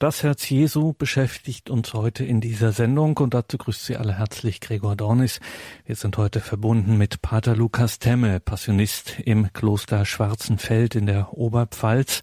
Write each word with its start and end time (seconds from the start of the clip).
Das 0.00 0.24
Herz 0.24 0.50
Jesu 0.50 0.92
beschäftigt 0.92 1.70
uns 1.70 1.94
heute 1.94 2.24
in 2.24 2.40
dieser 2.40 2.72
Sendung 2.72 3.16
und 3.18 3.32
dazu 3.32 3.56
grüßt 3.56 3.84
Sie 3.84 3.96
alle 3.96 4.18
herzlich 4.18 4.60
Gregor 4.60 4.96
Dornis. 4.96 5.38
Wir 5.86 5.94
sind 5.94 6.16
heute 6.16 6.40
verbunden 6.40 6.98
mit 6.98 7.22
Pater 7.22 7.54
Lukas 7.54 8.00
Temme, 8.00 8.40
Passionist 8.40 9.20
im 9.20 9.52
Kloster 9.52 10.04
Schwarzenfeld 10.04 10.96
in 10.96 11.06
der 11.06 11.32
Oberpfalz. 11.32 12.22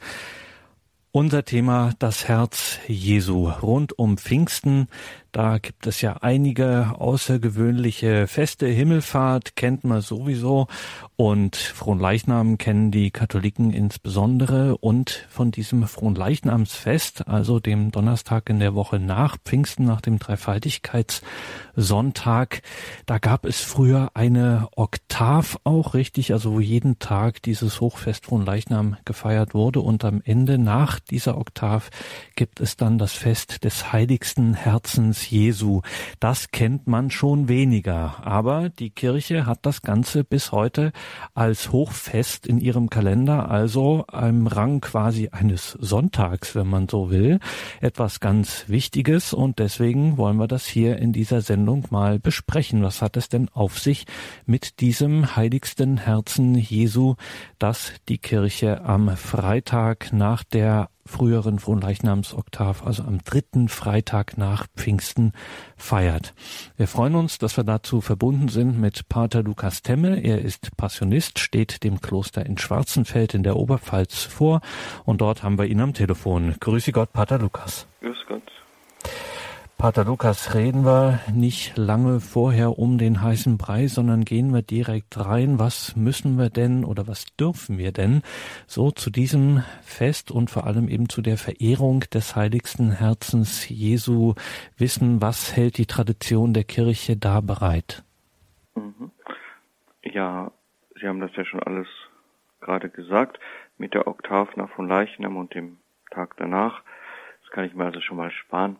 Unser 1.13 1.45
Thema 1.45 1.93
das 1.97 2.27
Herz 2.27 2.77
Jesu 2.87 3.49
rund 3.49 3.97
um 3.97 4.17
Pfingsten. 4.17 4.89
Da 5.31 5.59
gibt 5.59 5.85
es 5.87 6.01
ja 6.01 6.17
einige 6.19 6.95
außergewöhnliche 6.97 8.27
Feste. 8.27 8.67
Himmelfahrt 8.67 9.55
kennt 9.55 9.85
man 9.85 10.01
sowieso 10.01 10.67
und 11.15 11.55
Fronleichnam 11.55 12.57
kennen 12.57 12.91
die 12.91 13.11
Katholiken 13.11 13.71
insbesondere. 13.71 14.75
Und 14.77 15.25
von 15.29 15.51
diesem 15.51 15.87
Fronleichnamsfest, 15.87 17.29
also 17.29 17.61
dem 17.61 17.91
Donnerstag 17.91 18.49
in 18.49 18.59
der 18.59 18.75
Woche 18.75 18.99
nach 18.99 19.37
Pfingsten, 19.37 19.85
nach 19.85 20.01
dem 20.01 20.19
Dreifaltigkeitssonntag, 20.19 22.61
da 23.05 23.17
gab 23.17 23.45
es 23.45 23.61
früher 23.61 24.11
eine 24.13 24.67
Oktav 24.75 25.59
auch 25.63 25.93
richtig, 25.93 26.33
also 26.33 26.55
wo 26.55 26.59
jeden 26.59 26.99
Tag 26.99 27.41
dieses 27.41 27.79
Hochfest 27.79 28.25
Fronleichnam 28.25 28.97
gefeiert 29.05 29.53
wurde. 29.53 29.79
Und 29.79 30.03
am 30.03 30.21
Ende 30.25 30.57
nach 30.57 30.99
dieser 30.99 31.37
Oktav 31.37 31.89
gibt 32.35 32.59
es 32.59 32.75
dann 32.75 32.97
das 32.97 33.13
Fest 33.13 33.63
des 33.63 33.93
heiligsten 33.93 34.55
Herzens 34.55 35.20
Jesu. 35.29 35.81
Das 36.19 36.51
kennt 36.51 36.87
man 36.87 37.11
schon 37.11 37.47
weniger. 37.47 38.25
Aber 38.25 38.69
die 38.69 38.89
Kirche 38.89 39.45
hat 39.45 39.59
das 39.65 39.81
Ganze 39.81 40.23
bis 40.23 40.51
heute 40.51 40.91
als 41.33 41.71
Hochfest 41.71 42.47
in 42.47 42.59
ihrem 42.59 42.89
Kalender, 42.89 43.49
also 43.49 44.05
im 44.11 44.47
Rang 44.47 44.81
quasi 44.81 45.29
eines 45.31 45.71
Sonntags, 45.71 46.55
wenn 46.55 46.67
man 46.67 46.87
so 46.87 47.11
will. 47.11 47.39
Etwas 47.79 48.19
ganz 48.19 48.65
Wichtiges 48.67 49.33
und 49.33 49.59
deswegen 49.59 50.17
wollen 50.17 50.37
wir 50.37 50.47
das 50.47 50.65
hier 50.65 50.97
in 50.97 51.13
dieser 51.13 51.41
Sendung 51.41 51.85
mal 51.89 52.19
besprechen. 52.19 52.83
Was 52.83 53.01
hat 53.01 53.17
es 53.17 53.29
denn 53.29 53.49
auf 53.49 53.79
sich 53.79 54.05
mit 54.45 54.79
diesem 54.79 55.35
heiligsten 55.35 55.97
Herzen 55.97 56.55
Jesu, 56.55 57.15
das 57.59 57.93
die 58.09 58.17
Kirche 58.17 58.81
am 58.83 59.15
Freitag 59.17 60.13
nach 60.13 60.43
der 60.43 60.89
früheren 61.11 61.59
Fronleichnamsoktav, 61.59 62.83
also 62.85 63.03
am 63.03 63.23
dritten 63.23 63.69
Freitag 63.69 64.37
nach 64.37 64.65
Pfingsten 64.75 65.33
feiert. 65.77 66.33
Wir 66.77 66.87
freuen 66.87 67.13
uns, 67.13 67.37
dass 67.37 67.57
wir 67.57 67.63
dazu 67.63 68.01
verbunden 68.01 68.47
sind 68.47 68.79
mit 68.79 69.07
Pater 69.09 69.43
Lukas 69.43 69.83
Temme. 69.83 70.23
Er 70.23 70.41
ist 70.41 70.75
Passionist, 70.77 71.37
steht 71.37 71.83
dem 71.83 72.01
Kloster 72.01 72.43
in 72.45 72.57
Schwarzenfeld 72.57 73.35
in 73.35 73.43
der 73.43 73.57
Oberpfalz 73.57 74.23
vor 74.23 74.61
und 75.05 75.21
dort 75.21 75.43
haben 75.43 75.59
wir 75.59 75.65
ihn 75.65 75.81
am 75.81 75.93
Telefon. 75.93 76.55
Grüße 76.59 76.91
Gott, 76.91 77.13
Pater 77.13 77.37
Lukas. 77.37 77.85
Grüß 77.99 78.17
Gott. 78.27 78.43
Pater 79.81 80.05
Lukas, 80.05 80.53
reden 80.53 80.85
wir 80.85 81.21
nicht 81.33 81.75
lange 81.75 82.19
vorher 82.19 82.77
um 82.77 82.99
den 82.99 83.23
heißen 83.23 83.57
Brei, 83.57 83.87
sondern 83.87 84.25
gehen 84.25 84.53
wir 84.53 84.61
direkt 84.61 85.17
rein. 85.17 85.57
Was 85.57 85.95
müssen 85.95 86.37
wir 86.37 86.51
denn 86.51 86.85
oder 86.85 87.07
was 87.07 87.35
dürfen 87.35 87.79
wir 87.79 87.91
denn 87.91 88.21
so 88.67 88.91
zu 88.91 89.09
diesem 89.09 89.63
Fest 89.81 90.29
und 90.29 90.51
vor 90.51 90.67
allem 90.67 90.87
eben 90.87 91.09
zu 91.09 91.23
der 91.23 91.37
Verehrung 91.37 92.01
des 92.13 92.35
heiligsten 92.35 92.91
Herzens 92.91 93.67
Jesu 93.69 94.35
wissen? 94.77 95.19
Was 95.19 95.57
hält 95.57 95.79
die 95.79 95.87
Tradition 95.87 96.53
der 96.53 96.63
Kirche 96.63 97.17
da 97.17 97.41
bereit? 97.41 98.03
Mhm. 98.75 99.09
Ja, 100.03 100.51
Sie 100.93 101.07
haben 101.07 101.21
das 101.21 101.35
ja 101.35 101.43
schon 101.43 101.63
alles 101.63 101.87
gerade 102.59 102.91
gesagt, 102.91 103.39
mit 103.79 103.95
der 103.95 104.05
Oktav 104.05 104.55
nach 104.57 104.69
von 104.75 104.87
Leichnam 104.87 105.37
und 105.37 105.55
dem 105.55 105.79
Tag 106.11 106.37
danach. 106.37 106.83
Das 107.41 107.49
kann 107.49 107.65
ich 107.65 107.73
mir 107.73 107.85
also 107.85 107.99
schon 107.99 108.17
mal 108.17 108.29
sparen. 108.29 108.77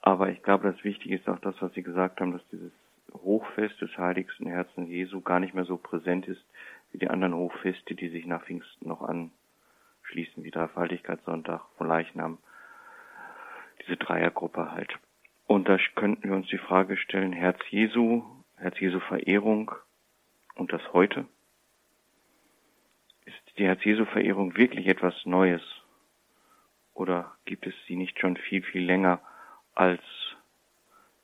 Aber 0.00 0.30
ich 0.30 0.42
glaube, 0.42 0.70
das 0.70 0.84
Wichtige 0.84 1.16
ist 1.16 1.28
auch 1.28 1.40
das, 1.40 1.54
was 1.60 1.72
Sie 1.74 1.82
gesagt 1.82 2.20
haben, 2.20 2.32
dass 2.32 2.46
dieses 2.48 2.72
Hochfest 3.12 3.80
des 3.80 3.96
heiligsten 3.96 4.46
Herzens 4.46 4.88
Jesu 4.88 5.20
gar 5.20 5.40
nicht 5.40 5.54
mehr 5.54 5.64
so 5.64 5.76
präsent 5.76 6.28
ist 6.28 6.44
wie 6.92 6.98
die 6.98 7.08
anderen 7.08 7.34
Hochfeste, 7.34 7.94
die 7.94 8.08
sich 8.08 8.26
nach 8.26 8.44
Pfingsten 8.44 8.88
noch 8.88 9.02
anschließen, 9.02 10.44
wie 10.44 10.50
Dreifaltigkeitssonntag 10.50 11.62
Leichnam, 11.80 12.38
diese 13.80 13.96
Dreiergruppe 13.96 14.72
halt. 14.72 14.98
Und 15.46 15.68
da 15.68 15.78
könnten 15.94 16.28
wir 16.28 16.36
uns 16.36 16.48
die 16.48 16.58
Frage 16.58 16.96
stellen, 16.96 17.32
Herz 17.32 17.58
Jesu, 17.70 18.22
Herz 18.56 18.78
Jesu 18.80 19.00
Verehrung 19.00 19.72
und 20.54 20.72
das 20.72 20.82
heute? 20.92 21.26
Ist 23.24 23.58
die 23.58 23.66
Herz 23.66 23.82
Jesu 23.84 24.04
Verehrung 24.04 24.56
wirklich 24.56 24.86
etwas 24.86 25.14
Neues? 25.24 25.62
Oder 26.94 27.36
gibt 27.44 27.66
es 27.66 27.74
sie 27.86 27.96
nicht 27.96 28.18
schon 28.18 28.36
viel, 28.36 28.62
viel 28.62 28.84
länger? 28.84 29.20
Als 29.78 30.00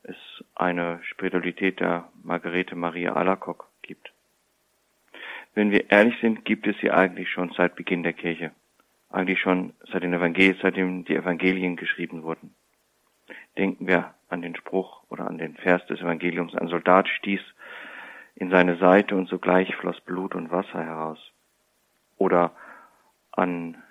es 0.04 0.16
eine 0.54 1.00
Spiritualität 1.02 1.80
der 1.80 2.08
Margarete 2.22 2.76
Maria 2.76 3.14
Alacock 3.14 3.68
gibt. 3.82 4.12
Wenn 5.54 5.72
wir 5.72 5.90
ehrlich 5.90 6.14
sind, 6.20 6.44
gibt 6.44 6.66
es 6.68 6.76
sie 6.80 6.90
eigentlich 6.90 7.30
schon 7.30 7.52
seit 7.56 7.74
Beginn 7.74 8.04
der 8.04 8.12
Kirche. 8.12 8.52
Eigentlich 9.10 9.40
schon 9.40 9.72
seit 9.90 10.04
den 10.04 10.14
Evangelien, 10.14 10.56
seitdem 10.62 11.04
die 11.04 11.16
Evangelien 11.16 11.74
geschrieben 11.74 12.22
wurden. 12.22 12.54
Denken 13.58 13.88
wir 13.88 14.14
an 14.28 14.42
den 14.42 14.54
Spruch 14.54 15.02
oder 15.10 15.26
an 15.26 15.38
den 15.38 15.56
Vers 15.56 15.84
des 15.86 16.00
Evangeliums. 16.00 16.54
Ein 16.54 16.68
Soldat 16.68 17.08
stieß 17.08 17.40
in 18.36 18.50
seine 18.50 18.76
Seite 18.76 19.16
und 19.16 19.28
sogleich 19.28 19.74
floss 19.76 20.00
Blut 20.00 20.34
und 20.36 20.52
Wasser 20.52 20.84
heraus. 20.84 21.18
Oder 22.18 22.52
an 23.32 23.82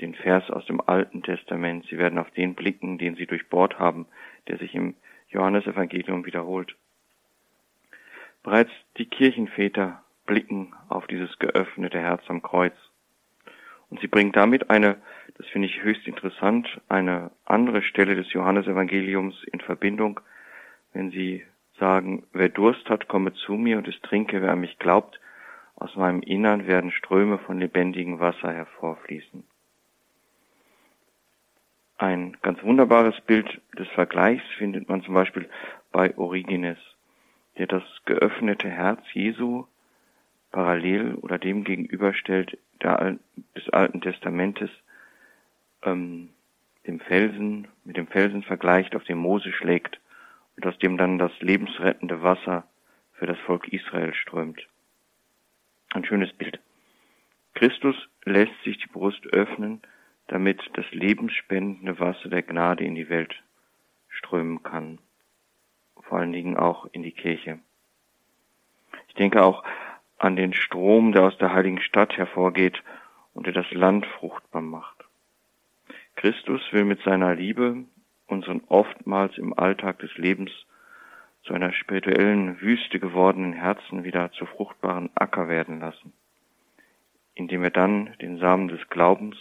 den 0.00 0.14
Vers 0.14 0.50
aus 0.50 0.64
dem 0.66 0.80
Alten 0.80 1.22
Testament. 1.22 1.86
Sie 1.88 1.98
werden 1.98 2.18
auf 2.18 2.30
den 2.30 2.54
blicken, 2.54 2.98
den 2.98 3.14
sie 3.16 3.26
durchbohrt 3.26 3.78
haben, 3.78 4.06
der 4.48 4.58
sich 4.58 4.74
im 4.74 4.94
Johannesevangelium 5.28 6.26
wiederholt. 6.26 6.74
Bereits 8.42 8.70
die 8.96 9.06
Kirchenväter 9.06 10.02
blicken 10.26 10.72
auf 10.88 11.06
dieses 11.06 11.38
geöffnete 11.38 11.98
Herz 11.98 12.22
am 12.28 12.42
Kreuz. 12.42 12.74
Und 13.90 14.00
sie 14.00 14.06
bringen 14.06 14.32
damit 14.32 14.70
eine, 14.70 14.96
das 15.36 15.46
finde 15.48 15.66
ich 15.68 15.82
höchst 15.82 16.06
interessant, 16.06 16.80
eine 16.88 17.32
andere 17.44 17.82
Stelle 17.82 18.14
des 18.14 18.32
Johannesevangeliums 18.32 19.42
in 19.52 19.60
Verbindung, 19.60 20.20
wenn 20.92 21.10
sie 21.10 21.44
sagen, 21.78 22.24
wer 22.32 22.48
Durst 22.48 22.88
hat, 22.88 23.08
komme 23.08 23.32
zu 23.32 23.54
mir 23.54 23.78
und 23.78 23.88
es 23.88 24.00
trinke, 24.02 24.40
wer 24.42 24.52
an 24.52 24.60
mich 24.60 24.78
glaubt, 24.78 25.20
aus 25.74 25.96
meinem 25.96 26.20
Innern 26.22 26.66
werden 26.66 26.92
Ströme 26.92 27.38
von 27.38 27.58
lebendigem 27.58 28.20
Wasser 28.20 28.52
hervorfließen. 28.52 29.44
Ein 32.00 32.38
ganz 32.40 32.62
wunderbares 32.62 33.20
Bild 33.20 33.60
des 33.78 33.86
Vergleichs 33.88 34.42
findet 34.56 34.88
man 34.88 35.02
zum 35.02 35.12
Beispiel 35.12 35.50
bei 35.92 36.16
Origenes, 36.16 36.78
der 37.58 37.66
das 37.66 37.82
geöffnete 38.06 38.70
Herz 38.70 39.02
Jesu 39.12 39.66
parallel 40.50 41.16
oder 41.16 41.36
dem 41.38 41.62
gegenüberstellt 41.62 42.56
der, 42.82 43.18
des 43.54 43.68
Alten 43.68 44.00
Testamentes 44.00 44.70
ähm, 45.82 46.30
dem 46.86 47.00
Felsen, 47.00 47.68
mit 47.84 47.98
dem 47.98 48.06
Felsen 48.06 48.44
vergleicht, 48.44 48.96
auf 48.96 49.04
dem 49.04 49.18
Mose 49.18 49.52
schlägt 49.52 50.00
und 50.56 50.64
aus 50.64 50.78
dem 50.78 50.96
dann 50.96 51.18
das 51.18 51.38
lebensrettende 51.40 52.22
Wasser 52.22 52.66
für 53.12 53.26
das 53.26 53.38
Volk 53.40 53.68
Israel 53.68 54.14
strömt. 54.14 54.66
Ein 55.92 56.06
schönes 56.06 56.32
Bild. 56.32 56.60
Christus 57.52 57.96
lässt 58.24 58.58
sich 58.64 58.78
die 58.78 58.88
Brust 58.88 59.26
öffnen, 59.34 59.82
damit 60.30 60.70
das 60.74 60.86
lebensspendende 60.92 61.98
Wasser 61.98 62.28
der 62.28 62.42
Gnade 62.42 62.84
in 62.84 62.94
die 62.94 63.08
Welt 63.08 63.34
strömen 64.08 64.62
kann. 64.62 64.98
Vor 66.02 66.18
allen 66.18 66.32
Dingen 66.32 66.56
auch 66.56 66.86
in 66.92 67.02
die 67.02 67.10
Kirche. 67.10 67.58
Ich 69.08 69.14
denke 69.14 69.42
auch 69.42 69.64
an 70.18 70.36
den 70.36 70.54
Strom, 70.54 71.10
der 71.12 71.24
aus 71.24 71.36
der 71.38 71.52
heiligen 71.52 71.80
Stadt 71.80 72.16
hervorgeht 72.16 72.80
und 73.34 73.46
der 73.46 73.52
das 73.52 73.68
Land 73.72 74.06
fruchtbar 74.06 74.62
macht. 74.62 75.04
Christus 76.14 76.62
will 76.70 76.84
mit 76.84 77.02
seiner 77.02 77.34
Liebe 77.34 77.84
unseren 78.28 78.62
oftmals 78.68 79.36
im 79.36 79.52
Alltag 79.58 79.98
des 79.98 80.16
Lebens 80.16 80.52
zu 81.42 81.54
einer 81.54 81.72
spirituellen 81.72 82.60
Wüste 82.60 83.00
gewordenen 83.00 83.52
Herzen 83.52 84.04
wieder 84.04 84.30
zu 84.30 84.46
fruchtbaren 84.46 85.10
Acker 85.16 85.48
werden 85.48 85.80
lassen, 85.80 86.12
indem 87.34 87.64
er 87.64 87.70
dann 87.70 88.14
den 88.20 88.38
Samen 88.38 88.68
des 88.68 88.88
Glaubens 88.90 89.36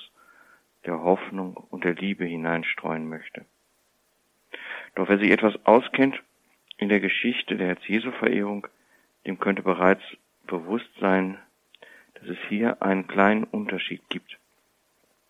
der 0.86 1.02
Hoffnung 1.02 1.56
und 1.56 1.84
der 1.84 1.96
Liebe 1.96 2.26
hineinstreuen 2.26 3.08
möchte. 3.08 3.46
Doch 4.96 5.10
wer 5.10 5.20
sich 5.20 5.32
etwas 5.32 5.54
auskennt 5.66 6.22
in 6.78 6.90
der 6.90 7.00
Geschichte 7.00 7.58
der 7.58 7.68
Herz-Jesu-Verehrung, 7.68 8.68
dem 9.26 9.40
könnte 9.40 9.62
bereits 9.62 10.04
bewusst 10.48 10.90
sein, 11.00 11.38
dass 12.16 12.30
es 12.30 12.38
hier 12.48 12.82
einen 12.82 13.08
kleinen 13.08 13.44
Unterschied 13.44 14.02
gibt 14.10 14.38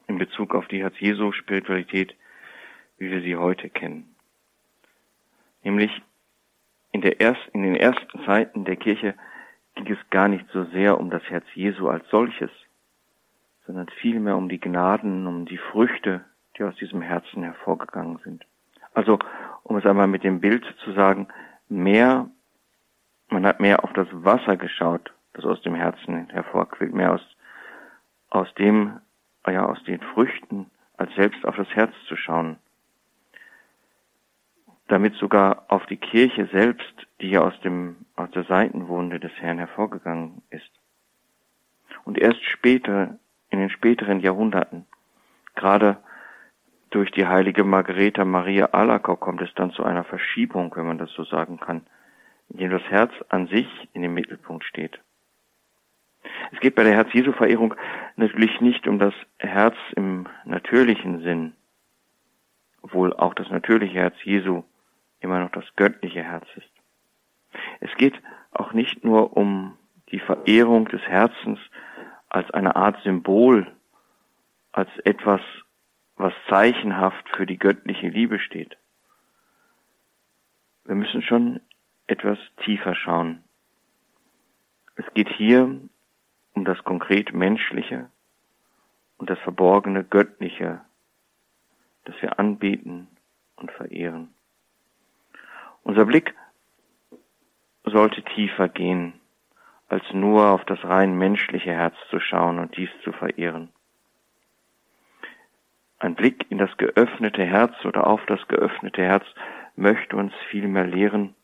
in 0.07 0.17
Bezug 0.17 0.55
auf 0.55 0.67
die 0.67 0.81
Herz-Jesu-Spiritualität, 0.81 2.15
wie 2.97 3.11
wir 3.11 3.21
sie 3.21 3.35
heute 3.35 3.69
kennen. 3.69 4.15
Nämlich 5.63 5.91
in, 6.91 7.01
der 7.01 7.19
erst, 7.19 7.41
in 7.53 7.63
den 7.63 7.75
ersten 7.75 8.23
Zeiten 8.25 8.65
der 8.65 8.75
Kirche 8.75 9.13
ging 9.75 9.87
es 9.87 10.09
gar 10.09 10.27
nicht 10.27 10.45
so 10.51 10.65
sehr 10.65 10.99
um 10.99 11.09
das 11.09 11.23
Herz 11.29 11.45
Jesu 11.53 11.87
als 11.89 12.07
solches, 12.09 12.49
sondern 13.69 13.87
vielmehr 14.01 14.35
um 14.35 14.49
die 14.49 14.59
Gnaden, 14.59 15.27
um 15.27 15.45
die 15.45 15.59
Früchte, 15.59 16.25
die 16.57 16.63
aus 16.63 16.75
diesem 16.77 17.03
Herzen 17.03 17.43
hervorgegangen 17.43 18.17
sind. 18.23 18.43
Also, 18.95 19.19
um 19.61 19.77
es 19.77 19.85
einmal 19.85 20.07
mit 20.07 20.23
dem 20.23 20.41
Bild 20.41 20.65
zu 20.83 20.91
sagen, 20.93 21.27
mehr, 21.67 22.27
man 23.27 23.45
hat 23.45 23.59
mehr 23.59 23.83
auf 23.83 23.93
das 23.93 24.07
Wasser 24.11 24.57
geschaut, 24.57 25.13
das 25.33 25.45
aus 25.45 25.61
dem 25.61 25.75
Herzen 25.75 26.29
hervorquillt, 26.29 26.95
mehr 26.95 27.13
aus, 27.13 27.21
aus 28.31 28.51
dem, 28.55 29.01
ja, 29.45 29.67
aus 29.67 29.83
den 29.83 30.01
Früchten, 30.01 30.71
als 30.97 31.13
selbst 31.13 31.45
auf 31.45 31.55
das 31.55 31.69
Herz 31.75 31.93
zu 32.07 32.15
schauen. 32.15 32.57
Damit 34.87 35.13
sogar 35.13 35.65
auf 35.67 35.85
die 35.85 35.97
Kirche 35.97 36.47
selbst, 36.47 37.05
die 37.21 37.29
ja 37.29 37.41
aus 37.41 37.59
dem, 37.61 37.97
aus 38.15 38.31
der 38.31 38.45
Seitenwunde 38.45 39.19
des 39.19 39.33
Herrn 39.33 39.59
hervorgegangen 39.59 40.41
ist. 40.49 40.71
Und 42.03 42.17
erst 42.17 42.43
später, 42.45 43.19
in 43.49 43.59
den 43.59 43.69
späteren 43.69 44.19
Jahrhunderten, 44.19 44.85
gerade 45.55 45.97
durch 46.89 47.11
die 47.11 47.27
heilige 47.27 47.63
Margareta 47.63 48.25
Maria 48.25 48.67
Alacock 48.67 49.19
kommt 49.19 49.41
es 49.41 49.53
dann 49.55 49.71
zu 49.71 49.83
einer 49.83 50.03
Verschiebung, 50.03 50.73
wenn 50.75 50.87
man 50.87 50.97
das 50.97 51.11
so 51.13 51.23
sagen 51.23 51.59
kann, 51.59 51.85
in 52.49 52.57
dem 52.57 52.71
das 52.71 52.83
Herz 52.83 53.11
an 53.29 53.47
sich 53.47 53.67
in 53.93 54.01
dem 54.01 54.13
Mittelpunkt 54.13 54.63
steht. 54.63 54.99
Es 56.51 56.59
geht 56.59 56.75
bei 56.75 56.83
der 56.83 56.93
Herz-Jesu-Verehrung 56.93 57.75
natürlich 58.15 58.59
nicht 58.59 58.87
um 58.87 58.99
das 58.99 59.13
Herz 59.37 59.75
im 59.95 60.27
natürlichen 60.45 61.21
Sinn, 61.21 61.53
obwohl 62.81 63.13
auch 63.13 63.33
das 63.33 63.49
natürliche 63.49 63.99
Herz 63.99 64.15
Jesu 64.23 64.63
immer 65.19 65.39
noch 65.39 65.51
das 65.51 65.65
göttliche 65.75 66.23
Herz 66.23 66.45
ist. 66.55 66.69
Es 67.79 67.93
geht 67.97 68.19
auch 68.51 68.73
nicht 68.73 69.03
nur 69.03 69.37
um 69.37 69.77
die 70.11 70.19
Verehrung 70.19 70.87
des 70.87 71.01
Herzens 71.01 71.59
als 72.29 72.49
eine 72.51 72.75
Art 72.75 73.01
Symbol, 73.03 73.67
als 74.71 74.89
etwas, 75.03 75.41
was 76.15 76.33
zeichenhaft 76.47 77.27
für 77.35 77.45
die 77.45 77.57
göttliche 77.57 78.09
Liebe 78.09 78.39
steht. 78.39 78.77
Wir 80.85 80.95
müssen 80.95 81.21
schon 81.21 81.59
etwas 82.07 82.37
tiefer 82.63 82.95
schauen. 82.95 83.43
Es 84.95 85.05
geht 85.13 85.29
hier 85.29 85.79
um 86.53 86.65
das 86.65 86.83
konkret 86.83 87.33
Menschliche 87.33 88.09
und 89.17 89.29
das 89.29 89.39
verborgene 89.39 90.03
Göttliche, 90.03 90.81
das 92.05 92.15
wir 92.21 92.39
anbieten 92.39 93.07
und 93.55 93.71
verehren. 93.71 94.33
Unser 95.83 96.05
Blick 96.05 96.35
sollte 97.83 98.23
tiefer 98.23 98.67
gehen, 98.67 99.18
als 99.89 100.03
nur 100.13 100.49
auf 100.49 100.63
das 100.65 100.83
rein 100.83 101.17
menschliche 101.17 101.71
Herz 101.71 101.95
zu 102.09 102.19
schauen 102.19 102.59
und 102.59 102.77
dies 102.77 102.89
zu 103.03 103.11
verehren. 103.11 103.73
Ein 105.97 106.15
Blick 106.15 106.45
in 106.49 106.59
das 106.59 106.75
geöffnete 106.77 107.43
Herz 107.43 107.73
oder 107.83 108.07
auf 108.07 108.23
das 108.27 108.47
geöffnete 108.47 109.01
Herz 109.01 109.25
möchte 109.75 110.15
uns 110.15 110.33
vielmehr 110.49 110.85
lehren, 110.85 111.35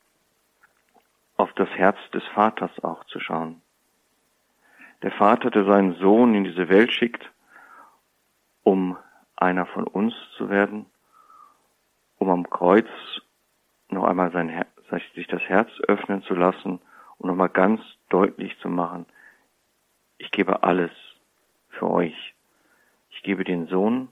auf 1.38 1.52
das 1.54 1.70
Herz 1.70 1.98
des 2.14 2.24
Vaters 2.34 2.72
auch 2.84 3.04
zu 3.06 3.20
schauen. 3.20 3.62
Der 5.02 5.12
Vater, 5.12 5.50
der 5.52 5.66
seinen 5.66 5.96
Sohn 5.96 6.36
in 6.36 6.46
diese 6.46 6.70
Welt 6.70 6.94
schickt, 6.94 7.30
um 8.64 8.98
einer 9.36 9.66
von 9.66 9.86
uns 9.86 10.14
zu 10.38 10.50
werden, 10.50 10.86
um 12.18 12.30
am 12.30 12.50
Kreuz 12.50 12.88
noch 13.90 14.06
einmal 14.06 14.32
sein 14.32 14.66
sich 15.16 15.28
das 15.28 15.42
Herz 15.42 15.70
öffnen 15.88 16.22
zu 16.24 16.36
lassen 16.36 16.80
und 17.18 17.30
nochmal 17.30 17.50
ganz 17.50 17.82
deutlich 18.10 18.58
zu 18.60 18.70
machen, 18.70 19.06
ich 20.18 20.32
gebe 20.32 20.64
alles 20.64 20.92
für 21.70 21.90
euch. 21.90 22.34
Ich 23.10 23.24
gebe 23.24 23.44
den 23.44 23.68
Sohn, 23.68 24.10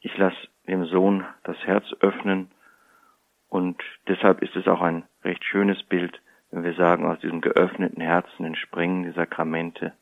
ich 0.00 0.16
lasse 0.16 0.48
dem 0.66 0.84
Sohn 0.86 1.24
das 1.44 1.56
Herz 1.64 1.84
öffnen 2.00 2.50
und 3.48 3.82
deshalb 4.06 4.42
ist 4.42 4.56
es 4.56 4.66
auch 4.68 4.80
ein 4.80 5.04
recht 5.24 5.44
schönes 5.44 5.82
Bild, 5.82 6.20
wenn 6.50 6.64
wir 6.64 6.74
sagen, 6.74 7.06
aus 7.06 7.18
diesem 7.20 7.40
geöffneten 7.40 8.00
Herzen 8.00 8.44
entspringen 8.44 9.04
die 9.04 9.12
Sakramente 9.12 9.92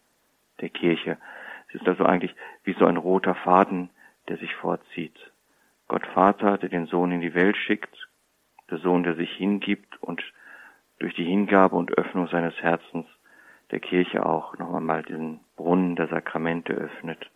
der 0.60 0.68
Kirche. 0.70 1.18
Es 1.68 1.76
ist 1.76 1.88
also 1.88 2.04
eigentlich 2.04 2.34
wie 2.64 2.74
so 2.74 2.86
ein 2.86 2.96
roter 2.96 3.34
Faden, 3.34 3.90
der 4.28 4.38
sich 4.38 4.54
vorzieht. 4.54 5.18
Gott 5.88 6.06
Vater, 6.08 6.58
der 6.58 6.68
den 6.68 6.86
Sohn 6.86 7.12
in 7.12 7.20
die 7.20 7.34
Welt 7.34 7.56
schickt, 7.56 8.08
der 8.70 8.78
Sohn, 8.78 9.02
der 9.02 9.14
sich 9.14 9.30
hingibt 9.32 10.00
und 10.02 10.22
durch 10.98 11.14
die 11.14 11.24
Hingabe 11.24 11.76
und 11.76 11.92
Öffnung 11.92 12.28
seines 12.28 12.54
Herzens 12.60 13.06
der 13.70 13.80
Kirche 13.80 14.24
auch 14.24 14.56
noch 14.58 14.74
einmal 14.74 15.02
diesen 15.02 15.40
Brunnen 15.56 15.96
der 15.96 16.08
Sakramente 16.08 16.72
öffnet 16.72 17.30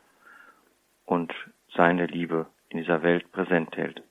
und 1.05 1.32
seine 1.75 2.06
Liebe 2.06 2.47
in 2.70 2.79
dieser 2.79 3.03
Welt 3.03 3.31
präsent 3.32 3.76
hält. 3.76 4.03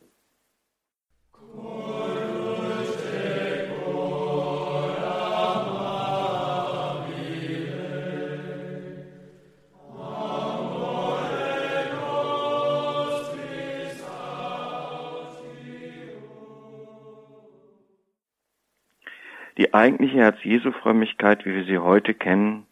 Die 19.57 19.74
eigentliche 19.74 20.19
Herz-Jesu-Frömmigkeit, 20.19 21.45
wie 21.45 21.53
wir 21.53 21.65
sie 21.65 21.77
heute 21.77 22.13
kennen, 22.13 22.65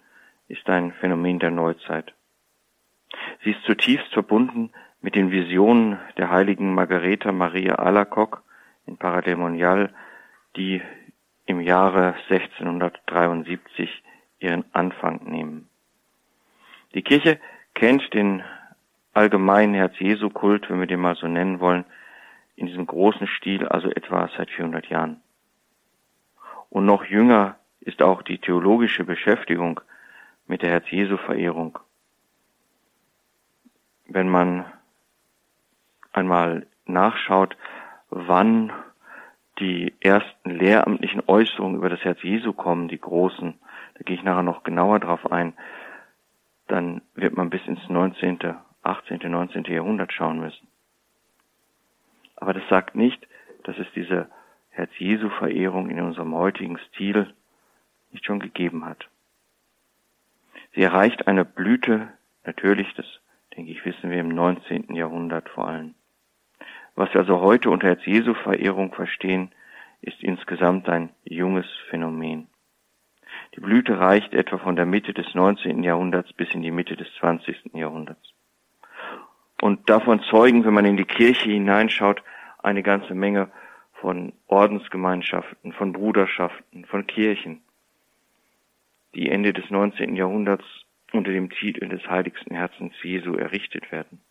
ist 0.48 0.68
ein 0.70 0.94
Phänomen 0.94 1.40
der 1.40 1.52
Neuzeit. 1.52 2.14
Sie 3.44 3.52
ist 3.52 3.64
zutiefst 3.64 4.14
verbunden 4.14 4.72
mit 5.02 5.16
den 5.16 5.32
Visionen 5.32 6.00
der 6.18 6.30
heiligen 6.30 6.74
Margareta 6.74 7.32
Maria 7.32 7.76
Alacock 7.76 8.44
in 8.86 8.98
Parademonial, 8.98 9.94
die 10.56 10.82
im 11.46 11.62
Jahre 11.62 12.16
1673 12.30 14.04
ihren 14.40 14.66
Anfang 14.74 15.24
nehmen. 15.26 15.70
Die 16.94 17.02
Kirche 17.02 17.40
kennt 17.74 18.14
den 18.14 18.44
allgemeinen 19.14 19.74
Herz-Jesu-Kult, 19.74 20.70
wenn 20.70 20.80
wir 20.80 20.88
den 20.88 21.00
mal 21.00 21.16
so 21.16 21.28
nennen 21.28 21.60
wollen, 21.60 21.86
in 22.56 22.68
diesem 22.68 22.86
großen 22.86 23.28
Stil, 23.28 23.68
also 23.68 23.90
etwa 23.90 24.30
seit 24.38 24.50
400 24.50 24.88
Jahren. 24.88 25.22
Und 26.70 26.86
noch 26.86 27.06
jünger 27.06 27.56
ist 27.82 28.02
auch 28.02 28.22
die 28.22 28.38
theologische 28.38 29.04
Beschäftigung 29.04 29.82
mit 30.48 30.62
der 30.62 30.72
Herz-Jesu-Verehrung. 30.72 31.80
Wenn 34.08 34.30
man 34.30 34.66
einmal 36.12 36.66
nachschaut, 36.86 37.56
wann 38.10 38.72
die 39.60 39.94
ersten 40.00 40.52
lehramtlichen 40.52 41.22
Äußerungen 41.28 41.78
über 41.78 41.90
das 41.90 42.04
Herz 42.04 42.22
Jesu 42.24 42.54
kommen, 42.54 42.88
die 42.88 43.00
großen, 43.00 43.60
da 43.96 44.04
gehe 44.04 44.16
ich 44.16 44.24
nachher 44.24 44.44
noch 44.44 44.64
genauer 44.64 45.00
drauf 45.00 45.32
ein, 45.32 45.54
dann 46.68 47.02
wird 47.16 47.36
man 47.36 47.50
bis 47.50 47.66
ins 47.68 47.88
19., 47.90 48.56
18., 48.84 49.20
19. 49.30 49.64
Jahrhundert 49.66 50.14
schauen 50.14 50.40
müssen. 50.40 50.68
Aber 52.38 52.54
das 52.54 52.64
sagt 52.70 52.96
nicht, 52.96 53.28
dass 53.64 53.78
es 53.78 53.88
diese 53.94 54.30
Herz-Jesu-Verehrung 54.80 55.90
in 55.90 56.00
unserem 56.00 56.34
heutigen 56.34 56.78
Stil 56.90 57.34
nicht 58.12 58.26
schon 58.26 58.40
gegeben 58.40 58.86
hat. 58.86 59.08
Sie 60.74 60.82
erreicht 60.82 61.28
eine 61.28 61.46
Blüte, 61.46 62.08
natürlich, 62.46 62.94
das 62.96 63.06
denke 63.56 63.72
ich, 63.72 63.84
wissen 63.86 64.10
wir 64.10 64.20
im 64.20 64.30
19. 64.30 64.96
Jahrhundert 64.96 65.50
vor 65.50 65.68
allem. 65.68 65.96
Was 66.96 67.14
wir 67.14 67.22
also 67.22 67.42
heute 67.42 67.70
unter 67.70 67.88
Herz-Jesu-Verehrung 67.88 68.94
verstehen, 68.94 69.52
ist 70.02 70.22
insgesamt 70.24 70.88
ein 70.88 71.10
junges 71.24 71.66
Phänomen. 71.90 72.48
Die 73.56 73.60
Blüte 73.60 74.00
reicht 74.00 74.34
etwa 74.34 74.58
von 74.60 74.76
der 74.76 74.86
Mitte 74.86 75.14
des 75.14 75.34
19. 75.34 75.84
Jahrhunderts 75.84 76.32
bis 76.34 76.54
in 76.54 76.62
die 76.62 76.72
Mitte 76.72 76.96
des 76.96 77.08
20. 77.20 77.74
Jahrhunderts. 77.74 78.34
Und 79.62 79.90
davon 79.90 80.22
zeugen, 80.22 80.64
wenn 80.64 80.74
man 80.74 80.86
in 80.86 80.98
die 80.98 81.06
Kirche 81.06 81.50
hineinschaut, 81.50 82.24
eine 82.60 82.84
ganze 82.84 83.14
Menge 83.14 83.52
von 84.02 84.34
Ordensgemeinschaften, 84.48 85.74
von 85.74 85.94
Bruderschaften, 85.94 86.86
von 86.86 87.06
Kirchen, 87.08 87.62
die 89.14 89.30
Ende 89.30 89.54
des 89.54 89.70
19. 89.70 90.16
Jahrhunderts 90.16 90.64
unter 91.12 91.32
dem 91.32 91.50
Titel 91.50 91.88
des 91.88 92.06
heiligsten 92.08 92.56
Herzens 92.56 92.94
Jesu 93.02 93.34
errichtet 93.34 93.92
werden. 93.92 94.22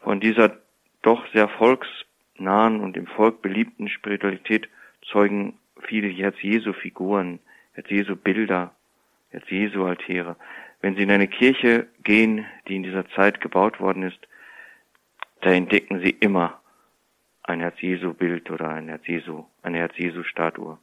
Von 0.00 0.20
dieser 0.20 0.56
doch 1.02 1.26
sehr 1.32 1.48
volksnahen 1.48 2.80
und 2.80 2.96
im 2.96 3.06
Volk 3.06 3.42
beliebten 3.42 3.88
Spiritualität 3.88 4.68
zeugen 5.02 5.58
viele 5.82 6.08
Herz-Jesu-Figuren, 6.08 7.40
Herz-Jesu-Bilder, 7.72 8.74
Herz-Jesu-Altäre. 9.30 10.36
Wenn 10.80 10.96
Sie 10.96 11.02
in 11.02 11.10
eine 11.10 11.28
Kirche 11.28 11.88
gehen, 12.04 12.46
die 12.68 12.76
in 12.76 12.82
dieser 12.84 13.08
Zeit 13.10 13.40
gebaut 13.40 13.80
worden 13.80 14.04
ist, 14.04 14.18
da 15.40 15.50
entdecken 15.50 16.00
Sie 16.00 16.10
immer 16.10 16.61
ein 17.52 17.60
Herz-Jesu-Bild 17.60 18.50
oder 18.50 18.70
ein 18.70 18.88
Herz-Jesu, 18.88 19.44
eine 19.62 19.78
Herz-Jesu-Statue. 19.78 20.78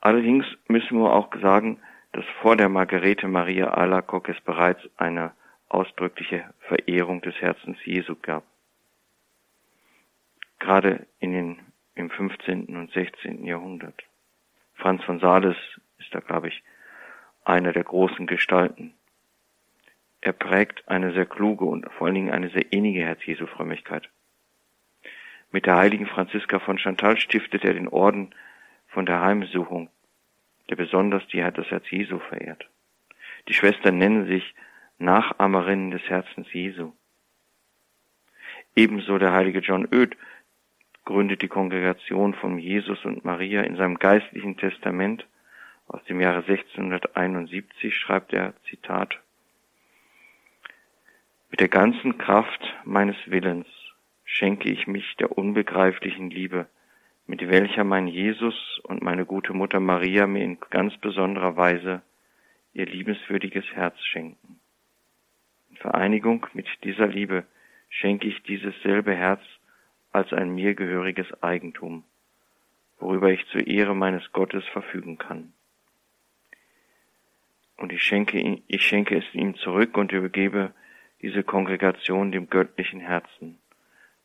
Allerdings 0.00 0.44
müssen 0.68 0.98
wir 0.98 1.12
auch 1.12 1.32
sagen, 1.40 1.80
dass 2.12 2.24
vor 2.40 2.56
der 2.56 2.68
Margarete 2.68 3.28
Maria 3.28 3.68
Alacock 3.68 4.28
es 4.28 4.40
bereits 4.40 4.82
eine 4.96 5.32
ausdrückliche 5.68 6.52
Verehrung 6.60 7.22
des 7.22 7.34
Herzens 7.36 7.78
Jesu 7.84 8.16
gab. 8.20 8.44
Gerade 10.58 11.06
in 11.20 11.32
den, 11.32 11.58
im 11.94 12.10
15. 12.10 12.76
und 12.76 12.92
16. 12.92 13.44
Jahrhundert. 13.46 14.02
Franz 14.74 15.02
von 15.04 15.20
Sales 15.20 15.56
ist 15.98 16.12
da, 16.12 16.20
glaube 16.20 16.48
ich, 16.48 16.62
einer 17.44 17.72
der 17.72 17.84
großen 17.84 18.26
Gestalten. 18.26 18.94
Er 20.20 20.32
prägt 20.32 20.88
eine 20.88 21.12
sehr 21.12 21.26
kluge 21.26 21.64
und 21.64 21.90
vor 21.92 22.06
allen 22.06 22.14
Dingen 22.14 22.30
eine 22.30 22.50
sehr 22.50 22.72
innige 22.72 23.04
Herz-Jesu-Frömmigkeit. 23.04 24.08
Mit 25.52 25.66
der 25.66 25.76
heiligen 25.76 26.06
Franziska 26.06 26.60
von 26.60 26.78
Chantal 26.78 27.18
stiftet 27.18 27.62
er 27.62 27.74
den 27.74 27.88
Orden 27.88 28.34
von 28.88 29.04
der 29.04 29.20
Heimsuchung, 29.20 29.90
der 30.70 30.76
besonders 30.76 31.26
die 31.28 31.40
das 31.40 31.70
Herz 31.70 31.90
Jesu 31.90 32.18
verehrt. 32.18 32.66
Die 33.48 33.54
Schwestern 33.54 33.98
nennen 33.98 34.26
sich 34.26 34.54
Nachahmerinnen 34.98 35.90
des 35.90 36.02
Herzens 36.08 36.50
Jesu. 36.54 36.92
Ebenso 38.74 39.18
der 39.18 39.32
heilige 39.32 39.58
John 39.58 39.86
Oed 39.92 40.16
gründet 41.04 41.42
die 41.42 41.48
Kongregation 41.48 42.32
von 42.32 42.58
Jesus 42.58 43.04
und 43.04 43.24
Maria 43.26 43.60
in 43.62 43.76
seinem 43.76 43.98
geistlichen 43.98 44.56
Testament 44.56 45.26
aus 45.86 46.02
dem 46.04 46.20
Jahre 46.22 46.38
1671 46.38 47.94
schreibt 47.94 48.32
er, 48.32 48.54
Zitat, 48.70 49.18
Mit 51.50 51.60
der 51.60 51.68
ganzen 51.68 52.16
Kraft 52.16 52.74
meines 52.84 53.16
Willens 53.26 53.66
schenke 54.32 54.70
ich 54.70 54.86
mich 54.86 55.14
der 55.16 55.36
unbegreiflichen 55.36 56.30
Liebe, 56.30 56.66
mit 57.26 57.46
welcher 57.48 57.84
mein 57.84 58.08
Jesus 58.08 58.80
und 58.82 59.02
meine 59.02 59.26
gute 59.26 59.52
Mutter 59.52 59.78
Maria 59.78 60.26
mir 60.26 60.42
in 60.42 60.58
ganz 60.70 60.96
besonderer 60.96 61.56
Weise 61.56 62.00
ihr 62.72 62.86
liebenswürdiges 62.86 63.66
Herz 63.74 64.00
schenken. 64.00 64.58
In 65.68 65.76
Vereinigung 65.76 66.46
mit 66.54 66.66
dieser 66.82 67.06
Liebe 67.06 67.44
schenke 67.90 68.26
ich 68.26 68.42
dieses 68.44 68.74
selbe 68.82 69.14
Herz 69.14 69.42
als 70.12 70.32
ein 70.32 70.54
mir 70.54 70.74
gehöriges 70.74 71.26
Eigentum, 71.42 72.02
worüber 73.00 73.30
ich 73.30 73.46
zur 73.48 73.66
Ehre 73.66 73.94
meines 73.94 74.32
Gottes 74.32 74.64
verfügen 74.72 75.18
kann. 75.18 75.52
Und 77.76 77.92
ich 77.92 78.02
schenke, 78.02 78.62
ich 78.66 78.82
schenke 78.82 79.18
es 79.18 79.34
ihm 79.34 79.56
zurück 79.56 79.98
und 79.98 80.10
übergebe 80.10 80.72
diese 81.20 81.42
Kongregation 81.42 82.32
dem 82.32 82.48
göttlichen 82.48 83.00
Herzen, 83.00 83.58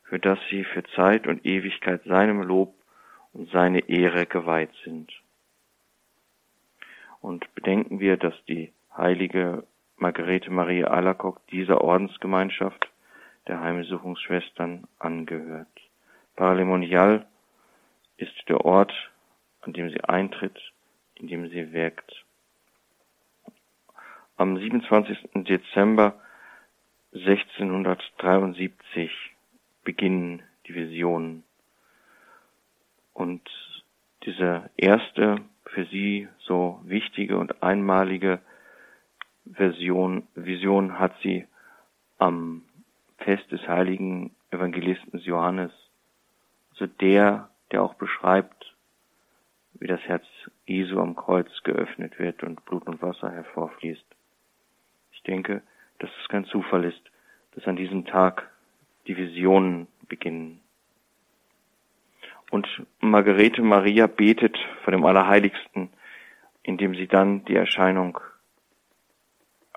für 0.09 0.19
das 0.19 0.39
sie 0.49 0.63
für 0.63 0.83
Zeit 0.95 1.27
und 1.27 1.45
Ewigkeit 1.45 2.03
seinem 2.05 2.41
Lob 2.41 2.73
und 3.33 3.49
seine 3.51 3.87
Ehre 3.89 4.25
geweiht 4.25 4.73
sind. 4.83 5.11
Und 7.21 7.53
bedenken 7.55 7.99
wir, 7.99 8.17
dass 8.17 8.33
die 8.45 8.71
heilige 8.95 9.63
Margarete 9.97 10.49
Marie 10.49 10.85
Alacock 10.85 11.45
dieser 11.47 11.81
Ordensgemeinschaft 11.81 12.89
der 13.47 13.59
Heimsuchungsschwestern 13.59 14.87
angehört. 14.99 15.67
Paralemonial 16.35 17.25
ist 18.17 18.33
der 18.47 18.63
Ort, 18.63 18.93
an 19.61 19.73
dem 19.73 19.89
sie 19.89 20.03
eintritt, 20.03 20.59
in 21.15 21.27
dem 21.27 21.49
sie 21.49 21.73
wirkt. 21.73 22.23
Am 24.37 24.57
27. 24.57 25.29
Dezember 25.33 26.13
1673 27.13 29.11
beginnen 29.87 30.43
die 30.67 30.75
Visionen. 30.75 31.45
Und 33.13 33.41
diese 34.25 34.69
erste 34.75 35.37
für 35.63 35.85
sie 35.85 36.27
so 36.39 36.81
wichtige 36.83 37.37
und 37.37 37.63
einmalige 37.63 38.39
Version, 39.49 40.27
Vision 40.35 40.99
hat 40.99 41.13
sie 41.23 41.47
am 42.17 42.63
Fest 43.19 43.49
des 43.49 43.65
heiligen 43.65 44.35
Evangelisten 44.51 45.19
Johannes, 45.19 45.71
also 46.71 46.87
der, 46.87 47.49
der 47.71 47.81
auch 47.81 47.93
beschreibt, 47.93 48.75
wie 49.75 49.87
das 49.87 50.01
Herz 50.01 50.25
Jesu 50.65 50.99
am 50.99 51.15
Kreuz 51.15 51.47
geöffnet 51.63 52.19
wird 52.19 52.43
und 52.43 52.65
Blut 52.65 52.87
und 52.87 53.01
Wasser 53.01 53.31
hervorfließt. 53.31 54.05
Ich 55.13 55.23
denke, 55.23 55.61
dass 55.99 56.09
es 56.21 56.27
kein 56.27 56.43
Zufall 56.43 56.83
ist, 56.83 57.01
dass 57.55 57.65
an 57.67 57.77
diesem 57.77 58.03
Tag 58.05 58.51
die 59.07 59.17
Visionen 59.17 59.87
beginnen. 60.07 60.59
Und 62.49 62.67
Margarete 62.99 63.61
Maria 63.61 64.07
betet 64.07 64.57
vor 64.83 64.91
dem 64.91 65.05
Allerheiligsten, 65.05 65.89
indem 66.63 66.95
sie 66.95 67.07
dann 67.07 67.43
die 67.45 67.55
Erscheinung 67.55 68.19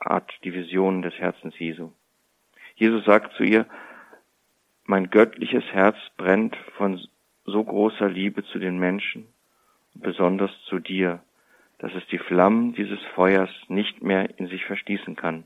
hat, 0.00 0.30
die 0.44 0.52
Visionen 0.52 1.02
des 1.02 1.14
Herzens 1.14 1.58
Jesu. 1.58 1.90
Jesus 2.74 3.04
sagt 3.04 3.34
zu 3.34 3.42
ihr, 3.42 3.66
mein 4.84 5.10
göttliches 5.10 5.64
Herz 5.72 5.96
brennt 6.16 6.56
von 6.76 7.00
so 7.44 7.62
großer 7.62 8.08
Liebe 8.08 8.44
zu 8.44 8.58
den 8.58 8.78
Menschen, 8.78 9.26
besonders 9.94 10.50
zu 10.64 10.78
dir, 10.78 11.22
dass 11.78 11.92
es 11.94 12.06
die 12.08 12.18
Flammen 12.18 12.74
dieses 12.74 13.00
Feuers 13.14 13.50
nicht 13.68 14.02
mehr 14.02 14.38
in 14.38 14.48
sich 14.48 14.64
verschließen 14.64 15.16
kann. 15.16 15.44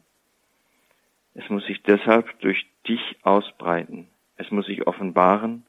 Es 1.35 1.49
muss 1.51 1.65
sich 1.67 1.83
deshalb 1.83 2.39
durch 2.41 2.67
dich 2.89 3.17
ausbreiten. 3.23 4.09
Es 4.37 4.51
muss 4.51 4.67
sich 4.67 4.87
offenbaren, 4.87 5.65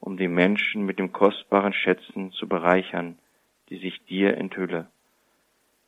um 0.00 0.16
die 0.16 0.28
Menschen 0.28 0.84
mit 0.84 0.98
dem 0.98 1.12
kostbaren 1.12 1.72
Schätzen 1.72 2.32
zu 2.32 2.48
bereichern, 2.48 3.18
die 3.68 3.78
sich 3.78 4.04
dir 4.04 4.36
enthülle. 4.36 4.88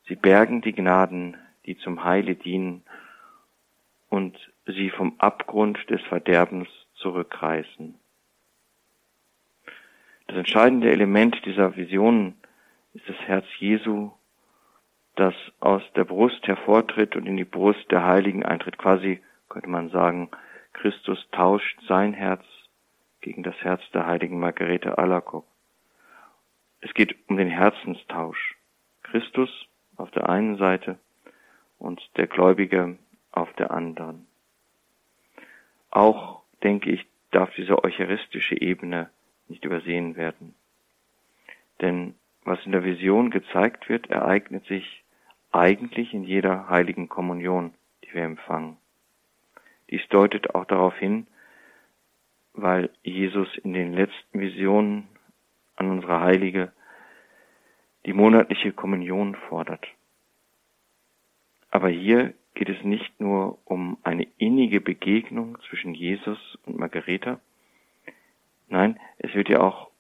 Sie 0.07 0.17
bergen 0.17 0.61
die 0.61 0.73
Gnaden, 0.73 1.37
die 1.65 1.77
zum 1.79 2.05
Heile 2.05 2.35
dienen 2.35 2.83
und 4.09 4.39
sie 4.67 4.91
vom 4.91 5.15
Abgrund 5.19 5.79
des 5.91 6.01
Verderbens 6.03 6.69
zurückreißen. 6.95 7.95
Das 10.29 10.37
entscheidende 10.37 10.91
Element 10.91 11.45
dieser 11.45 11.77
Vision 11.77 12.35
ist 12.95 13.09
das 13.09 13.19
Herz 13.27 13.47
Jesu, 13.59 14.11
das 15.17 15.35
aus 15.61 15.83
der 15.95 16.05
Brust 16.05 16.47
hervortritt 16.47 17.17
und 17.17 17.27
in 17.27 17.37
die 17.37 17.45
Brust 17.45 17.91
der 17.91 18.05
Heiligen 18.05 18.45
eintritt. 18.45 18.79
Quasi 18.79 19.21
könnte 19.49 19.69
man 19.69 19.91
sagen, 19.91 20.31
Christus 20.75 21.27
tauscht 21.33 21.79
sein 21.89 22.13
Herz 22.13 22.45
gegen 23.23 23.43
das 23.43 23.57
Herz 23.63 23.83
der 23.93 24.07
heiligen 24.07 24.39
Margarete 24.39 24.99
Alacock. 24.99 25.47
Es 26.81 26.93
geht 26.95 27.17
um 27.29 27.37
den 27.37 27.49
Herzenstausch. 27.49 28.57
Christus 29.03 29.51
auf 29.97 30.11
der 30.11 30.29
einen 30.29 30.59
Seite 30.59 30.99
und 31.79 32.01
der 32.17 32.27
Gläubige 32.27 32.99
auf 33.33 33.53
der 33.55 33.71
anderen. 33.71 34.27
Auch, 35.91 36.43
denke 36.63 36.91
ich, 36.91 37.07
darf 37.31 37.53
diese 37.55 37.83
eucharistische 37.83 38.61
Ebene 38.61 39.11
nicht 39.49 39.65
übersehen 39.65 40.17
werden. 40.17 40.55
Denn 41.81 42.15
was 42.45 42.65
in 42.65 42.73
der 42.73 42.85
Vision 42.85 43.31
gezeigt 43.31 43.89
wird, 43.89 44.09
ereignet 44.11 44.67
sich 44.67 45.03
eigentlich 45.53 46.13
in 46.13 46.25
jeder 46.25 46.69
heiligen 46.69 47.09
Kommunion, 47.09 47.75
die 48.05 48.15
wir 48.15 48.25
empfangen. 48.25 48.77
Dies 49.91 50.07
deutet 50.09 50.55
auch 50.55 50.65
darauf 50.65 50.97
hin, 50.97 51.27
weil 52.53 52.91
Jesus 53.03 53.49
in 53.59 53.73
den 53.73 53.93
letzten 53.93 54.41
Visionen 54.41 55.09
an 55.77 55.91
unsere 55.91 56.21
Heilige 56.21 56.73
die 58.07 58.13
monatliche 58.13 58.73
Kommunion 58.73 59.35
fordert. 59.49 59.87
Aber 61.71 61.89
hier 61.89 62.35
geht 62.55 62.69
es 62.69 62.83
nicht 62.85 63.21
nur 63.21 63.59
um 63.65 63.99
eine 64.03 64.27
innige 64.39 64.81
Begegnung 64.81 65.59
zwischen 65.69 65.95
Jesus 65.95 66.39
und 66.65 66.79
Margareta, 66.79 67.41
nein, 68.69 68.99
es 69.19 69.35
wird 69.35 69.49
ja 69.49 69.61
auch, 69.61 69.91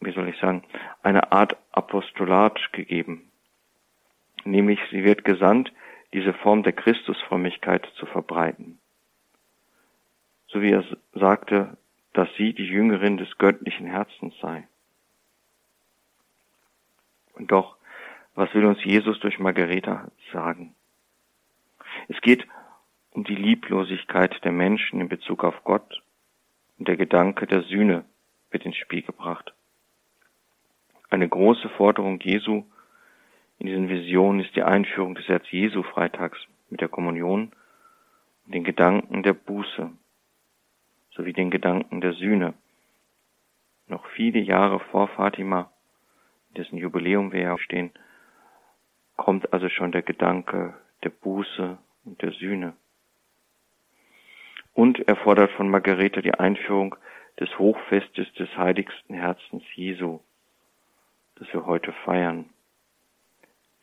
wie 0.00 0.12
soll 0.12 0.28
ich 0.28 0.38
sagen, 0.38 0.62
eine 1.02 1.32
Art 1.32 1.56
Apostolat 1.72 2.58
gegeben, 2.72 3.30
nämlich 4.46 4.80
sie 4.90 5.04
wird 5.04 5.24
gesandt, 5.24 5.72
diese 6.12 6.32
Form 6.32 6.62
der 6.62 6.72
Christusfrömmigkeit 6.72 7.86
zu 7.96 8.06
verbreiten. 8.06 8.78
So 10.48 10.62
wie 10.62 10.70
er 10.70 10.84
sagte, 11.12 11.76
dass 12.12 12.28
sie 12.36 12.54
die 12.54 12.66
Jüngerin 12.66 13.18
des 13.18 13.36
göttlichen 13.36 13.86
Herzens 13.86 14.34
sei. 14.40 14.66
Und 17.34 17.50
doch, 17.50 17.76
was 18.34 18.52
will 18.54 18.64
uns 18.64 18.82
Jesus 18.84 19.20
durch 19.20 19.38
Margareta 19.38 20.10
sagen? 20.32 20.74
Es 22.08 22.20
geht 22.20 22.46
um 23.10 23.24
die 23.24 23.34
Lieblosigkeit 23.34 24.42
der 24.44 24.52
Menschen 24.52 25.00
in 25.00 25.08
Bezug 25.08 25.44
auf 25.44 25.64
Gott 25.64 26.02
und 26.78 26.88
der 26.88 26.96
Gedanke 26.96 27.46
der 27.46 27.62
Sühne 27.62 28.04
wird 28.50 28.64
ins 28.64 28.76
Spiel 28.76 29.02
gebracht. 29.02 29.54
Eine 31.10 31.28
große 31.28 31.68
Forderung 31.70 32.20
Jesu 32.20 32.64
in 33.58 33.66
diesen 33.66 33.88
Visionen 33.88 34.40
ist 34.40 34.54
die 34.54 34.62
Einführung 34.62 35.14
des 35.14 35.26
Herz 35.28 35.50
Jesu 35.50 35.82
Freitags 35.82 36.38
mit 36.68 36.80
der 36.80 36.88
Kommunion 36.88 37.52
und 38.44 38.54
den 38.54 38.64
Gedanken 38.64 39.22
der 39.22 39.32
Buße 39.32 39.90
sowie 41.12 41.32
den 41.32 41.50
Gedanken 41.50 42.00
der 42.00 42.12
Sühne. 42.12 42.54
Noch 43.88 44.04
viele 44.08 44.40
Jahre 44.40 44.80
vor 44.80 45.08
Fatima, 45.08 45.70
dessen 46.56 46.76
Jubiläum 46.76 47.32
wir 47.32 47.40
ja 47.40 47.58
stehen, 47.58 47.90
kommt 49.16 49.52
also 49.52 49.68
schon 49.68 49.92
der 49.92 50.02
Gedanke 50.02 50.74
der 51.02 51.10
Buße 51.10 51.78
und 52.04 52.20
der 52.20 52.32
Sühne. 52.32 52.74
Und 54.74 55.08
er 55.08 55.16
fordert 55.16 55.50
von 55.52 55.70
Margarete 55.70 56.20
die 56.20 56.34
Einführung 56.34 56.96
des 57.40 57.58
Hochfestes 57.58 58.30
des 58.34 58.54
heiligsten 58.56 59.14
Herzens 59.14 59.62
Jesu, 59.74 60.20
das 61.36 61.50
wir 61.52 61.64
heute 61.64 61.92
feiern. 62.04 62.50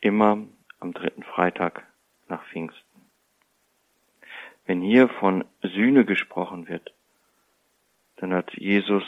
Immer 0.04 0.36
am 0.80 0.92
dritten 0.92 1.22
Freitag 1.22 1.82
nach 2.28 2.44
Pfingsten. 2.48 3.00
Wenn 4.66 4.82
hier 4.82 5.08
von 5.08 5.46
Sühne 5.62 6.04
gesprochen 6.04 6.68
wird, 6.68 6.92
dann 8.16 8.34
hat 8.34 8.52
Jesus 8.52 9.02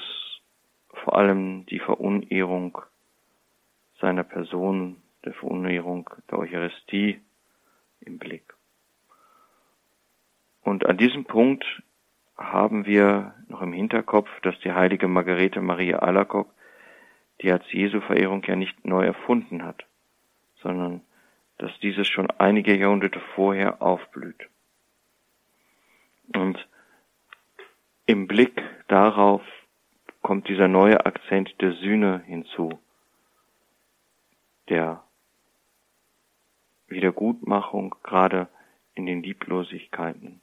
vor 0.89 1.19
allem 1.19 1.67
die 1.67 1.81
Verunehrung 1.81 2.79
seiner 4.01 4.25
Person, 4.25 5.03
der 5.27 5.35
Verunehrung 5.35 6.09
der 6.31 6.39
Eucharistie 6.39 7.21
im 8.01 8.17
Blick. 8.17 8.55
Und 10.63 10.87
an 10.87 10.97
diesem 10.97 11.27
Punkt 11.27 11.67
haben 12.39 12.87
wir 12.87 13.35
noch 13.49 13.61
im 13.61 13.75
Hinterkopf, 13.75 14.31
dass 14.41 14.59
die 14.61 14.73
heilige 14.73 15.09
Margarete 15.09 15.61
Maria 15.61 15.99
Alacock 15.99 16.51
die 17.43 17.53
als 17.53 17.71
Jesu-Verehrung 17.71 18.43
ja 18.45 18.57
nicht 18.57 18.87
neu 18.87 19.05
erfunden 19.05 19.63
hat, 19.63 19.85
sondern 20.63 21.03
dass 21.59 21.71
dieses 21.81 22.07
schon 22.07 22.31
einige 22.31 22.77
Jahrhunderte 22.77 23.21
vorher 23.35 23.81
aufblüht. 23.81 24.49
Und 26.35 26.67
im 28.07 28.27
Blick 28.27 28.63
darauf 28.89 29.43
kommt 30.23 30.49
dieser 30.49 30.69
neue 30.69 31.07
Akzent 31.07 31.61
der 31.61 31.73
Sühne 31.73 32.23
hinzu, 32.27 32.79
der 34.69 35.03
Wiedergutmachung 36.89 37.95
gerade 38.03 38.49
in 38.95 39.07
den 39.07 39.23
Lieblosigkeiten. 39.23 40.41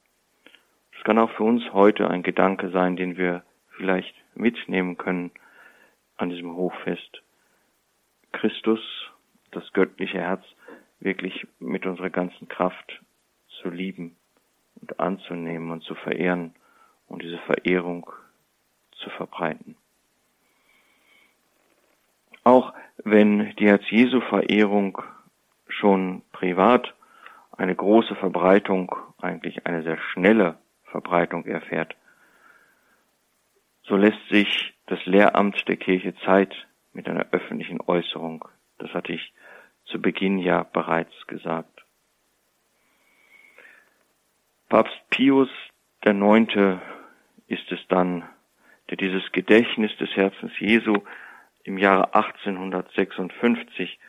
Es 0.98 1.03
kann 1.03 1.20
auch 1.20 1.32
für 1.32 1.43
uns 1.43 1.63
heute 1.74 2.10
ein 2.10 2.24
Gedanke 2.24 2.70
sein, 2.70 2.96
den 2.96 3.17
wir 3.17 3.43
vielleicht 3.75 4.15
mitnehmen 4.36 4.98
können 4.98 5.32
an 6.17 6.29
diesem 6.29 6.55
Hochfest. 6.55 7.22
Christus, 8.32 8.79
das 9.55 9.72
göttliche 9.74 10.19
Herz, 10.19 10.43
wirklich 11.00 11.48
mit 11.60 11.86
unserer 11.86 12.10
ganzen 12.10 12.48
Kraft 12.48 13.01
zu 13.62 13.69
lieben 13.69 14.15
und 14.81 15.00
anzunehmen 15.00 15.72
und 15.72 15.83
zu 15.83 15.95
verehren 15.95 16.53
und 17.07 17.22
diese 17.22 17.39
Verehrung 17.39 18.10
zu 18.91 19.10
verbreiten. 19.12 19.75
Auch 22.43 22.74
wenn 23.03 23.55
die 23.55 23.67
Herz-Jesu-Verehrung 23.67 25.01
schon 25.67 26.24
privat 26.31 26.93
eine 27.51 27.75
große 27.75 28.15
Verbreitung, 28.15 28.95
eigentlich 29.22 29.65
eine 29.65 29.83
sehr 29.83 29.98
schnelle 30.12 30.57
Verbreitung 30.86 31.45
erfährt, 31.45 31.95
so 33.83 33.95
lässt 33.95 34.27
sich 34.29 34.74
das 34.88 35.03
Lehramt 35.05 35.67
der 35.67 35.77
Kirche 35.77 36.15
Zeit 36.25 36.53
mit 36.93 37.07
einer 37.07 37.27
öffentlichen 37.31 37.79
Äußerung. 37.81 38.45
Das 38.83 38.93
hatte 38.93 39.13
ich 39.13 39.33
zu 39.85 40.01
Beginn 40.01 40.39
ja 40.39 40.63
bereits 40.63 41.13
gesagt. 41.27 41.85
Papst 44.67 44.99
Pius 45.09 45.47
IX. 46.03 46.81
ist 47.47 47.71
es 47.71 47.79
dann, 47.87 48.27
der 48.89 48.97
dieses 48.97 49.31
Gedächtnis 49.31 49.95
des 49.99 50.09
Herzens 50.17 50.51
Jesu 50.59 50.97
im 51.63 51.77
Jahre 51.77 52.13
1856 52.13 53.99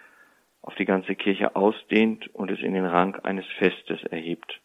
auf 0.60 0.74
die 0.74 0.86
ganze 0.86 1.14
Kirche 1.14 1.54
ausdehnt 1.54 2.34
und 2.34 2.50
es 2.50 2.58
in 2.58 2.74
den 2.74 2.86
Rang 2.86 3.14
eines 3.20 3.46
Festes 3.58 4.02
erhebt. 4.02 4.60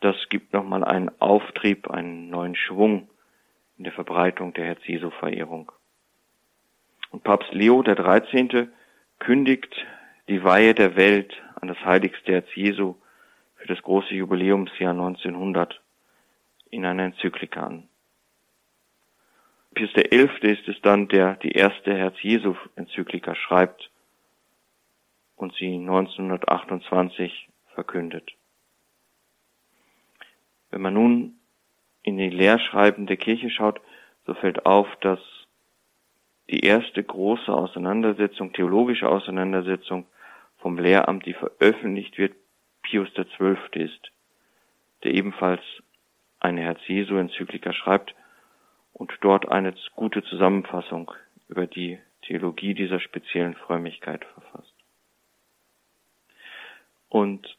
Das 0.00 0.16
gibt 0.28 0.52
nochmal 0.52 0.82
einen 0.82 1.12
Auftrieb, 1.20 1.88
einen 1.88 2.30
neuen 2.30 2.56
Schwung 2.56 3.08
in 3.76 3.84
der 3.84 3.92
Verbreitung 3.92 4.54
der 4.54 4.64
Herz-Jesu-Verehrung. 4.64 5.70
Und 7.12 7.22
Papst 7.22 7.52
Leo 7.52 7.84
XIII. 7.84 8.70
Kündigt 9.18 9.74
die 10.28 10.42
Weihe 10.44 10.74
der 10.74 10.96
Welt 10.96 11.34
an 11.60 11.68
das 11.68 11.78
heiligste 11.84 12.32
Herz 12.32 12.48
Jesu 12.54 12.96
für 13.56 13.66
das 13.66 13.82
große 13.82 14.14
Jubiläumsjahr 14.14 14.92
1900 14.92 15.80
in 16.70 16.84
einer 16.84 17.04
Enzyklika 17.04 17.66
an. 17.66 17.88
Pius 19.74 19.92
XI. 19.92 20.48
ist 20.48 20.66
es 20.68 20.80
dann, 20.82 21.08
der 21.08 21.36
die 21.36 21.52
erste 21.52 21.94
Herz-Jesu-Enzyklika 21.94 23.34
schreibt 23.34 23.90
und 25.36 25.54
sie 25.54 25.74
1928 25.74 27.48
verkündet. 27.74 28.32
Wenn 30.70 30.82
man 30.82 30.94
nun 30.94 31.38
in 32.02 32.18
die 32.18 32.30
Lehrschreiben 32.30 33.06
der 33.06 33.18
Kirche 33.18 33.50
schaut, 33.50 33.80
so 34.26 34.34
fällt 34.34 34.66
auf, 34.66 34.88
dass 35.00 35.20
die 36.50 36.60
erste 36.60 37.02
große 37.02 37.52
Auseinandersetzung, 37.52 38.52
theologische 38.52 39.08
Auseinandersetzung 39.08 40.06
vom 40.58 40.78
Lehramt, 40.78 41.26
die 41.26 41.34
veröffentlicht 41.34 42.18
wird, 42.18 42.34
Pius 42.82 43.08
XII. 43.12 43.56
ist, 43.74 44.12
der 45.04 45.12
ebenfalls 45.14 45.62
eine 46.40 46.62
Herz-Jesu-Enzyklika 46.62 47.72
schreibt 47.72 48.14
und 48.92 49.12
dort 49.20 49.48
eine 49.48 49.74
gute 49.94 50.22
Zusammenfassung 50.24 51.12
über 51.48 51.66
die 51.66 51.98
Theologie 52.22 52.74
dieser 52.74 53.00
speziellen 53.00 53.54
Frömmigkeit 53.54 54.24
verfasst. 54.24 54.74
Und 57.08 57.56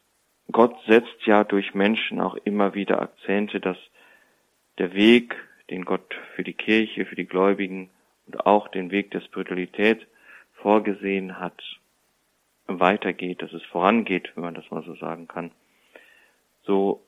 Gott 0.52 0.76
setzt 0.86 1.26
ja 1.26 1.44
durch 1.44 1.74
Menschen 1.74 2.20
auch 2.20 2.34
immer 2.44 2.74
wieder 2.74 3.00
Akzente, 3.00 3.60
dass 3.60 3.76
der 4.78 4.94
Weg, 4.94 5.36
den 5.70 5.84
Gott 5.84 6.14
für 6.34 6.42
die 6.42 6.54
Kirche, 6.54 7.04
für 7.04 7.16
die 7.16 7.26
Gläubigen 7.26 7.90
und 8.30 8.46
auch 8.46 8.68
den 8.68 8.92
Weg 8.92 9.10
der 9.10 9.22
Spiritualität 9.22 10.06
vorgesehen 10.52 11.40
hat, 11.40 11.60
weitergeht, 12.66 13.42
dass 13.42 13.52
es 13.52 13.62
vorangeht, 13.64 14.30
wenn 14.34 14.44
man 14.44 14.54
das 14.54 14.70
mal 14.70 14.84
so 14.84 14.94
sagen 14.94 15.26
kann. 15.26 15.50
So 16.62 17.04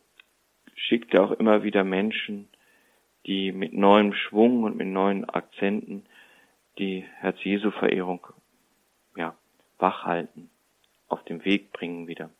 schickt 0.74 1.14
er 1.14 1.22
auch 1.22 1.30
immer 1.30 1.62
wieder 1.62 1.84
Menschen, 1.84 2.48
die 3.26 3.52
mit 3.52 3.72
neuem 3.72 4.14
Schwung 4.14 4.64
und 4.64 4.76
mit 4.76 4.88
neuen 4.88 5.24
Akzenten 5.28 6.04
die 6.78 7.04
Herz-Jesu-Verehrung 7.20 8.26
ja, 9.14 9.36
wachhalten, 9.78 10.50
auf 11.06 11.22
den 11.24 11.44
Weg 11.44 11.72
bringen 11.72 12.08
wieder. 12.08 12.30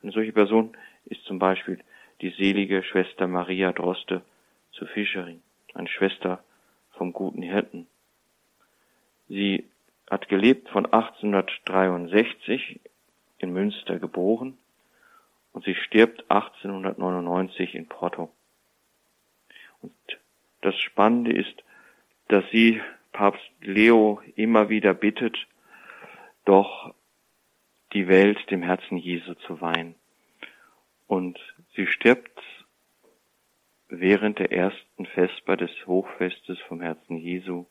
Eine 0.00 0.12
solche 0.12 0.32
Person 0.32 0.76
ist 1.06 1.24
zum 1.24 1.40
Beispiel 1.40 1.80
die 2.20 2.30
selige 2.30 2.84
Schwester 2.84 3.26
Maria 3.26 3.72
Droste 3.72 4.22
zu 4.70 4.86
Fischering, 4.86 5.42
eine 5.74 5.88
Schwester 5.88 6.44
vom 6.92 7.12
guten 7.12 7.42
Hirten. 7.42 7.88
Sie 9.28 9.64
hat 10.10 10.28
gelebt 10.28 10.68
von 10.68 10.86
1863 10.86 12.80
in 13.38 13.52
Münster 13.52 13.98
geboren 13.98 14.56
und 15.52 15.64
sie 15.64 15.74
stirbt 15.74 16.30
1899 16.30 17.74
in 17.74 17.86
Porto. 17.86 18.30
Und 19.82 19.94
das 20.62 20.76
Spannende 20.78 21.32
ist, 21.32 21.64
dass 22.28 22.44
sie 22.50 22.80
Papst 23.12 23.50
Leo 23.60 24.20
immer 24.36 24.68
wieder 24.68 24.94
bittet, 24.94 25.36
doch 26.44 26.94
die 27.92 28.08
Welt 28.08 28.38
dem 28.50 28.62
Herzen 28.62 28.98
Jesu 28.98 29.34
zu 29.34 29.60
weihen. 29.60 29.94
Und 31.06 31.38
sie 31.74 31.86
stirbt 31.86 32.42
während 33.88 34.38
der 34.38 34.52
ersten 34.52 35.06
Vesper 35.06 35.56
des 35.56 35.70
Hochfestes 35.86 36.58
vom 36.68 36.80
Herzen 36.80 37.16
Jesu 37.16 37.66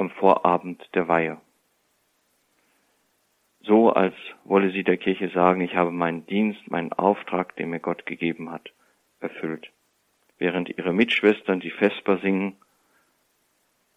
am 0.00 0.10
Vorabend 0.10 0.82
der 0.94 1.08
Weihe. 1.08 1.40
So 3.60 3.92
als 3.92 4.14
wolle 4.44 4.70
sie 4.70 4.82
der 4.82 4.96
Kirche 4.96 5.28
sagen, 5.28 5.60
ich 5.60 5.76
habe 5.76 5.90
meinen 5.90 6.26
Dienst, 6.26 6.70
meinen 6.70 6.92
Auftrag, 6.92 7.54
den 7.56 7.70
mir 7.70 7.80
Gott 7.80 8.06
gegeben 8.06 8.50
hat, 8.50 8.72
erfüllt. 9.20 9.70
Während 10.38 10.70
ihre 10.70 10.94
Mitschwestern 10.94 11.60
die 11.60 11.70
Vesper 11.70 12.18
singen, 12.18 12.56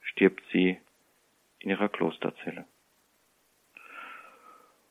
stirbt 0.02 0.44
sie 0.52 0.78
in 1.60 1.70
ihrer 1.70 1.88
Klosterzelle. 1.88 2.66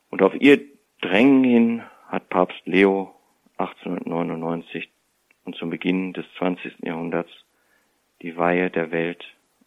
Und 0.09 0.23
auf 0.23 0.33
ihr 0.33 0.59
Drängen 1.01 1.43
hin 1.43 1.83
hat 2.07 2.29
Papst 2.29 2.65
Leo 2.65 3.13
1899 3.57 4.89
und 5.45 5.55
zum 5.55 5.69
Beginn 5.69 6.13
des 6.13 6.25
20. 6.37 6.79
Jahrhunderts 6.79 7.31
die 8.21 8.35
Weihe 8.37 8.71
der 8.71 8.91
Welt 8.91 9.23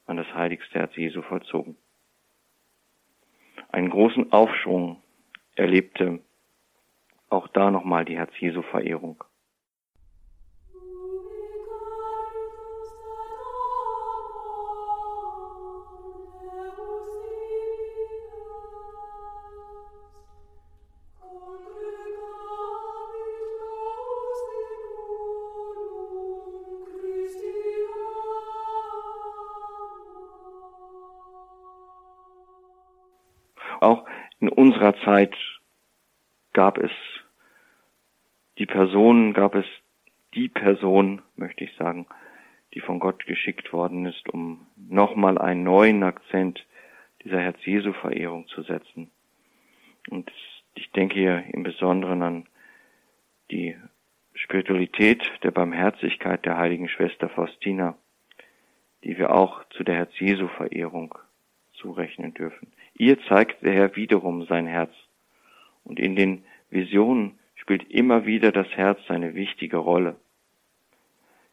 an 0.06 0.16
das 0.16 0.32
heiligste 0.34 0.78
Herz 0.78 0.96
Jesu 0.96 1.22
vollzogen. 1.22 1.76
Einen 3.70 3.90
großen 3.90 4.32
Aufschwung 4.32 5.02
erlebte 5.54 6.20
auch 7.28 7.48
da 7.48 7.70
nochmal 7.70 8.04
die 8.04 8.16
Herz 8.16 8.32
Jesu 8.38 8.62
Verehrung. 8.62 9.22
Unserer 34.66 34.96
Zeit 35.04 35.34
gab 36.52 36.78
es 36.78 36.90
die 38.58 38.66
Person, 38.66 39.32
gab 39.32 39.54
es 39.54 39.66
die 40.34 40.48
Person, 40.48 41.22
möchte 41.36 41.62
ich 41.62 41.72
sagen, 41.76 42.06
die 42.74 42.80
von 42.80 42.98
Gott 42.98 43.26
geschickt 43.26 43.72
worden 43.72 44.06
ist, 44.06 44.28
um 44.28 44.66
nochmal 44.76 45.38
einen 45.38 45.62
neuen 45.62 46.02
Akzent 46.02 46.66
dieser 47.22 47.40
Herz-Jesu-Verehrung 47.40 48.48
zu 48.48 48.62
setzen. 48.62 49.12
Und 50.10 50.32
ich 50.74 50.90
denke 50.90 51.14
hier 51.14 51.44
im 51.52 51.62
Besonderen 51.62 52.22
an 52.22 52.48
die 53.52 53.76
Spiritualität 54.34 55.22
der 55.44 55.52
Barmherzigkeit 55.52 56.44
der 56.44 56.58
heiligen 56.58 56.88
Schwester 56.88 57.28
Faustina, 57.28 57.96
die 59.04 59.16
wir 59.16 59.32
auch 59.32 59.62
zu 59.70 59.84
der 59.84 59.94
Herz-Jesu-Verehrung 59.94 61.14
zurechnen 61.74 62.34
dürfen. 62.34 62.72
Ihr 62.98 63.20
zeigt 63.24 63.62
der 63.62 63.74
Herr 63.74 63.94
wiederum 63.94 64.46
sein 64.46 64.66
Herz. 64.66 64.92
Und 65.84 66.00
in 66.00 66.16
den 66.16 66.44
Visionen 66.70 67.38
spielt 67.54 67.90
immer 67.90 68.24
wieder 68.24 68.52
das 68.52 68.68
Herz 68.68 68.98
eine 69.08 69.34
wichtige 69.34 69.76
Rolle. 69.76 70.16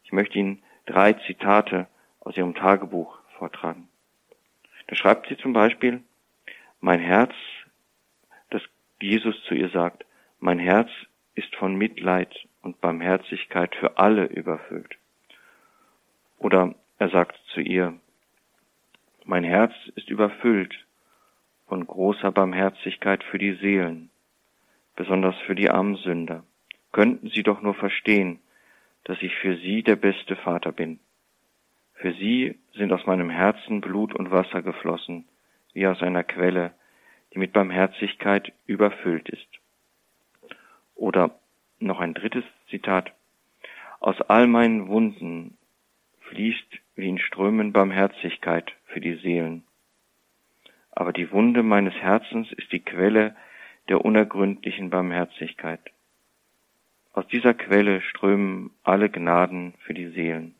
Ich 0.04 0.12
möchte 0.12 0.38
Ihnen 0.38 0.62
drei 0.86 1.12
Zitate 1.12 1.86
aus 2.20 2.36
Ihrem 2.36 2.54
Tagebuch 2.54 3.18
vortragen. 3.38 3.88
Da 4.86 4.96
schreibt 4.96 5.28
sie 5.28 5.36
zum 5.36 5.52
Beispiel, 5.52 6.02
mein 6.80 7.00
Herz, 7.00 7.32
das 8.50 8.62
Jesus 9.00 9.34
zu 9.44 9.54
ihr 9.54 9.68
sagt, 9.68 10.04
mein 10.40 10.58
Herz 10.58 10.90
ist 11.34 11.54
von 11.56 11.74
Mitleid 11.76 12.34
und 12.62 12.80
Barmherzigkeit 12.80 13.74
für 13.76 13.98
alle 13.98 14.26
überfüllt. 14.26 14.96
Oder 16.38 16.74
er 16.98 17.10
sagt 17.10 17.38
zu 17.52 17.60
ihr, 17.60 17.98
mein 19.24 19.44
Herz 19.44 19.72
ist 19.94 20.08
überfüllt 20.08 20.74
von 21.66 21.86
großer 21.86 22.30
Barmherzigkeit 22.32 23.24
für 23.24 23.38
die 23.38 23.54
Seelen, 23.54 24.10
besonders 24.96 25.36
für 25.46 25.54
die 25.54 25.70
armen 25.70 25.96
Sünder. 25.96 26.44
Könnten 26.92 27.28
sie 27.28 27.42
doch 27.42 27.62
nur 27.62 27.74
verstehen, 27.74 28.40
dass 29.04 29.20
ich 29.22 29.34
für 29.36 29.56
sie 29.56 29.82
der 29.82 29.96
beste 29.96 30.36
Vater 30.36 30.72
bin. 30.72 31.00
Für 31.94 32.12
sie 32.12 32.58
sind 32.74 32.92
aus 32.92 33.06
meinem 33.06 33.30
Herzen 33.30 33.80
Blut 33.80 34.14
und 34.14 34.30
Wasser 34.30 34.62
geflossen, 34.62 35.26
wie 35.72 35.86
aus 35.86 36.02
einer 36.02 36.24
Quelle, 36.24 36.74
die 37.32 37.38
mit 37.38 37.52
Barmherzigkeit 37.52 38.52
überfüllt 38.66 39.28
ist. 39.28 39.48
Oder 40.94 41.38
noch 41.78 42.00
ein 42.00 42.14
drittes 42.14 42.44
Zitat. 42.70 43.12
Aus 44.00 44.20
all 44.22 44.46
meinen 44.46 44.88
Wunden 44.88 45.56
fließt 46.28 46.80
wie 46.94 47.08
in 47.08 47.18
Strömen 47.18 47.72
Barmherzigkeit 47.72 48.72
für 48.86 49.00
die 49.00 49.16
Seelen. 49.16 49.64
Aber 50.96 51.12
die 51.12 51.30
Wunde 51.32 51.62
meines 51.62 51.94
Herzens 51.94 52.52
ist 52.52 52.70
die 52.70 52.80
Quelle 52.80 53.34
der 53.88 54.04
unergründlichen 54.04 54.90
Barmherzigkeit. 54.90 55.80
Aus 57.12 57.26
dieser 57.28 57.54
Quelle 57.54 58.00
strömen 58.00 58.70
alle 58.82 59.10
Gnaden 59.10 59.74
für 59.80 59.94
die 59.94 60.08
Seelen. 60.10 60.54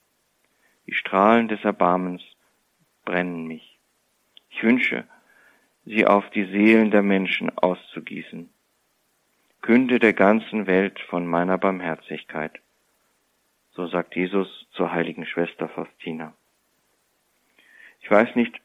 Die 0.87 0.95
Strahlen 0.95 1.49
des 1.49 1.63
Erbarmens 1.65 2.23
brennen 3.05 3.47
mich. 3.47 3.79
Ich 4.51 4.63
wünsche, 4.63 5.05
sie 5.85 6.07
auf 6.07 6.29
die 6.31 6.45
Seelen 6.45 6.91
der 6.91 7.03
Menschen 7.03 7.57
auszugießen. 7.57 8.51
Künde 9.63 9.99
der 9.99 10.13
ganzen 10.13 10.67
Welt 10.67 11.01
von 11.01 11.27
meiner 11.27 11.59
Barmherzigkeit. 11.59 12.61
So 13.71 13.87
sagt 13.87 14.15
Jesus 14.15 14.67
zur 14.73 14.93
heiligen 14.93 15.27
Schwester 15.27 15.69
Faustina. 15.69 16.35
Ich 18.01 18.11
weiß 18.11 18.37
nicht, 18.37 18.61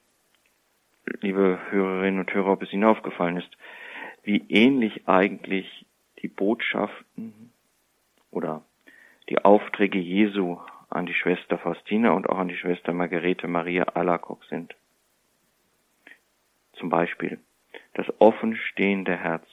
liebe 1.21 1.59
Hörerinnen 1.69 2.19
und 2.19 2.33
Hörer, 2.33 2.51
ob 2.51 2.63
es 2.63 2.73
Ihnen 2.73 2.83
aufgefallen 2.83 3.37
ist, 3.37 3.49
wie 4.23 4.45
ähnlich 4.49 5.07
eigentlich 5.07 5.85
die 6.21 6.27
Botschaften 6.27 7.51
oder 8.31 8.63
die 9.29 9.39
Aufträge 9.39 9.99
Jesu 9.99 10.59
an 10.89 11.05
die 11.05 11.13
Schwester 11.13 11.57
Faustina 11.57 12.11
und 12.11 12.29
auch 12.29 12.37
an 12.37 12.47
die 12.47 12.57
Schwester 12.57 12.93
Margarete 12.93 13.47
Maria 13.47 13.83
Alacock 13.83 14.43
sind. 14.45 14.75
Zum 16.73 16.89
Beispiel 16.89 17.39
das 17.93 18.07
offenstehende 18.19 19.15
Herz, 19.15 19.45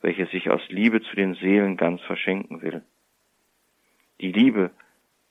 welches 0.00 0.30
sich 0.30 0.50
aus 0.50 0.62
Liebe 0.68 1.02
zu 1.02 1.16
den 1.16 1.34
Seelen 1.34 1.76
ganz 1.76 2.00
verschenken 2.02 2.62
will. 2.62 2.82
Die 4.20 4.32
Liebe, 4.32 4.70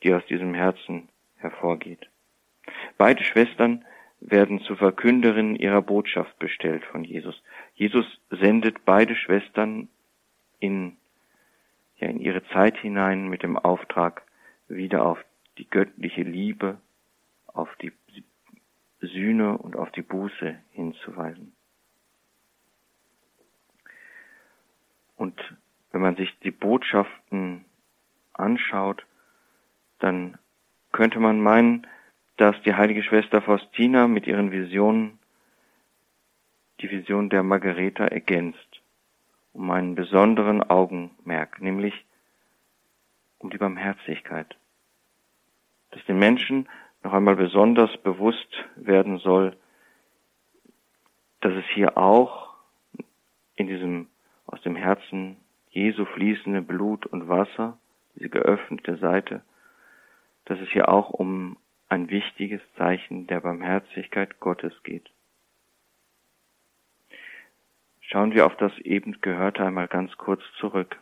die 0.04 0.13
aus 0.13 0.26
diesem 0.28 0.54
Herzen 0.54 1.10
hervorgeht. 1.38 2.10
Beide 2.97 3.23
Schwestern 3.23 3.86
werden 4.20 4.62
zu 4.62 4.76
Verkünderinnen 4.76 5.56
ihrer 5.56 5.82
Botschaft 5.82 6.38
bestellt 6.40 6.84
von 6.86 7.04
Jesus. 7.04 7.42
Jesus 7.76 8.06
sendet 8.30 8.84
beide 8.86 9.16
Schwestern 9.16 9.90
in, 10.60 10.98
ja, 11.98 12.08
in 12.08 12.20
ihre 12.20 12.44
Zeit 12.50 12.78
hinein 12.78 13.28
mit 13.28 13.44
dem 13.44 13.58
Auftrag, 13.58 14.24
wieder 14.68 15.06
auf 15.06 15.24
die 15.58 15.70
göttliche 15.70 16.24
Liebe, 16.24 16.78
auf 17.48 17.70
die 17.78 17.94
Sühne 19.00 19.58
und 19.58 19.76
auf 19.76 19.92
die 19.92 20.02
Buße 20.02 20.58
hinzuweisen. 20.72 21.54
Und 25.16 25.40
wenn 25.92 26.02
man 26.02 26.16
sich 26.16 26.38
die 26.40 26.52
Botschaften 26.52 27.66
anschaut, 28.34 29.06
dann 30.00 30.38
könnte 30.92 31.20
man 31.20 31.42
meinen, 31.42 31.88
dass 32.38 32.56
die 32.62 32.76
heilige 32.76 33.04
Schwester 33.04 33.41
Faustina 33.41 34.08
mit 34.08 34.28
ihren 34.28 34.52
Visionen 34.52 35.19
die 36.80 36.89
Vision 36.89 37.30
der 37.30 37.41
Margareta 37.41 38.06
ergänzt, 38.06 38.82
um 39.54 39.69
einen 39.71 39.95
besonderen 39.95 40.62
Augenmerk, 40.62 41.60
nämlich 41.60 42.06
um 43.39 43.50
die 43.50 43.58
Barmherzigkeit. 43.58 44.56
Dass 45.91 46.06
den 46.06 46.19
Menschen 46.19 46.69
noch 47.04 47.13
einmal 47.13 47.36
besonders 47.36 47.95
bewusst 47.97 48.65
werden 48.76 49.17
soll, 49.17 49.58
dass 51.41 51.54
es 51.54 51.65
hier 51.73 51.97
auch 51.97 52.54
in 53.56 53.67
diesem 53.67 54.08
aus 54.45 54.62
dem 54.62 54.76
Herzen 54.76 55.38
Jesu 55.69 56.06
fließende 56.06 56.62
Blut 56.62 57.06
und 57.06 57.28
Wasser, 57.28 57.78
diese 58.15 58.30
geöffnete 58.30 58.97
Seite, 58.97 59.41
dass 60.45 60.60
es 60.60 60.69
hier 60.69 60.89
auch 60.89 61.10
um 61.10 61.58
ein 61.89 62.10
wichtiges 62.10 62.62
Zeichen 62.78 63.28
der 63.28 63.41
Barmherzigkeit 63.41 64.39
Gottes 64.39 64.73
geht. 64.84 65.10
Schauen 68.02 68.34
wir 68.34 68.45
auf 68.45 68.56
das 68.56 68.78
eben 68.80 69.19
Gehörte 69.21 69.65
einmal 69.65 69.88
ganz 69.88 70.15
kurz 70.17 70.41
zurück. 70.60 70.97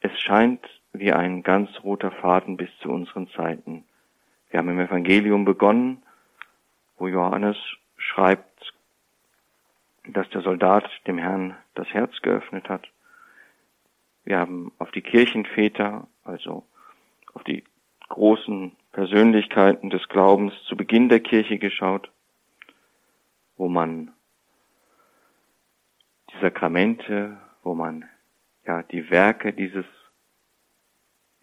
Es 0.00 0.18
scheint 0.20 0.60
wie 0.92 1.12
ein 1.12 1.42
ganz 1.42 1.70
roter 1.82 2.10
Faden 2.10 2.56
bis 2.56 2.70
zu 2.80 2.90
unseren 2.90 3.28
Zeiten. 3.30 3.84
Wir 4.50 4.58
haben 4.58 4.68
im 4.68 4.80
Evangelium 4.80 5.44
begonnen, 5.44 6.02
wo 6.96 7.08
Johannes 7.08 7.56
schreibt, 7.96 8.74
dass 10.04 10.28
der 10.30 10.40
Soldat 10.40 10.88
dem 11.06 11.18
Herrn 11.18 11.56
das 11.74 11.88
Herz 11.88 12.20
geöffnet 12.22 12.68
hat. 12.68 12.88
Wir 14.24 14.38
haben 14.38 14.72
auf 14.78 14.90
die 14.90 15.02
Kirchenväter, 15.02 16.06
also 16.24 16.64
auf 17.34 17.44
die 17.44 17.64
großen 18.08 18.72
Persönlichkeiten 18.92 19.90
des 19.90 20.08
Glaubens 20.08 20.54
zu 20.66 20.76
Beginn 20.76 21.08
der 21.08 21.20
Kirche 21.20 21.58
geschaut, 21.58 22.10
wo 23.56 23.68
man 23.68 24.12
die 26.30 26.40
Sakramente, 26.40 27.36
wo 27.62 27.74
man 27.74 28.04
ja 28.66 28.82
die 28.82 29.10
Werke 29.10 29.52
dieses 29.52 29.86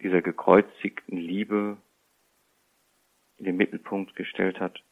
dieser 0.00 0.22
gekreuzigten 0.22 1.16
Liebe 1.16 1.78
in 3.38 3.46
den 3.46 3.56
Mittelpunkt 3.56 4.14
gestellt 4.14 4.60
hat. 4.60 4.82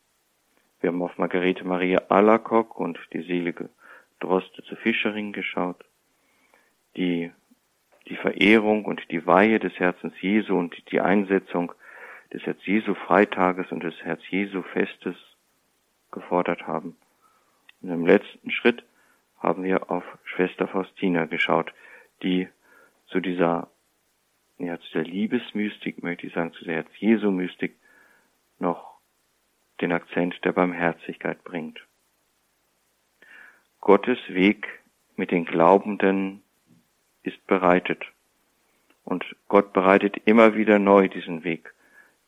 Wir 0.81 0.89
haben 0.89 1.03
auf 1.03 1.19
Margarete 1.19 1.65
Maria 1.65 2.03
Alacock 2.09 2.79
und 2.79 2.99
die 3.13 3.23
selige 3.23 3.71
Droste 4.21 4.63
zu 4.65 4.77
Fischering 4.77 5.33
geschaut, 5.33 5.85
die 6.97 7.33
die 8.09 8.17
Verehrung 8.17 8.85
und 8.85 9.11
die 9.11 9.27
Weihe 9.27 9.59
des 9.59 9.73
Herzens 9.79 10.15
Jesu 10.21 10.59
und 10.59 10.91
die 10.91 11.01
Einsetzung 11.01 11.73
des 12.33 12.43
Herz 12.43 12.59
Jesu 12.65 12.95
Freitages 12.95 13.71
und 13.71 13.83
des 13.83 13.95
Herz 14.03 14.21
Jesu 14.29 14.63
Festes 14.63 15.17
gefordert 16.11 16.67
haben. 16.67 16.97
Und 17.81 17.91
im 17.91 18.07
letzten 18.07 18.51
Schritt 18.51 18.85
haben 19.39 19.65
wir 19.65 19.91
auf 19.91 20.05
Schwester 20.25 20.69
Faustina 20.69 21.27
geschaut, 21.27 21.73
die 22.23 22.49
zu 23.09 23.21
dieser, 23.21 23.69
ja, 24.59 24.79
zu 24.79 24.93
der 24.93 25.05
Liebesmystik, 25.05 26.03
möchte 26.03 26.27
ich 26.27 26.33
sagen, 26.33 26.53
zu 26.53 26.65
der 26.65 26.77
Herz 26.77 26.89
Jesu 26.99 27.31
Mystik 27.31 27.77
noch 28.59 28.95
den 29.81 29.93
Akzent 29.93 30.45
der 30.45 30.53
Barmherzigkeit 30.53 31.43
bringt. 31.45 31.85
Gottes 33.81 34.19
Weg 34.29 34.67
mit 35.17 35.31
den 35.31 35.45
Glaubenden 35.45 36.44
ist 37.25 37.45
bereitet. 37.47 38.05
Und 39.05 39.25
Gott 39.49 39.73
bereitet 39.73 40.17
immer 40.25 40.55
wieder 40.55 40.79
neu 40.79 41.09
diesen 41.09 41.45
Weg. 41.45 41.75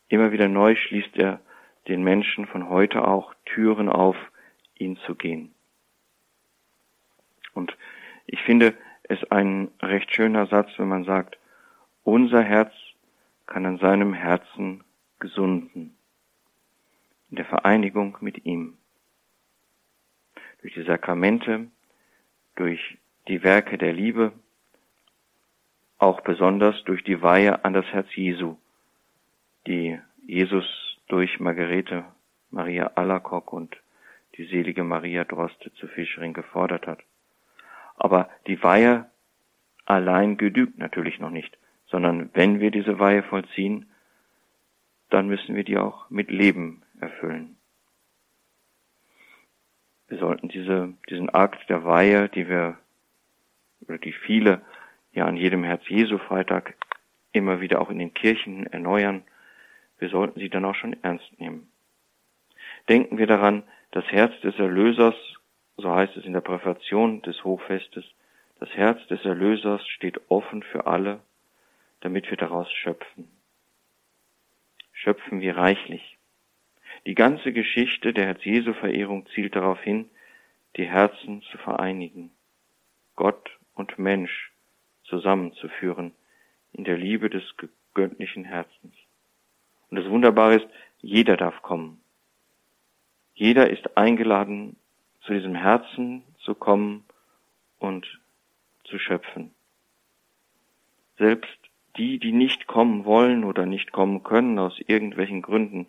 Immer 0.08 0.32
wieder 0.32 0.48
neu 0.48 0.74
schließt 0.74 1.16
er 1.16 1.40
den 1.88 2.02
Menschen 2.02 2.46
von 2.46 2.68
heute 2.68 3.06
auch 3.06 3.34
Türen 3.44 3.88
auf 3.88 4.16
ihn 4.74 4.96
zu 5.06 5.14
gehen. 5.14 5.54
Und 7.54 7.76
ich 8.26 8.40
finde 8.42 8.74
es 9.04 9.22
ein 9.30 9.70
recht 9.80 10.14
schöner 10.14 10.46
Satz, 10.46 10.70
wenn 10.76 10.88
man 10.88 11.04
sagt, 11.04 11.38
unser 12.02 12.42
Herz 12.42 12.72
kann 13.46 13.64
an 13.64 13.78
seinem 13.78 14.12
Herzen 14.12 14.84
gesunden, 15.18 15.96
in 17.30 17.36
der 17.36 17.46
Vereinigung 17.46 18.18
mit 18.20 18.44
ihm. 18.44 18.76
Durch 20.60 20.74
die 20.74 20.82
Sakramente, 20.82 21.68
durch 22.56 22.98
die 23.28 23.42
Werke 23.42 23.78
der 23.78 23.92
Liebe, 23.92 24.32
auch 25.98 26.20
besonders 26.20 26.82
durch 26.84 27.02
die 27.04 27.22
Weihe 27.22 27.64
an 27.64 27.72
das 27.72 27.86
Herz 27.86 28.08
Jesu, 28.14 28.56
die 29.66 29.98
Jesus 30.26 30.64
durch 31.08 31.40
Margarete 31.40 32.04
Maria 32.50 32.92
Alacock 32.94 33.52
und 33.52 33.76
die 34.36 34.44
selige 34.44 34.84
Maria 34.84 35.24
Droste 35.24 35.72
zu 35.74 35.88
Fischering 35.88 36.32
gefordert 36.32 36.86
hat. 36.86 37.00
Aber 37.96 38.28
die 38.46 38.62
Weihe 38.62 39.10
allein 39.86 40.36
genügt 40.36 40.78
natürlich 40.78 41.18
noch 41.18 41.30
nicht, 41.30 41.56
sondern 41.86 42.30
wenn 42.34 42.60
wir 42.60 42.70
diese 42.70 42.98
Weihe 42.98 43.22
vollziehen, 43.22 43.86
dann 45.08 45.28
müssen 45.28 45.54
wir 45.54 45.64
die 45.64 45.78
auch 45.78 46.10
mit 46.10 46.30
Leben 46.30 46.82
erfüllen. 47.00 47.56
Wir 50.08 50.18
sollten 50.18 50.48
diese, 50.48 50.92
diesen 51.08 51.30
Akt 51.30 51.68
der 51.68 51.84
Weihe, 51.84 52.28
die 52.28 52.48
wir, 52.48 52.76
oder 53.80 53.98
die 53.98 54.12
viele 54.12 54.62
ja 55.16 55.24
an 55.24 55.36
jedem 55.36 55.64
Herz 55.64 55.82
Jesu 55.88 56.18
Freitag 56.18 56.74
immer 57.32 57.60
wieder 57.60 57.80
auch 57.80 57.90
in 57.90 57.98
den 57.98 58.14
Kirchen 58.14 58.66
erneuern, 58.66 59.24
wir 59.98 60.10
sollten 60.10 60.38
sie 60.38 60.50
dann 60.50 60.66
auch 60.66 60.74
schon 60.74 60.94
ernst 61.02 61.40
nehmen. 61.40 61.72
Denken 62.88 63.16
wir 63.16 63.26
daran, 63.26 63.62
das 63.92 64.04
Herz 64.12 64.38
des 64.42 64.58
Erlösers, 64.58 65.14
so 65.78 65.92
heißt 65.92 66.16
es 66.18 66.24
in 66.24 66.34
der 66.34 66.42
Präfation 66.42 67.22
des 67.22 67.42
Hochfestes, 67.44 68.04
das 68.60 68.68
Herz 68.70 69.04
des 69.08 69.24
Erlösers 69.24 69.86
steht 69.88 70.20
offen 70.28 70.62
für 70.62 70.86
alle, 70.86 71.20
damit 72.00 72.30
wir 72.30 72.36
daraus 72.36 72.70
schöpfen. 72.70 73.28
Schöpfen 74.92 75.40
wir 75.40 75.56
reichlich. 75.56 76.18
Die 77.06 77.14
ganze 77.14 77.52
Geschichte 77.52 78.12
der 78.12 78.26
Herz-Jesu-Verehrung 78.26 79.26
zielt 79.34 79.56
darauf 79.56 79.80
hin, 79.80 80.10
die 80.76 80.86
Herzen 80.86 81.40
zu 81.50 81.56
vereinigen, 81.56 82.30
Gott 83.14 83.50
und 83.74 83.98
Mensch 83.98 84.52
zusammenzuführen 85.06 86.12
in 86.72 86.84
der 86.84 86.96
Liebe 86.96 87.30
des 87.30 87.42
göttlichen 87.94 88.44
Herzens. 88.44 88.94
Und 89.90 89.98
das 89.98 90.08
Wunderbare 90.08 90.56
ist, 90.56 90.68
jeder 91.00 91.36
darf 91.36 91.62
kommen. 91.62 92.00
Jeder 93.34 93.70
ist 93.70 93.96
eingeladen, 93.96 94.76
zu 95.22 95.32
diesem 95.32 95.54
Herzen 95.54 96.22
zu 96.38 96.54
kommen 96.54 97.04
und 97.78 98.06
zu 98.84 98.98
schöpfen. 98.98 99.52
Selbst 101.18 101.58
die, 101.96 102.18
die 102.18 102.32
nicht 102.32 102.66
kommen 102.66 103.04
wollen 103.04 103.44
oder 103.44 103.66
nicht 103.66 103.92
kommen 103.92 104.22
können 104.22 104.58
aus 104.58 104.78
irgendwelchen 104.86 105.42
Gründen, 105.42 105.88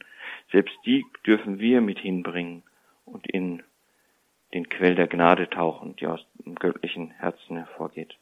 selbst 0.52 0.76
die 0.86 1.06
dürfen 1.26 1.60
wir 1.60 1.82
mit 1.82 2.00
hinbringen 2.00 2.64
und 3.06 3.28
in 3.28 3.64
den 4.54 4.70
Quell 4.70 4.96
der 4.96 5.08
Gnade 5.08 5.50
tauchen, 5.50 5.96
die 5.98 6.08
aus 6.08 6.26
dem 6.46 6.56
göttlichen 6.56 7.12
Herzen 7.12 7.58
hervorgeht. 7.58 8.18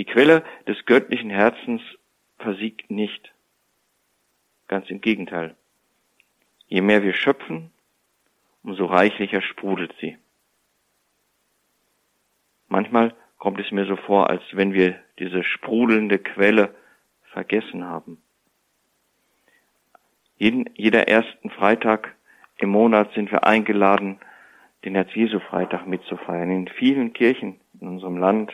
Die 0.00 0.06
Quelle 0.06 0.42
des 0.66 0.86
göttlichen 0.86 1.28
Herzens 1.28 1.82
versiegt 2.38 2.90
nicht. 2.90 3.34
Ganz 4.66 4.88
im 4.88 5.02
Gegenteil. 5.02 5.54
Je 6.68 6.80
mehr 6.80 7.02
wir 7.02 7.12
schöpfen, 7.12 7.70
umso 8.62 8.86
reichlicher 8.86 9.42
sprudelt 9.42 9.94
sie. 10.00 10.16
Manchmal 12.68 13.14
kommt 13.36 13.60
es 13.60 13.70
mir 13.72 13.84
so 13.84 13.96
vor, 13.96 14.30
als 14.30 14.42
wenn 14.52 14.72
wir 14.72 14.98
diese 15.18 15.44
sprudelnde 15.44 16.18
Quelle 16.18 16.74
vergessen 17.24 17.84
haben. 17.84 18.22
Jeden, 20.38 20.70
jeder 20.76 21.08
ersten 21.08 21.50
Freitag 21.50 22.16
im 22.56 22.70
Monat 22.70 23.12
sind 23.12 23.30
wir 23.30 23.44
eingeladen, 23.44 24.18
den 24.82 24.94
Herz-Jesu-Freitag 24.94 25.86
mitzufeiern. 25.86 26.50
In 26.50 26.68
vielen 26.68 27.12
Kirchen 27.12 27.60
in 27.78 27.86
unserem 27.86 28.16
Land 28.16 28.50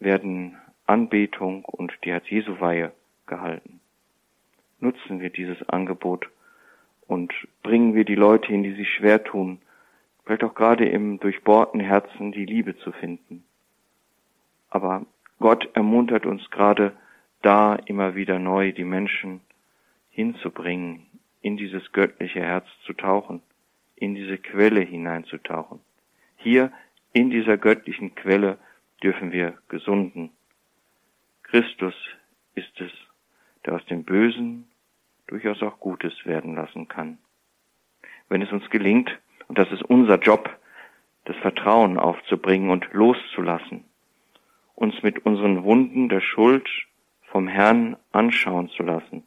werden 0.00 0.56
Anbetung 0.86 1.64
und 1.64 1.92
die 2.04 2.10
Herz-Jesu-Weihe 2.10 2.92
gehalten 3.26 3.78
nutzen 4.80 5.20
wir 5.20 5.30
dieses 5.30 5.68
Angebot 5.68 6.28
und 7.06 7.32
bringen 7.62 7.94
wir 7.94 8.04
die 8.04 8.14
Leute 8.14 8.48
hin, 8.48 8.62
die 8.62 8.74
sich 8.74 8.88
schwer 8.94 9.24
tun, 9.24 9.60
vielleicht 10.24 10.44
auch 10.44 10.54
gerade 10.54 10.88
im 10.88 11.18
durchbohrten 11.20 11.80
Herzen 11.80 12.32
die 12.32 12.44
Liebe 12.44 12.76
zu 12.78 12.92
finden. 12.92 13.44
Aber 14.70 15.06
Gott 15.38 15.68
ermuntert 15.74 16.26
uns 16.26 16.50
gerade 16.50 16.92
da 17.42 17.76
immer 17.76 18.14
wieder 18.14 18.38
neu, 18.38 18.72
die 18.72 18.84
Menschen 18.84 19.40
hinzubringen, 20.10 21.06
in 21.40 21.56
dieses 21.56 21.92
göttliche 21.92 22.40
Herz 22.40 22.66
zu 22.84 22.92
tauchen, 22.92 23.42
in 23.94 24.14
diese 24.14 24.38
Quelle 24.38 24.80
hineinzutauchen. 24.80 25.80
Hier 26.36 26.72
in 27.12 27.30
dieser 27.30 27.56
göttlichen 27.56 28.14
Quelle 28.14 28.58
dürfen 29.02 29.32
wir 29.32 29.58
gesunden. 29.68 30.30
Christus 31.42 31.94
ist 32.54 32.80
es, 32.80 32.92
der 33.64 33.74
aus 33.74 33.84
dem 33.86 34.04
Bösen 34.04 34.68
durchaus 35.26 35.62
auch 35.62 35.78
Gutes 35.78 36.12
werden 36.24 36.54
lassen 36.54 36.88
kann. 36.88 37.18
Wenn 38.28 38.42
es 38.42 38.52
uns 38.52 38.68
gelingt, 38.70 39.10
und 39.46 39.58
das 39.58 39.70
ist 39.72 39.82
unser 39.82 40.18
Job, 40.18 40.50
das 41.24 41.36
Vertrauen 41.36 41.98
aufzubringen 41.98 42.70
und 42.70 42.92
loszulassen, 42.92 43.84
uns 44.74 45.02
mit 45.02 45.24
unseren 45.24 45.64
Wunden 45.64 46.08
der 46.08 46.20
Schuld 46.20 46.68
vom 47.30 47.48
Herrn 47.48 47.96
anschauen 48.12 48.68
zu 48.70 48.82
lassen. 48.82 49.24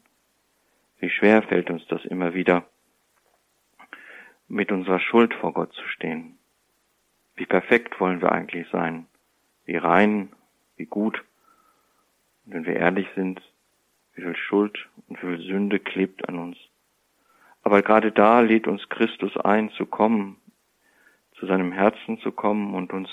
Wie 0.98 1.10
schwer 1.10 1.42
fällt 1.42 1.70
uns 1.70 1.86
das 1.88 2.04
immer 2.04 2.34
wieder, 2.34 2.66
mit 4.48 4.70
unserer 4.70 5.00
Schuld 5.00 5.34
vor 5.34 5.52
Gott 5.52 5.72
zu 5.72 5.86
stehen. 5.88 6.38
Wie 7.36 7.46
perfekt 7.46 7.98
wollen 8.00 8.20
wir 8.20 8.32
eigentlich 8.32 8.68
sein, 8.70 9.06
wie 9.72 9.78
rein, 9.78 10.30
wie 10.76 10.84
gut. 10.84 11.24
Und 12.44 12.52
wenn 12.52 12.66
wir 12.66 12.76
ehrlich 12.76 13.08
sind, 13.14 13.40
wie 14.14 14.20
viel 14.20 14.36
Schuld 14.36 14.86
und 15.08 15.16
wie 15.22 15.26
viel 15.26 15.46
Sünde 15.46 15.80
klebt 15.80 16.28
an 16.28 16.38
uns. 16.38 16.58
Aber 17.62 17.80
gerade 17.80 18.12
da 18.12 18.40
lädt 18.40 18.66
uns 18.66 18.86
Christus 18.90 19.34
ein, 19.38 19.70
zu 19.70 19.86
kommen, 19.86 20.36
zu 21.38 21.46
seinem 21.46 21.72
Herzen 21.72 22.18
zu 22.18 22.32
kommen 22.32 22.74
und 22.74 22.92
uns 22.92 23.08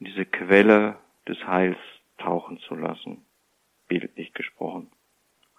in 0.00 0.06
diese 0.06 0.26
Quelle 0.26 0.98
des 1.26 1.38
Heils 1.46 1.78
tauchen 2.18 2.58
zu 2.58 2.74
lassen, 2.74 3.24
bildlich 3.86 4.34
gesprochen, 4.34 4.90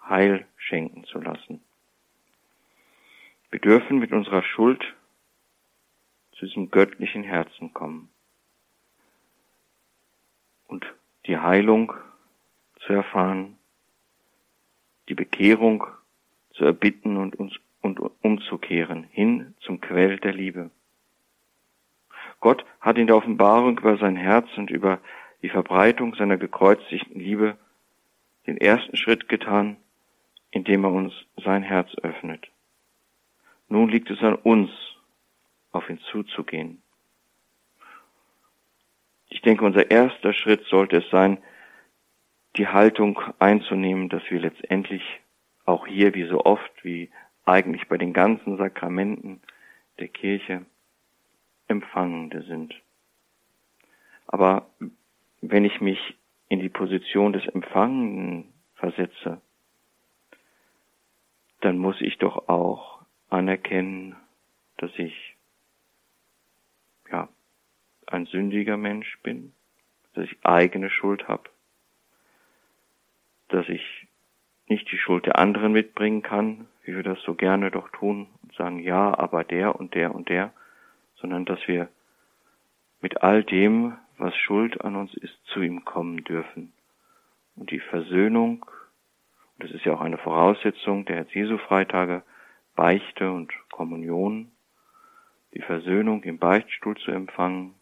Heil 0.08 0.46
schenken 0.56 1.02
zu 1.02 1.18
lassen. 1.18 1.62
Wir 3.50 3.58
dürfen 3.58 3.98
mit 3.98 4.12
unserer 4.12 4.44
Schuld 4.44 4.84
zu 6.36 6.46
diesem 6.46 6.70
göttlichen 6.70 7.24
Herzen 7.24 7.74
kommen 7.74 8.08
und 10.70 10.86
die 11.26 11.38
Heilung 11.38 11.92
zu 12.86 12.92
erfahren, 12.92 13.58
die 15.08 15.14
Bekehrung 15.14 15.86
zu 16.52 16.64
erbitten 16.64 17.16
und 17.16 17.36
uns 17.36 17.54
und 17.82 17.98
umzukehren 18.22 19.04
hin 19.04 19.54
zum 19.60 19.80
Quell 19.80 20.18
der 20.18 20.32
Liebe. 20.32 20.70
Gott 22.40 22.64
hat 22.80 22.98
in 22.98 23.06
der 23.06 23.16
Offenbarung 23.16 23.78
über 23.78 23.96
sein 23.98 24.16
Herz 24.16 24.48
und 24.56 24.70
über 24.70 25.00
die 25.42 25.48
Verbreitung 25.48 26.14
seiner 26.14 26.36
gekreuzigten 26.36 27.20
Liebe 27.20 27.56
den 28.46 28.56
ersten 28.58 28.96
Schritt 28.96 29.28
getan, 29.28 29.76
indem 30.50 30.84
er 30.84 30.92
uns 30.92 31.12
sein 31.42 31.62
Herz 31.62 31.94
öffnet. 32.02 32.50
Nun 33.68 33.88
liegt 33.88 34.10
es 34.10 34.20
an 34.20 34.34
uns, 34.34 34.70
auf 35.72 35.88
ihn 35.88 36.00
zuzugehen. 36.10 36.82
Ich 39.30 39.40
denke, 39.42 39.64
unser 39.64 39.90
erster 39.90 40.32
Schritt 40.32 40.64
sollte 40.66 40.98
es 40.98 41.10
sein, 41.10 41.38
die 42.56 42.66
Haltung 42.66 43.20
einzunehmen, 43.38 44.08
dass 44.08 44.22
wir 44.28 44.40
letztendlich 44.40 45.02
auch 45.64 45.86
hier 45.86 46.14
wie 46.14 46.26
so 46.26 46.44
oft, 46.44 46.72
wie 46.84 47.10
eigentlich 47.44 47.88
bei 47.88 47.96
den 47.96 48.12
ganzen 48.12 48.56
Sakramenten 48.56 49.40
der 49.98 50.08
Kirche, 50.08 50.66
Empfangende 51.68 52.42
sind. 52.42 52.74
Aber 54.26 54.66
wenn 55.40 55.64
ich 55.64 55.80
mich 55.80 56.16
in 56.48 56.58
die 56.58 56.68
Position 56.68 57.32
des 57.32 57.46
Empfangenden 57.46 58.52
versetze, 58.74 59.40
dann 61.60 61.78
muss 61.78 62.00
ich 62.00 62.18
doch 62.18 62.48
auch 62.48 63.02
anerkennen, 63.28 64.16
dass 64.78 64.90
ich 64.96 65.36
ein 68.12 68.26
sündiger 68.26 68.76
Mensch 68.76 69.18
bin, 69.22 69.52
dass 70.14 70.24
ich 70.24 70.36
eigene 70.44 70.90
Schuld 70.90 71.28
habe, 71.28 71.44
dass 73.48 73.68
ich 73.68 74.06
nicht 74.66 74.90
die 74.90 74.98
Schuld 74.98 75.26
der 75.26 75.38
anderen 75.38 75.72
mitbringen 75.72 76.22
kann, 76.22 76.68
wie 76.84 76.94
wir 76.94 77.02
das 77.02 77.20
so 77.22 77.34
gerne 77.34 77.70
doch 77.70 77.88
tun 77.90 78.28
und 78.42 78.54
sagen, 78.54 78.78
ja, 78.78 79.16
aber 79.18 79.44
der 79.44 79.76
und 79.76 79.94
der 79.94 80.14
und 80.14 80.28
der, 80.28 80.52
sondern 81.16 81.44
dass 81.44 81.66
wir 81.66 81.88
mit 83.00 83.22
all 83.22 83.42
dem, 83.42 83.96
was 84.18 84.36
Schuld 84.36 84.80
an 84.82 84.96
uns 84.96 85.14
ist, 85.14 85.34
zu 85.46 85.60
ihm 85.60 85.84
kommen 85.84 86.24
dürfen. 86.24 86.72
Und 87.56 87.70
die 87.70 87.80
Versöhnung, 87.80 88.64
das 89.58 89.70
ist 89.70 89.84
ja 89.84 89.94
auch 89.94 90.00
eine 90.00 90.18
Voraussetzung 90.18 91.04
der 91.04 91.16
Herz-Jesu-Freitage, 91.16 92.22
Beichte 92.76 93.30
und 93.30 93.52
Kommunion, 93.70 94.52
die 95.54 95.62
Versöhnung 95.62 96.22
im 96.22 96.38
Beichtstuhl 96.38 96.96
zu 96.96 97.10
empfangen 97.10 97.74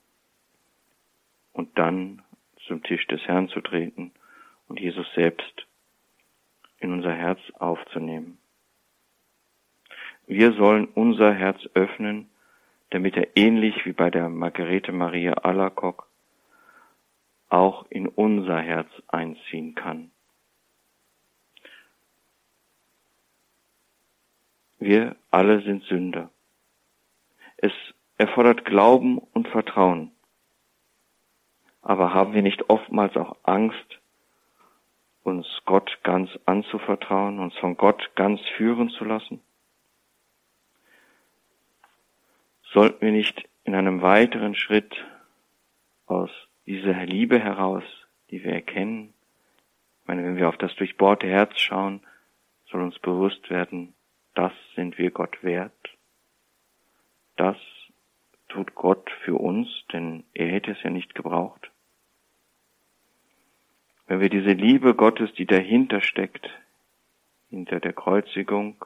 und 1.58 1.76
dann 1.76 2.22
zum 2.68 2.84
Tisch 2.84 3.04
des 3.08 3.20
Herrn 3.22 3.48
zu 3.48 3.60
treten 3.60 4.12
und 4.68 4.78
Jesus 4.78 5.06
selbst 5.16 5.66
in 6.78 6.92
unser 6.92 7.12
Herz 7.12 7.40
aufzunehmen. 7.58 8.38
Wir 10.28 10.52
sollen 10.52 10.86
unser 10.86 11.34
Herz 11.34 11.58
öffnen, 11.74 12.30
damit 12.90 13.16
er 13.16 13.36
ähnlich 13.36 13.84
wie 13.84 13.92
bei 13.92 14.08
der 14.08 14.28
Margarete 14.28 14.92
Maria 14.92 15.32
Alacock 15.32 16.06
auch 17.48 17.86
in 17.90 18.06
unser 18.06 18.60
Herz 18.60 18.88
einziehen 19.08 19.74
kann. 19.74 20.12
Wir 24.78 25.16
alle 25.32 25.60
sind 25.62 25.82
Sünder. 25.84 26.30
Es 27.56 27.72
erfordert 28.16 28.64
Glauben 28.64 29.18
und 29.18 29.48
Vertrauen. 29.48 30.12
Aber 31.82 32.12
haben 32.12 32.34
wir 32.34 32.42
nicht 32.42 32.68
oftmals 32.70 33.16
auch 33.16 33.36
Angst, 33.42 34.00
uns 35.22 35.46
Gott 35.64 35.98
ganz 36.02 36.30
anzuvertrauen, 36.46 37.38
uns 37.38 37.56
von 37.56 37.76
Gott 37.76 38.10
ganz 38.14 38.40
führen 38.56 38.90
zu 38.90 39.04
lassen? 39.04 39.40
Sollten 42.72 43.00
wir 43.00 43.12
nicht 43.12 43.48
in 43.64 43.74
einem 43.74 44.02
weiteren 44.02 44.54
Schritt 44.54 44.96
aus 46.06 46.30
dieser 46.66 47.04
Liebe 47.06 47.38
heraus, 47.38 47.84
die 48.30 48.42
wir 48.42 48.52
erkennen, 48.52 49.14
ich 50.02 50.08
meine, 50.08 50.24
wenn 50.24 50.36
wir 50.36 50.48
auf 50.48 50.56
das 50.56 50.74
durchbohrte 50.76 51.26
Herz 51.26 51.58
schauen, 51.58 52.00
soll 52.70 52.82
uns 52.82 52.98
bewusst 52.98 53.50
werden, 53.50 53.94
das 54.34 54.52
sind 54.74 54.96
wir 54.96 55.10
Gott 55.10 55.42
wert. 55.42 55.72
Das 57.36 57.56
tut 58.48 58.74
Gott 58.74 59.11
für 59.24 59.37
uns, 59.37 59.68
denn 59.92 60.24
er 60.34 60.48
hätte 60.48 60.72
es 60.72 60.82
ja 60.82 60.90
nicht 60.90 61.14
gebraucht. 61.14 61.70
Wenn 64.06 64.20
wir 64.20 64.30
diese 64.30 64.52
Liebe 64.52 64.94
Gottes, 64.94 65.32
die 65.34 65.46
dahinter 65.46 66.00
steckt, 66.00 66.48
hinter 67.50 67.78
der 67.80 67.92
Kreuzigung 67.92 68.84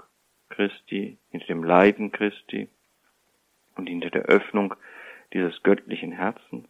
Christi, 0.49 1.19
hinter 1.31 1.47
dem 1.47 1.65
Leiden 1.65 2.11
Christi 2.13 2.69
und 3.77 3.89
hinter 3.89 4.11
der 4.11 4.23
Öffnung 4.23 4.75
dieses 5.33 5.63
göttlichen 5.63 6.13
Herzens, 6.13 6.69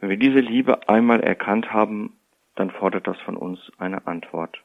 wenn 0.00 0.10
wir 0.10 0.16
diese 0.16 0.40
Liebe 0.40 0.88
einmal 0.88 1.20
erkannt 1.20 1.72
haben, 1.72 2.18
dann 2.56 2.70
fordert 2.70 3.06
das 3.06 3.18
von 3.20 3.36
uns 3.36 3.72
eine 3.78 4.06
Antwort. 4.06 4.62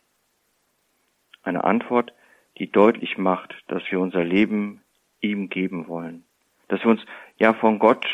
Eine 1.44 1.64
Antwort, 1.64 2.14
die 2.58 2.72
deutlich 2.72 3.18
macht, 3.18 3.56
dass 3.68 3.84
wir 3.90 4.00
unser 4.00 4.24
Leben 4.24 4.82
ihm 5.22 5.50
geben 5.50 5.88
wollen. 5.88 6.26
Dass 6.70 6.82
wir 6.84 6.92
uns 6.92 7.02
ja 7.38 7.54
von 7.54 7.78
Gott, 7.78 8.06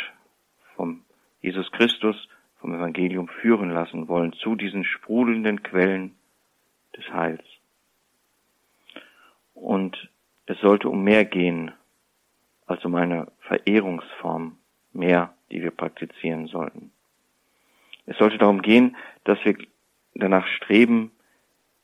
vom 0.75 1.03
Jesus 1.41 1.71
Christus, 1.71 2.27
vom 2.59 2.73
Evangelium 2.73 3.27
führen 3.27 3.69
lassen 3.69 4.07
wollen 4.07 4.33
zu 4.33 4.55
diesen 4.55 4.83
sprudelnden 4.83 5.61
Quellen 5.61 6.15
des 6.97 7.07
Heils. 7.13 7.43
Und 9.53 10.09
es 10.47 10.59
sollte 10.59 10.89
um 10.89 11.03
mehr 11.03 11.25
gehen 11.25 11.71
als 12.65 12.83
um 12.83 12.95
eine 12.95 13.31
Verehrungsform, 13.41 14.57
mehr, 14.93 15.33
die 15.51 15.61
wir 15.61 15.71
praktizieren 15.71 16.47
sollten. 16.47 16.91
Es 18.05 18.17
sollte 18.17 18.37
darum 18.37 18.61
gehen, 18.61 18.95
dass 19.23 19.37
wir 19.45 19.55
danach 20.13 20.47
streben, 20.47 21.11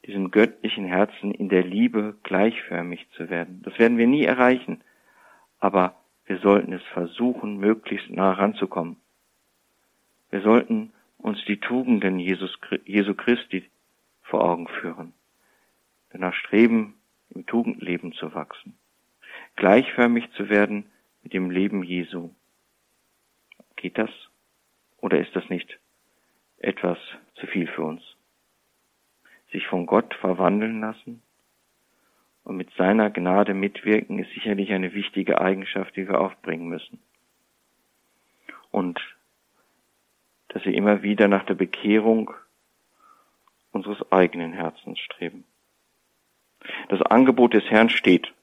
diesem 0.06 0.32
göttlichen 0.32 0.86
Herzen 0.86 1.32
in 1.32 1.50
der 1.50 1.64
Liebe 1.64 2.16
gleichförmig 2.24 3.08
zu 3.16 3.30
werden. 3.30 3.62
Das 3.64 3.78
werden 3.78 3.98
wir 3.98 4.08
nie 4.08 4.24
erreichen, 4.24 4.84
aber 5.60 6.01
wir 6.26 6.40
sollten 6.40 6.74
es 6.74 6.84
versuchen, 6.94 7.58
möglichst 7.58 8.10
nah 8.10 8.32
ranzukommen. 8.34 8.98
Wir 10.30 10.42
sollten 10.42 10.94
uns 11.18 11.44
die 11.46 11.60
Tugenden 11.60 12.20
Jesus, 12.20 12.58
Jesu 12.86 13.14
Christi 13.14 13.70
vor 14.22 14.44
Augen 14.44 14.68
führen. 14.68 15.14
Danach 16.12 16.34
streben, 16.34 16.96
im 17.30 17.46
Tugendleben 17.46 18.14
zu 18.14 18.34
wachsen. 18.34 18.78
Gleichförmig 19.56 20.32
zu 20.34 20.50
werden 20.50 20.92
mit 21.24 21.34
dem 21.34 21.50
Leben 21.50 21.84
Jesu. 21.84 22.32
Geht 23.76 23.98
das? 23.98 24.10
Oder 24.98 25.20
ist 25.20 25.36
das 25.36 25.50
nicht 25.50 25.80
etwas 26.58 26.98
zu 27.36 27.48
viel 27.48 27.68
für 27.68 27.84
uns? 27.84 28.02
Sich 29.52 29.66
von 29.68 29.86
Gott 29.86 30.14
verwandeln 30.16 30.82
lassen 30.82 31.22
und 32.44 32.58
mit 32.58 32.72
seiner 32.76 33.10
Gnade 33.10 33.54
mitwirken 33.54 34.20
ist 34.20 34.32
sicherlich 34.34 34.72
eine 34.72 34.94
wichtige 34.94 35.40
Eigenschaft, 35.42 35.96
die 35.96 36.08
wir 36.08 36.20
aufbringen 36.20 36.68
müssen. 36.68 37.00
Und 38.72 39.00
dass 40.50 40.66
wir 40.66 40.74
immer 40.74 41.04
wieder 41.04 41.28
nach 41.28 41.46
der 41.46 41.54
Bekehrung 41.54 42.34
unseres 43.72 44.12
eigenen 44.12 44.54
Herzens 44.54 45.00
streben. 45.00 45.46
Das 46.90 47.02
Angebot 47.02 47.54
des 47.54 47.64
Herrn 47.66 47.90
steht. 47.90 48.34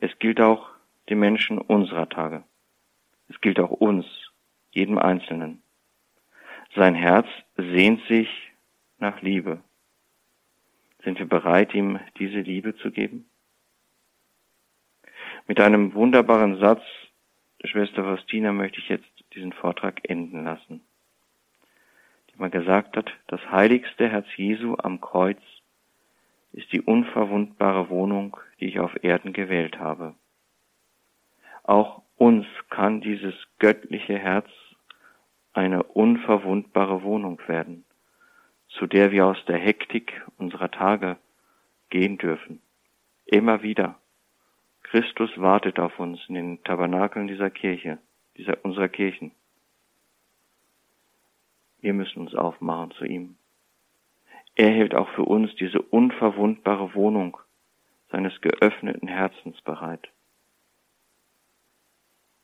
Es 0.00 0.16
gilt 0.18 0.40
auch 0.40 0.70
den 1.08 1.18
Menschen 1.18 1.58
unserer 1.58 2.08
Tage. 2.08 2.44
Es 3.28 3.40
gilt 3.40 3.58
auch 3.60 3.70
uns, 3.70 4.06
jedem 4.70 4.98
Einzelnen. 4.98 5.62
Sein 6.74 6.94
Herz 6.94 7.26
sehnt 7.56 8.02
sich 8.06 8.28
nach 8.98 9.20
Liebe. 9.22 9.60
Sind 11.04 11.18
wir 11.18 11.28
bereit, 11.28 11.74
ihm 11.74 12.00
diese 12.18 12.40
Liebe 12.40 12.76
zu 12.76 12.90
geben? 12.90 13.28
Mit 15.46 15.60
einem 15.60 15.94
wunderbaren 15.94 16.58
Satz 16.58 16.82
Schwester 17.64 18.04
Faustina 18.04 18.52
möchte 18.52 18.78
ich 18.78 18.88
jetzt 18.88 19.08
diesen 19.34 19.52
Vortrag 19.52 20.08
enden 20.08 20.44
lassen, 20.44 20.80
die 22.30 22.38
mal 22.38 22.50
gesagt 22.50 22.96
hat, 22.96 23.10
das 23.26 23.40
heiligste 23.50 24.08
Herz 24.08 24.26
Jesu 24.36 24.76
am 24.78 25.00
Kreuz 25.00 25.40
ist 26.52 26.72
die 26.72 26.80
unverwundbare 26.80 27.90
Wohnung, 27.90 28.36
die 28.60 28.66
ich 28.66 28.78
auf 28.78 29.02
Erden 29.02 29.32
gewählt 29.32 29.78
habe. 29.78 30.14
Auch 31.64 32.02
uns 32.16 32.46
kann 32.70 33.00
dieses 33.00 33.34
göttliche 33.58 34.18
Herz 34.18 34.48
eine 35.52 35.82
unverwundbare 35.82 37.02
Wohnung 37.02 37.40
werden, 37.46 37.84
zu 38.68 38.86
der 38.86 39.10
wir 39.10 39.26
aus 39.26 39.42
der 39.46 39.58
Hektik 39.58 40.22
unserer 40.36 40.70
Tage 40.70 41.16
gehen 41.90 42.18
dürfen. 42.18 42.60
Immer 43.26 43.62
wieder. 43.62 43.98
Christus 44.82 45.30
wartet 45.36 45.78
auf 45.78 45.98
uns 45.98 46.20
in 46.28 46.34
den 46.34 46.64
Tabernakeln 46.64 47.26
dieser 47.26 47.50
Kirche 47.50 47.98
dieser, 48.38 48.64
unserer 48.64 48.88
Kirchen. 48.88 49.32
Wir 51.80 51.92
müssen 51.92 52.20
uns 52.20 52.34
aufmachen 52.34 52.92
zu 52.92 53.04
ihm. 53.04 53.36
Er 54.54 54.70
hält 54.70 54.94
auch 54.94 55.08
für 55.10 55.22
uns 55.22 55.54
diese 55.56 55.82
unverwundbare 55.82 56.94
Wohnung 56.94 57.36
seines 58.10 58.40
geöffneten 58.40 59.06
Herzens 59.06 59.60
bereit. 59.62 60.08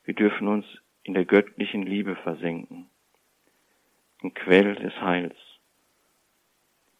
Wir 0.03 0.13
dürfen 0.13 0.47
uns 0.47 0.65
in 1.03 1.13
der 1.13 1.25
göttlichen 1.25 1.83
Liebe 1.83 2.15
versenken, 2.15 2.89
im 4.21 4.33
Quell 4.33 4.75
des 4.75 4.93
Heils. 5.01 5.35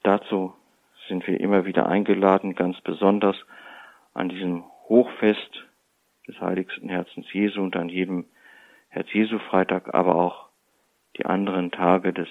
Dazu 0.05 0.53
sind 1.07 1.25
wir 1.25 1.39
immer 1.39 1.65
wieder 1.65 1.87
eingeladen, 1.87 2.53
ganz 2.53 2.79
besonders 2.81 3.35
an 4.13 4.29
diesem 4.29 4.63
Hochfest 4.87 5.65
des 6.27 6.39
heiligsten 6.39 6.89
Herzens 6.89 7.25
Jesu 7.33 7.63
und 7.63 7.75
an 7.75 7.89
jedem 7.89 8.25
Herz-Jesu-Freitag, 8.89 9.95
aber 9.95 10.13
auch 10.13 10.49
die 11.17 11.25
anderen 11.25 11.71
Tage 11.71 12.13
des 12.13 12.27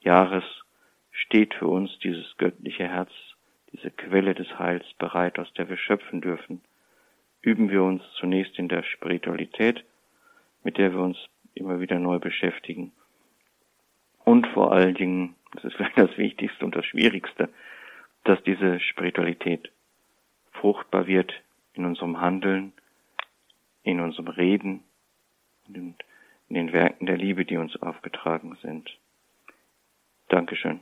Jahres 0.00 0.44
steht 1.10 1.52
für 1.52 1.66
uns 1.68 1.90
dieses 1.98 2.38
göttliche 2.38 2.88
Herz, 2.88 3.10
diese 3.70 3.90
Quelle 3.90 4.32
des 4.32 4.58
Heils 4.58 4.86
bereit, 4.98 5.38
aus 5.38 5.52
der 5.52 5.68
wir 5.68 5.76
schöpfen 5.76 6.22
dürfen. 6.22 6.62
Üben 7.42 7.68
wir 7.68 7.82
uns 7.82 8.02
zunächst 8.18 8.58
in 8.58 8.68
der 8.68 8.82
Spiritualität, 8.82 9.84
mit 10.64 10.78
der 10.78 10.94
wir 10.94 11.00
uns 11.00 11.18
immer 11.52 11.80
wieder 11.80 11.98
neu 11.98 12.18
beschäftigen. 12.18 12.92
Und 14.24 14.46
vor 14.46 14.72
allen 14.72 14.94
Dingen, 14.94 15.36
das 15.52 15.64
ist 15.64 15.74
vielleicht 15.76 15.98
das 15.98 16.16
Wichtigste 16.16 16.64
und 16.64 16.74
das 16.74 16.86
Schwierigste, 16.86 17.48
dass 18.24 18.42
diese 18.44 18.80
Spiritualität 18.80 19.70
fruchtbar 20.52 21.06
wird 21.06 21.32
in 21.72 21.84
unserem 21.86 22.20
Handeln, 22.20 22.72
in 23.82 24.00
unserem 24.00 24.28
Reden, 24.28 24.82
in 25.68 25.94
den 26.48 26.72
Werken 26.72 27.06
der 27.06 27.16
Liebe, 27.16 27.44
die 27.44 27.56
uns 27.56 27.80
aufgetragen 27.80 28.58
sind. 28.62 28.90
Dankeschön. 30.28 30.80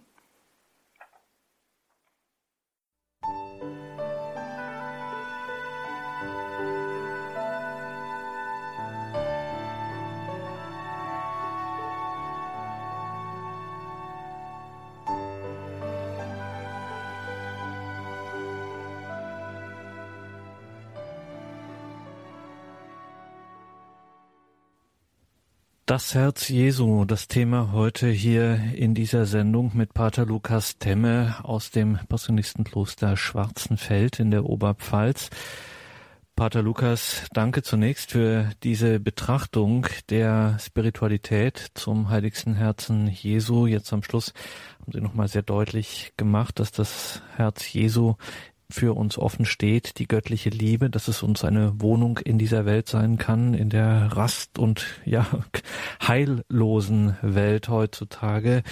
Das 25.88 26.14
Herz 26.14 26.48
Jesu, 26.50 27.06
das 27.06 27.28
Thema 27.28 27.72
heute 27.72 28.10
hier 28.10 28.60
in 28.74 28.94
dieser 28.94 29.24
Sendung 29.24 29.70
mit 29.72 29.94
Pater 29.94 30.26
Lukas 30.26 30.76
Temme 30.76 31.36
aus 31.44 31.70
dem 31.70 31.98
Passionistenkloster 32.10 33.16
Schwarzenfeld 33.16 34.20
in 34.20 34.30
der 34.30 34.44
Oberpfalz. 34.44 35.30
Pater 36.36 36.60
Lukas, 36.60 37.22
danke 37.32 37.62
zunächst 37.62 38.10
für 38.10 38.50
diese 38.62 39.00
Betrachtung 39.00 39.86
der 40.10 40.58
Spiritualität 40.60 41.68
zum 41.72 42.10
heiligsten 42.10 42.54
Herzen 42.54 43.08
Jesu. 43.08 43.66
Jetzt 43.66 43.90
am 43.94 44.02
Schluss 44.02 44.34
haben 44.82 44.92
Sie 44.92 45.00
nochmal 45.00 45.28
sehr 45.28 45.40
deutlich 45.40 46.12
gemacht, 46.18 46.60
dass 46.60 46.70
das 46.70 47.22
Herz 47.36 47.72
Jesu 47.72 48.16
für 48.70 48.94
uns 48.96 49.16
offen 49.16 49.46
steht, 49.46 49.98
die 49.98 50.06
göttliche 50.06 50.50
Liebe, 50.50 50.90
dass 50.90 51.08
es 51.08 51.22
uns 51.22 51.42
eine 51.44 51.80
Wohnung 51.80 52.18
in 52.18 52.38
dieser 52.38 52.66
Welt 52.66 52.88
sein 52.88 53.16
kann, 53.16 53.54
in 53.54 53.70
der 53.70 54.12
Rast- 54.12 54.58
und 54.58 54.86
ja, 55.04 55.26
heillosen 56.06 57.16
Welt 57.22 57.68
heutzutage. 57.68 58.62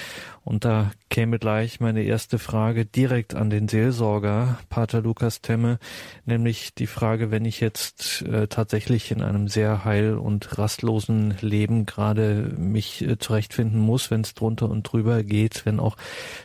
Und 0.46 0.64
da 0.64 0.92
käme 1.10 1.40
gleich 1.40 1.80
meine 1.80 2.02
erste 2.02 2.38
Frage 2.38 2.84
direkt 2.84 3.34
an 3.34 3.50
den 3.50 3.66
Seelsorger, 3.66 4.58
Pater 4.68 5.00
Lukas 5.00 5.40
Temme, 5.40 5.80
nämlich 6.24 6.72
die 6.72 6.86
Frage, 6.86 7.32
wenn 7.32 7.44
ich 7.44 7.58
jetzt 7.58 8.22
äh, 8.22 8.46
tatsächlich 8.46 9.10
in 9.10 9.22
einem 9.22 9.48
sehr 9.48 9.84
heil- 9.84 10.18
und 10.18 10.56
rastlosen 10.56 11.34
Leben 11.40 11.84
gerade 11.84 12.54
mich 12.58 13.02
äh, 13.02 13.18
zurechtfinden 13.18 13.80
muss, 13.80 14.12
wenn 14.12 14.20
es 14.20 14.34
drunter 14.34 14.70
und 14.70 14.84
drüber 14.84 15.24
geht, 15.24 15.66
wenn 15.66 15.80
auch 15.80 15.96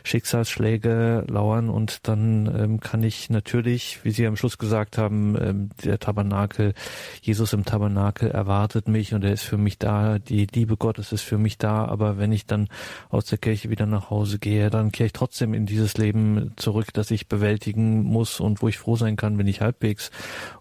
Schicksalsschläge 0.02 1.26
lauern 1.28 1.68
und 1.68 2.08
dann 2.08 2.52
ähm, 2.56 2.80
kann 2.80 3.04
ich 3.04 3.30
natürlich, 3.30 3.41
wie 3.44 4.10
Sie 4.10 4.26
am 4.26 4.36
Schluss 4.36 4.58
gesagt 4.58 4.98
haben, 4.98 5.36
ähm, 5.40 5.70
der 5.84 5.98
Tabernakel, 5.98 6.74
Jesus 7.20 7.52
im 7.52 7.64
Tabernakel 7.64 8.30
erwartet 8.30 8.88
mich 8.88 9.14
und 9.14 9.24
er 9.24 9.32
ist 9.32 9.42
für 9.42 9.58
mich 9.58 9.78
da, 9.78 10.18
die 10.18 10.46
Liebe 10.46 10.76
Gottes 10.76 11.12
ist 11.12 11.22
für 11.22 11.38
mich 11.38 11.58
da, 11.58 11.84
aber 11.84 12.18
wenn 12.18 12.32
ich 12.32 12.46
dann 12.46 12.68
aus 13.10 13.26
der 13.26 13.38
Kirche 13.38 13.70
wieder 13.70 13.86
nach 13.86 14.10
Hause 14.10 14.38
gehe, 14.38 14.70
dann 14.70 14.92
kehre 14.92 15.06
ich 15.06 15.12
trotzdem 15.12 15.54
in 15.54 15.66
dieses 15.66 15.96
Leben 15.96 16.52
zurück, 16.56 16.88
das 16.92 17.10
ich 17.10 17.28
bewältigen 17.28 18.02
muss 18.02 18.40
und 18.40 18.62
wo 18.62 18.68
ich 18.68 18.78
froh 18.78 18.96
sein 18.96 19.16
kann, 19.16 19.38
wenn 19.38 19.46
ich 19.46 19.60
halbwegs 19.60 20.10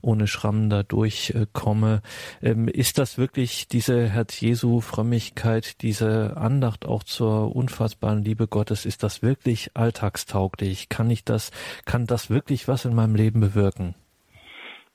ohne 0.02 0.28
Schramm 0.28 0.70
da 0.70 0.84
durchkomme. 0.84 2.02
Ähm, 2.42 2.68
ist 2.68 2.98
das 2.98 3.18
wirklich 3.18 3.68
diese 3.68 4.10
Herz 4.10 4.40
Jesu 4.40 4.82
Frömmigkeit, 4.82 5.82
diese 5.82 6.38
Andacht 6.38 6.86
auch 6.86 7.04
zur 7.04 7.56
unfassbaren 7.56 8.24
Liebe 8.24 8.48
Gottes, 8.48 8.86
ist 8.86 9.04
das 9.04 9.22
wirklich 9.22 9.72
alltagstauglich? 9.74 10.90
Kann 10.90 11.10
ich 11.10 11.24
das, 11.24 11.52
kann 11.86 12.06
das 12.08 12.30
wirklich 12.30 12.68
was 12.72 12.86
in 12.86 12.96
meinem 12.96 13.16
Leben 13.16 13.40
bewirken? 13.40 13.96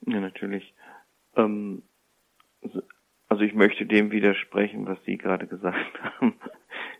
Ja, 0.06 0.20
natürlich. 0.20 0.74
Ähm, 1.36 1.82
also 3.28 3.42
ich 3.42 3.54
möchte 3.54 3.86
dem 3.86 4.10
widersprechen, 4.10 4.86
was 4.86 4.98
Sie 5.04 5.16
gerade 5.16 5.46
gesagt 5.46 6.02
haben 6.20 6.34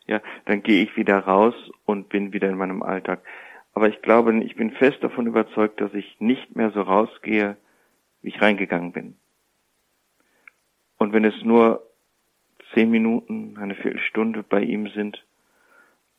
ja, 0.07 0.21
dann 0.45 0.63
gehe 0.63 0.85
ich 0.85 0.97
wieder 0.97 1.19
raus 1.19 1.55
und 1.85 2.09
bin 2.09 2.33
wieder 2.33 2.49
in 2.49 2.57
meinem 2.57 2.83
Alltag. 2.83 3.23
Aber 3.75 3.89
ich 3.89 4.01
glaube, 4.03 4.37
ich 4.45 4.57
bin 4.57 4.71
fest 4.71 5.03
davon 5.03 5.27
überzeugt, 5.27 5.81
dass 5.81 5.93
ich 5.95 6.21
nicht 6.21 6.57
mehr 6.57 6.71
so 6.71 6.83
rausgehe, 6.83 7.57
wie 8.23 8.29
ich 8.29 8.41
reingegangen 8.41 8.93
bin. 8.93 9.17
Und 10.97 11.13
wenn 11.13 11.25
es 11.25 11.43
nur 11.43 11.83
zehn 12.73 12.91
Minuten, 12.91 13.59
eine 13.59 13.75
Viertelstunde 13.75 14.43
bei 14.43 14.63
ihm 14.63 14.89
sind, 14.89 15.23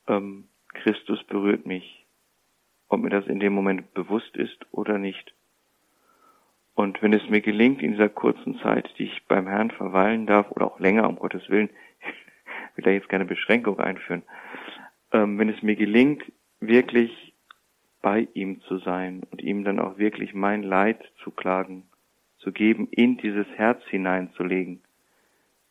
ähm, 0.07 0.47
Christus 0.73 1.23
berührt 1.23 1.65
mich, 1.65 1.96
ob 2.89 3.01
mir 3.01 3.09
das 3.09 3.27
in 3.27 3.39
dem 3.39 3.53
Moment 3.53 3.93
bewusst 3.93 4.35
ist 4.35 4.65
oder 4.71 4.97
nicht. 4.97 5.33
Und 6.75 7.01
wenn 7.01 7.13
es 7.13 7.27
mir 7.27 7.41
gelingt, 7.41 7.81
in 7.81 7.93
dieser 7.93 8.09
kurzen 8.09 8.59
Zeit, 8.59 8.87
die 8.97 9.05
ich 9.05 9.25
beim 9.27 9.47
Herrn 9.47 9.71
verweilen 9.71 10.27
darf, 10.27 10.51
oder 10.51 10.67
auch 10.67 10.79
länger, 10.79 11.09
um 11.09 11.17
Gottes 11.17 11.49
Willen, 11.49 11.69
will 12.75 12.85
da 12.85 12.91
jetzt 12.91 13.09
keine 13.09 13.25
Beschränkung 13.25 13.79
einführen. 13.79 14.21
Ähm, 15.11 15.39
wenn 15.39 15.49
es 15.49 15.61
mir 15.63 15.75
gelingt, 15.75 16.23
wirklich 16.59 17.33
bei 18.01 18.27
ihm 18.33 18.61
zu 18.61 18.77
sein 18.77 19.23
und 19.31 19.41
ihm 19.41 19.63
dann 19.63 19.79
auch 19.79 19.97
wirklich 19.97 20.33
mein 20.33 20.63
Leid 20.63 21.03
zu 21.23 21.31
klagen, 21.31 21.83
zu 22.37 22.51
geben, 22.51 22.87
in 22.91 23.17
dieses 23.17 23.47
Herz 23.55 23.83
hineinzulegen. 23.89 24.81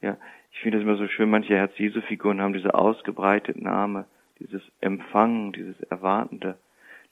Ja, 0.01 0.19
ich 0.51 0.59
finde 0.61 0.79
es 0.79 0.85
immer 0.85 0.97
so 0.97 1.07
schön, 1.07 1.31
manche 1.31 1.55
Herz-Jesu-Figuren 1.55 2.41
haben 2.41 2.53
diese 2.53 2.75
ausgebreiteten 2.75 3.67
Arme, 3.67 4.07
dieses 4.41 4.63
Empfangen, 4.81 5.53
dieses 5.53 5.81
Erwartende, 5.83 6.59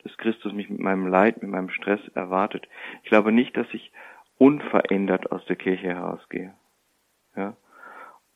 dass 0.05 0.17
Christus 0.19 0.53
mich 0.53 0.69
mit 0.69 0.81
meinem 0.81 1.07
Leid, 1.07 1.43
mit 1.43 1.51
meinem 1.51 1.71
Stress 1.71 2.01
erwartet. 2.15 2.69
Ich 3.03 3.09
glaube 3.09 3.33
nicht, 3.33 3.57
dass 3.57 3.67
ich 3.73 3.91
unverändert 4.39 5.33
aus 5.33 5.45
der 5.47 5.57
Kirche 5.57 5.89
herausgehe. 5.89 6.55
Ja, 7.37 7.57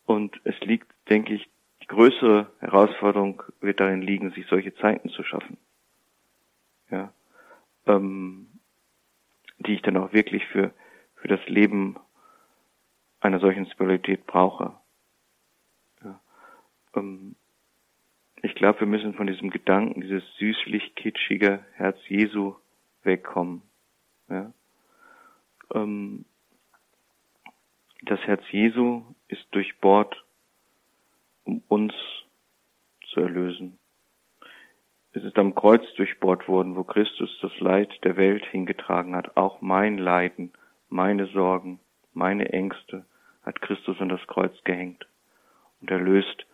und 0.07 0.41
es 0.45 0.59
liegt, 0.61 0.91
denke 1.09 1.35
ich, 1.35 1.49
die 1.83 1.87
größere 1.87 2.51
Herausforderung 2.61 3.43
wird 3.61 3.79
darin 3.79 4.03
liegen, 4.03 4.31
sich 4.33 4.47
solche 4.47 4.75
Zeiten 4.77 5.11
zu 5.11 5.23
schaffen. 5.23 5.59
Ja, 6.91 7.13
ähm, 7.87 8.49
die 9.59 9.75
ich 9.75 9.83
dann 9.83 9.97
auch 9.97 10.13
wirklich 10.13 10.47
für, 10.47 10.73
für 11.17 11.29
das 11.29 11.47
Leben 11.47 11.97
einer 13.21 13.41
solchen 13.41 13.67
Spiritualität 13.67 14.27
brauche. 14.27 14.75
Ja, 16.03 16.21
ähm, 16.95 17.35
glaube, 18.59 18.81
wir 18.81 18.87
müssen 18.87 19.15
von 19.15 19.27
diesem 19.27 19.51
Gedanken, 19.51 20.01
dieses 20.01 20.25
süßlich 20.37 20.95
kitschige 20.95 21.65
Herz 21.75 21.99
Jesu 22.09 22.55
wegkommen. 23.03 23.63
Ja? 24.29 24.53
Ähm, 25.75 26.25
das 28.03 28.21
Herz 28.21 28.43
Jesu 28.51 29.03
ist 29.29 29.47
durchbohrt, 29.51 30.25
um 31.45 31.63
uns 31.69 31.95
zu 33.13 33.21
erlösen. 33.21 33.79
Es 35.13 35.25
ist 35.25 35.37
am 35.39 35.55
Kreuz 35.55 35.83
durchbohrt 35.97 36.49
worden, 36.49 36.77
wo 36.77 36.85
Christus 36.85 37.31
das 37.41 37.59
Leid 37.61 37.93
der 38.05 38.17
Welt 38.17 38.45
hingetragen 38.47 39.17
hat. 39.17 39.37
Auch 39.37 39.61
mein 39.61 39.99
Leiden, 39.99 40.53
meine 40.89 41.27
Sorgen, 41.27 41.81
meine 42.13 42.53
Ängste 42.53 43.05
hat 43.43 43.61
Christus 43.61 44.01
an 44.01 44.11
das 44.11 44.25
Kreuz 44.27 44.53
gehängt 44.65 45.07
und 45.81 45.91
erlöst. 45.91 46.47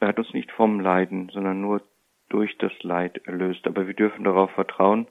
Er 0.00 0.08
hat 0.08 0.18
uns 0.18 0.32
nicht 0.32 0.50
vom 0.50 0.80
Leiden, 0.80 1.30
sondern 1.32 1.60
nur 1.60 1.82
durch 2.30 2.56
das 2.58 2.72
Leid 2.82 3.20
erlöst. 3.26 3.66
Aber 3.66 3.86
wir 3.86 3.94
dürfen 3.94 4.24
darauf 4.24 4.50
vertrauen, 4.52 5.06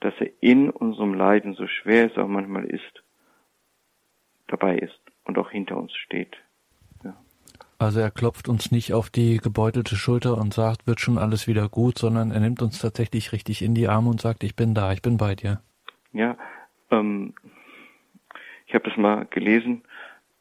dass 0.00 0.14
er 0.18 0.30
in 0.40 0.70
unserem 0.70 1.14
Leiden, 1.14 1.54
so 1.54 1.68
schwer 1.68 2.10
es 2.10 2.18
auch 2.18 2.26
manchmal 2.26 2.64
ist, 2.64 3.04
dabei 4.48 4.76
ist 4.76 5.00
und 5.24 5.38
auch 5.38 5.50
hinter 5.50 5.76
uns 5.76 5.94
steht. 5.94 6.36
Ja. 7.04 7.14
Also 7.78 8.00
er 8.00 8.10
klopft 8.10 8.48
uns 8.48 8.72
nicht 8.72 8.92
auf 8.92 9.08
die 9.08 9.36
gebeutelte 9.36 9.94
Schulter 9.94 10.36
und 10.36 10.52
sagt, 10.52 10.86
wird 10.88 11.00
schon 11.00 11.18
alles 11.18 11.46
wieder 11.46 11.68
gut, 11.68 11.98
sondern 11.98 12.32
er 12.32 12.40
nimmt 12.40 12.60
uns 12.60 12.80
tatsächlich 12.80 13.32
richtig 13.32 13.62
in 13.62 13.74
die 13.74 13.88
Arme 13.88 14.10
und 14.10 14.20
sagt, 14.20 14.42
ich 14.42 14.56
bin 14.56 14.74
da, 14.74 14.92
ich 14.92 15.02
bin 15.02 15.16
bei 15.16 15.36
dir. 15.36 15.62
Ja, 16.12 16.36
ähm, 16.90 17.34
ich 18.66 18.74
habe 18.74 18.88
das 18.88 18.96
mal 18.96 19.26
gelesen. 19.26 19.84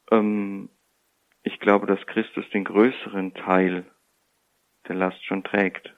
Ähm, 0.09 0.69
ich 1.43 1.59
glaube, 1.59 1.87
dass 1.87 2.05
Christus 2.07 2.49
den 2.49 2.63
größeren 2.63 3.33
Teil 3.33 3.85
der 4.87 4.95
Last 4.95 5.23
schon 5.25 5.43
trägt. 5.43 5.93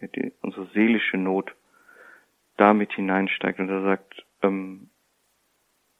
Die, 0.00 0.32
unsere 0.40 0.66
seelische 0.68 1.18
Not 1.18 1.54
damit 2.56 2.92
hineinsteigt 2.92 3.58
und 3.58 3.68
er 3.68 3.82
sagt, 3.82 4.24
ähm, 4.42 4.90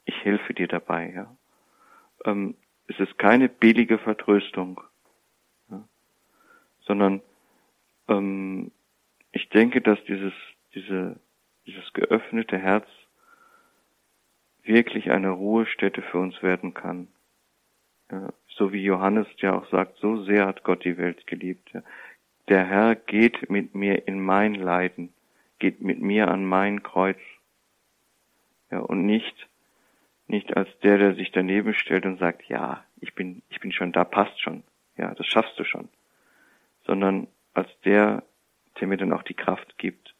ich 0.04 0.14
helfe 0.24 0.54
dir 0.54 0.68
dabei. 0.68 1.12
Ja? 1.14 1.36
Ähm, 2.24 2.56
es 2.86 2.98
ist 2.98 3.18
keine 3.18 3.48
billige 3.48 3.98
Vertröstung, 3.98 4.80
ja? 5.70 5.86
sondern 6.80 7.22
ähm, 8.08 8.72
ich 9.32 9.48
denke, 9.50 9.80
dass 9.80 10.02
dieses, 10.04 10.32
diese, 10.74 11.20
dieses 11.66 11.92
geöffnete 11.92 12.58
Herz 12.58 12.86
wirklich 14.62 15.10
eine 15.10 15.30
Ruhestätte 15.30 16.02
für 16.02 16.18
uns 16.18 16.42
werden 16.42 16.74
kann. 16.74 17.08
Ja, 18.10 18.32
so 18.48 18.72
wie 18.72 18.82
Johannes 18.82 19.26
ja 19.38 19.56
auch 19.56 19.68
sagt, 19.70 19.98
so 19.98 20.24
sehr 20.24 20.46
hat 20.46 20.64
Gott 20.64 20.84
die 20.84 20.98
Welt 20.98 21.26
geliebt. 21.26 21.70
Der 22.48 22.64
Herr 22.66 22.94
geht 22.96 23.50
mit 23.50 23.74
mir 23.74 24.08
in 24.08 24.20
mein 24.20 24.54
Leiden, 24.54 25.12
geht 25.58 25.80
mit 25.80 26.00
mir 26.00 26.28
an 26.28 26.44
mein 26.44 26.82
Kreuz. 26.82 27.18
Ja, 28.70 28.80
und 28.80 29.06
nicht 29.06 29.48
nicht 30.30 30.56
als 30.56 30.68
der, 30.82 30.96
der 30.96 31.14
sich 31.14 31.32
daneben 31.32 31.74
stellt 31.74 32.06
und 32.06 32.18
sagt, 32.18 32.44
ja, 32.48 32.84
ich 33.00 33.14
bin, 33.14 33.42
ich 33.50 33.60
bin 33.60 33.72
schon 33.72 33.92
da, 33.92 34.04
passt 34.04 34.40
schon, 34.40 34.62
ja, 34.96 35.12
das 35.14 35.26
schaffst 35.26 35.58
du 35.58 35.64
schon, 35.64 35.88
sondern 36.86 37.26
als 37.52 37.68
der, 37.84 38.22
der 38.78 38.86
mir 38.86 38.96
dann 38.96 39.12
auch 39.12 39.24
die 39.24 39.34
Kraft 39.34 39.76
gibt 39.76 40.14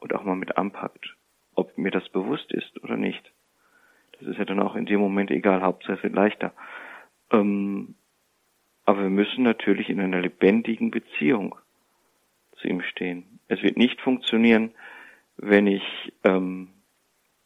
und 0.00 0.14
auch 0.14 0.24
mal 0.24 0.36
mit 0.36 0.56
anpackt, 0.56 1.16
ob 1.54 1.76
mir 1.76 1.90
das 1.90 2.08
bewusst 2.08 2.50
ist 2.50 2.82
oder 2.82 2.96
nicht. 2.96 3.30
Das 4.18 4.28
ist 4.28 4.38
ja 4.38 4.44
dann 4.44 4.60
auch 4.60 4.74
in 4.74 4.86
dem 4.86 5.00
Moment 5.00 5.30
egal, 5.30 5.62
Hauptsache 5.62 5.94
es 5.94 6.02
wird 6.02 6.14
leichter. 6.14 6.52
Ähm, 7.32 7.94
aber 8.84 9.02
wir 9.02 9.10
müssen 9.10 9.42
natürlich 9.44 9.88
in 9.88 10.00
einer 10.00 10.20
lebendigen 10.20 10.90
Beziehung 10.90 11.56
zu 12.56 12.68
ihm 12.68 12.82
stehen. 12.82 13.40
Es 13.48 13.62
wird 13.62 13.76
nicht 13.76 14.00
funktionieren, 14.00 14.72
wenn 15.36 15.66
ich 15.66 16.12
ähm, 16.24 16.68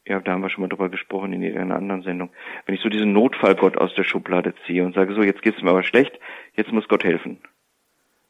ja, 0.07 0.21
da 0.21 0.31
haben 0.31 0.41
wir 0.41 0.49
schon 0.49 0.61
mal 0.61 0.69
drüber 0.69 0.89
gesprochen 0.89 1.33
in 1.33 1.41
irgendeiner 1.41 1.75
anderen 1.75 2.01
Sendung, 2.01 2.29
wenn 2.65 2.75
ich 2.75 2.81
so 2.81 2.89
diesen 2.89 3.11
Notfallgott 3.11 3.77
aus 3.77 3.93
der 3.95 4.05
Schublade 4.05 4.53
ziehe 4.65 4.85
und 4.85 4.95
sage, 4.95 5.13
so, 5.13 5.21
jetzt 5.21 5.41
geht's 5.41 5.61
mir 5.61 5.71
aber 5.71 5.83
schlecht, 5.83 6.17
jetzt 6.55 6.71
muss 6.71 6.87
Gott 6.87 7.03
helfen. 7.03 7.39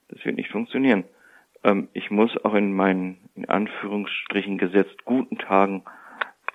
Das 0.09 0.23
wird 0.25 0.37
nicht 0.37 0.49
funktionieren. 0.49 1.03
Ähm, 1.63 1.89
ich 1.93 2.09
muss 2.09 2.35
auch 2.43 2.55
in 2.55 2.73
meinen, 2.73 3.29
in 3.35 3.47
Anführungsstrichen 3.47 4.57
gesetzt, 4.57 5.05
guten 5.05 5.37
Tagen 5.37 5.83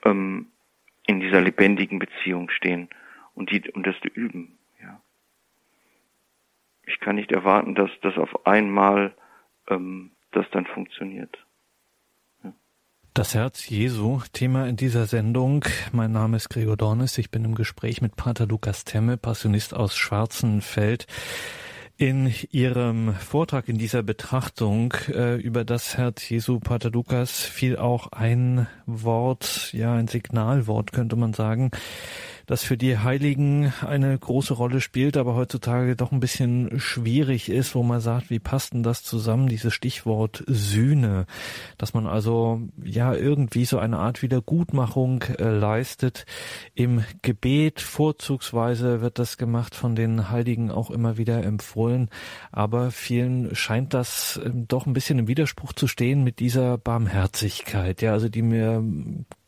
ähm, 0.04 0.48
in 1.06 1.20
dieser 1.20 1.40
lebendigen 1.40 1.98
Beziehung 1.98 2.50
stehen 2.50 2.88
und 3.34 3.50
die 3.50 3.70
und 3.70 3.86
das 3.86 3.96
üben. 4.14 4.58
Ich 6.92 7.00
kann 7.00 7.16
nicht 7.16 7.32
erwarten, 7.32 7.74
dass 7.74 7.90
das 8.02 8.16
auf 8.16 8.46
einmal 8.46 9.14
ähm, 9.68 10.12
das 10.32 10.46
dann 10.52 10.66
funktioniert. 10.66 11.36
Das 13.14 13.34
Herz 13.34 13.68
Jesu, 13.68 14.20
Thema 14.32 14.66
in 14.66 14.76
dieser 14.76 15.06
Sendung. 15.06 15.64
Mein 15.92 16.12
Name 16.12 16.38
ist 16.38 16.48
Gregor 16.48 16.76
Dornis. 16.76 17.18
Ich 17.18 17.30
bin 17.30 17.44
im 17.44 17.54
Gespräch 17.54 18.00
mit 18.00 18.16
Pater 18.16 18.46
Lukas 18.46 18.84
Temme, 18.84 19.18
Passionist 19.18 19.74
aus 19.74 19.96
Schwarzenfeld. 19.96 21.06
In 21.98 22.32
Ihrem 22.50 23.14
Vortrag, 23.14 23.68
in 23.68 23.76
dieser 23.76 24.02
Betrachtung 24.02 24.94
äh, 25.08 25.36
über 25.36 25.64
das 25.64 25.98
Herz 25.98 26.28
Jesu, 26.28 26.58
Pater 26.58 26.90
Lukas, 26.90 27.42
fiel 27.42 27.76
auch 27.76 28.12
ein 28.12 28.66
Wort, 28.86 29.72
ja, 29.74 29.94
ein 29.94 30.08
Signalwort, 30.08 30.92
könnte 30.92 31.16
man 31.16 31.34
sagen, 31.34 31.70
das 32.52 32.64
für 32.64 32.76
die 32.76 32.98
Heiligen 32.98 33.72
eine 33.80 34.18
große 34.18 34.52
Rolle 34.52 34.82
spielt, 34.82 35.16
aber 35.16 35.34
heutzutage 35.34 35.96
doch 35.96 36.12
ein 36.12 36.20
bisschen 36.20 36.78
schwierig 36.78 37.48
ist, 37.48 37.74
wo 37.74 37.82
man 37.82 38.02
sagt, 38.02 38.28
wie 38.28 38.40
passt 38.40 38.74
denn 38.74 38.82
das 38.82 39.02
zusammen, 39.02 39.48
dieses 39.48 39.72
Stichwort 39.72 40.44
Sühne, 40.46 41.24
dass 41.78 41.94
man 41.94 42.06
also 42.06 42.60
ja 42.84 43.14
irgendwie 43.14 43.64
so 43.64 43.78
eine 43.78 43.98
Art 44.00 44.20
Wiedergutmachung 44.20 45.22
äh, 45.38 45.48
leistet. 45.48 46.26
Im 46.74 47.04
Gebet 47.22 47.80
vorzugsweise 47.80 49.00
wird 49.00 49.18
das 49.18 49.38
gemacht 49.38 49.74
von 49.74 49.96
den 49.96 50.28
Heiligen 50.28 50.70
auch 50.70 50.90
immer 50.90 51.16
wieder 51.16 51.42
empfohlen, 51.44 52.10
aber 52.50 52.90
vielen 52.90 53.54
scheint 53.54 53.94
das 53.94 54.36
äh, 54.44 54.50
doch 54.52 54.84
ein 54.84 54.92
bisschen 54.92 55.18
im 55.18 55.26
Widerspruch 55.26 55.72
zu 55.72 55.86
stehen 55.86 56.22
mit 56.22 56.38
dieser 56.38 56.76
Barmherzigkeit, 56.76 58.02
ja, 58.02 58.12
also 58.12 58.28
die 58.28 58.42
mir 58.42 58.84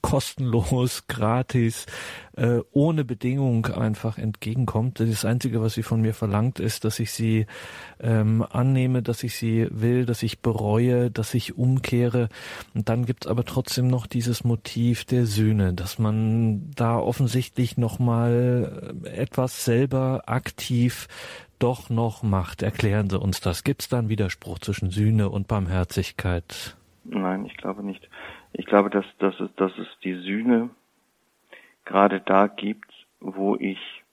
kostenlos, 0.04 1.06
gratis, 1.06 1.86
äh, 2.36 2.58
ohne 2.72 3.06
Bedingung 3.06 3.64
einfach 3.68 4.18
entgegenkommt. 4.18 5.00
Das 5.00 5.24
Einzige, 5.24 5.62
was 5.62 5.72
sie 5.72 5.82
von 5.82 6.02
mir 6.02 6.12
verlangt, 6.12 6.60
ist, 6.60 6.84
dass 6.84 6.98
ich 6.98 7.10
sie 7.10 7.46
ähm, 8.00 8.44
annehme, 8.50 9.00
dass 9.00 9.22
ich 9.22 9.34
sie 9.34 9.66
will, 9.70 10.04
dass 10.04 10.22
ich 10.22 10.40
bereue, 10.40 11.10
dass 11.10 11.32
ich 11.32 11.56
umkehre. 11.56 12.28
Und 12.74 12.90
dann 12.90 13.06
gibt's 13.06 13.26
aber 13.26 13.46
trotzdem 13.46 13.88
noch 13.88 14.06
dieses 14.06 14.44
Motiv 14.44 15.06
der 15.06 15.24
Sühne, 15.24 15.72
dass 15.72 15.98
man 15.98 16.70
da 16.76 16.98
offensichtlich 16.98 17.78
nochmal 17.78 18.94
äh, 19.06 19.08
etwas 19.08 19.64
selber 19.64 20.24
aktiv 20.26 21.08
doch 21.58 21.88
noch 21.88 22.22
macht. 22.22 22.60
Erklären 22.60 23.08
Sie 23.08 23.18
uns 23.18 23.40
das. 23.40 23.64
Gibt's 23.64 23.88
da 23.88 24.00
einen 24.00 24.10
Widerspruch 24.10 24.58
zwischen 24.58 24.90
Sühne 24.90 25.30
und 25.30 25.48
Barmherzigkeit? 25.48 26.76
Nein, 27.04 27.46
ich 27.46 27.56
glaube 27.56 27.82
nicht. 27.82 28.10
Ich 28.56 28.66
glaube, 28.66 28.88
dass, 28.88 29.04
dass, 29.18 29.38
es, 29.40 29.52
dass 29.56 29.76
es 29.78 29.88
die 30.04 30.14
Sühne 30.14 30.70
gerade 31.84 32.20
da 32.20 32.46
gibt, 32.46 32.92
wo 33.18 33.56
ich, 33.56 34.04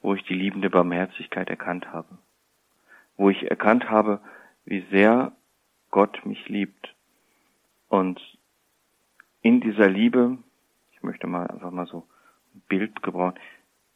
wo 0.00 0.14
ich 0.14 0.22
die 0.24 0.34
liebende 0.34 0.70
Barmherzigkeit 0.70 1.50
erkannt 1.50 1.92
habe. 1.92 2.18
Wo 3.16 3.30
ich 3.30 3.50
erkannt 3.50 3.90
habe, 3.90 4.20
wie 4.64 4.86
sehr 4.92 5.32
Gott 5.90 6.24
mich 6.24 6.48
liebt. 6.48 6.94
Und 7.88 8.20
in 9.42 9.60
dieser 9.60 9.88
Liebe, 9.88 10.38
ich 10.92 11.02
möchte 11.02 11.26
mal 11.26 11.48
einfach 11.48 11.72
mal 11.72 11.86
so 11.86 12.06
ein 12.54 12.62
Bild 12.68 13.02
gebrauchen, 13.02 13.38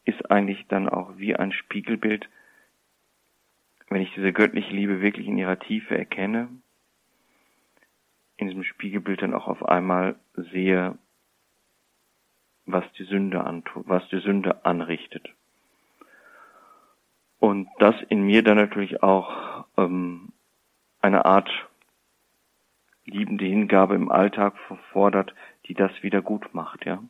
ist 0.03 0.29
eigentlich 0.29 0.67
dann 0.67 0.89
auch 0.89 1.17
wie 1.17 1.37
ein 1.37 1.53
Spiegelbild, 1.53 2.29
wenn 3.87 4.01
ich 4.01 4.13
diese 4.13 4.33
göttliche 4.33 4.73
Liebe 4.73 5.01
wirklich 5.01 5.25
in 5.25 5.37
ihrer 5.37 5.57
Tiefe 5.57 5.97
erkenne, 5.97 6.49
in 8.37 8.47
diesem 8.47 8.63
Spiegelbild 8.63 9.21
dann 9.21 9.33
auch 9.33 9.47
auf 9.47 9.65
einmal 9.65 10.15
sehe, 10.35 10.97
was 12.65 12.85
die 12.93 13.03
Sünde 13.03 13.43
antut, 13.43 13.87
was 13.87 14.07
die 14.09 14.19
Sünde 14.19 14.65
anrichtet. 14.65 15.27
Und 17.39 17.69
das 17.79 17.95
in 18.09 18.23
mir 18.23 18.43
dann 18.43 18.57
natürlich 18.57 19.03
auch 19.03 19.65
ähm, 19.77 20.29
eine 21.01 21.25
Art 21.25 21.49
liebende 23.05 23.45
Hingabe 23.45 23.95
im 23.95 24.11
Alltag 24.11 24.55
fordert, 24.91 25.33
die 25.65 25.73
das 25.73 25.91
wieder 26.03 26.21
gut 26.21 26.53
macht, 26.53 26.85
ja. 26.85 27.01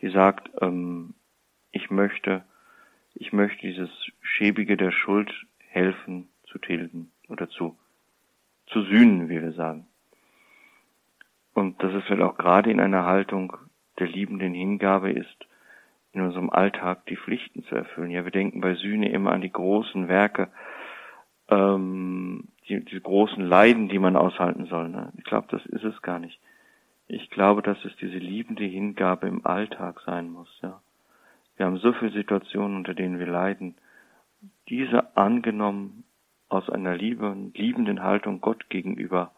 Die 0.00 0.10
sagt, 0.10 0.50
ähm, 0.60 1.14
ich 1.72 1.90
möchte, 1.90 2.44
ich 3.14 3.32
möchte 3.32 3.66
dieses 3.66 3.90
Schäbige 4.20 4.76
der 4.76 4.90
Schuld 4.90 5.32
helfen 5.68 6.28
zu 6.46 6.58
tilgen 6.58 7.10
oder 7.28 7.48
zu, 7.48 7.76
zu 8.66 8.82
sühnen, 8.82 9.28
wie 9.28 9.40
wir 9.40 9.52
sagen. 9.52 9.86
Und 11.54 11.82
dass 11.82 11.92
es 11.94 12.08
halt 12.08 12.20
auch 12.20 12.36
gerade 12.36 12.70
in 12.70 12.80
einer 12.80 13.06
Haltung 13.06 13.56
der 13.98 14.08
liebenden 14.08 14.54
Hingabe 14.54 15.12
ist, 15.12 15.46
in 16.12 16.20
unserem 16.20 16.50
Alltag 16.50 17.06
die 17.06 17.16
Pflichten 17.16 17.64
zu 17.64 17.74
erfüllen. 17.74 18.10
Ja, 18.10 18.24
wir 18.24 18.30
denken 18.30 18.60
bei 18.60 18.74
Sühne 18.74 19.10
immer 19.10 19.32
an 19.32 19.40
die 19.40 19.52
großen 19.52 20.08
Werke, 20.08 20.48
ähm, 21.48 22.48
die, 22.68 22.84
die 22.84 23.00
großen 23.00 23.44
Leiden, 23.44 23.88
die 23.88 23.98
man 23.98 24.16
aushalten 24.16 24.66
soll. 24.66 24.88
Ne? 24.88 25.12
Ich 25.16 25.24
glaube, 25.24 25.46
das 25.50 25.64
ist 25.66 25.84
es 25.84 26.00
gar 26.02 26.18
nicht. 26.18 26.40
Ich 27.06 27.30
glaube, 27.30 27.62
dass 27.62 27.84
es 27.84 27.94
diese 27.96 28.18
liebende 28.18 28.64
Hingabe 28.64 29.28
im 29.28 29.44
Alltag 29.44 30.00
sein 30.06 30.30
muss. 30.30 30.48
Ja, 30.62 30.80
wir 31.56 31.66
haben 31.66 31.76
so 31.78 31.92
viele 31.92 32.12
Situationen, 32.12 32.78
unter 32.78 32.94
denen 32.94 33.18
wir 33.18 33.26
leiden. 33.26 33.74
Diese 34.68 35.16
angenommen 35.16 36.04
aus 36.48 36.68
einer 36.70 36.96
Liebe, 36.96 37.36
liebenden 37.54 38.02
Haltung 38.02 38.40
Gott 38.40 38.70
gegenüber 38.70 39.32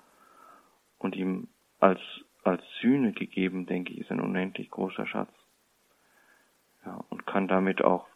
und 0.98 1.16
ihm 1.16 1.48
als, 1.78 2.00
als 2.42 2.62
Sühne 2.80 3.12
gegeben, 3.12 3.66
denke 3.66 3.92
ich, 3.92 4.00
ist 4.00 4.10
ein 4.10 4.20
unendlich 4.20 4.70
großer 4.70 5.06
Schatz. 5.06 5.32
Ja, 6.84 7.04
und 7.10 7.26
kann 7.26 7.48
damit 7.48 7.82
auch, 7.82 8.06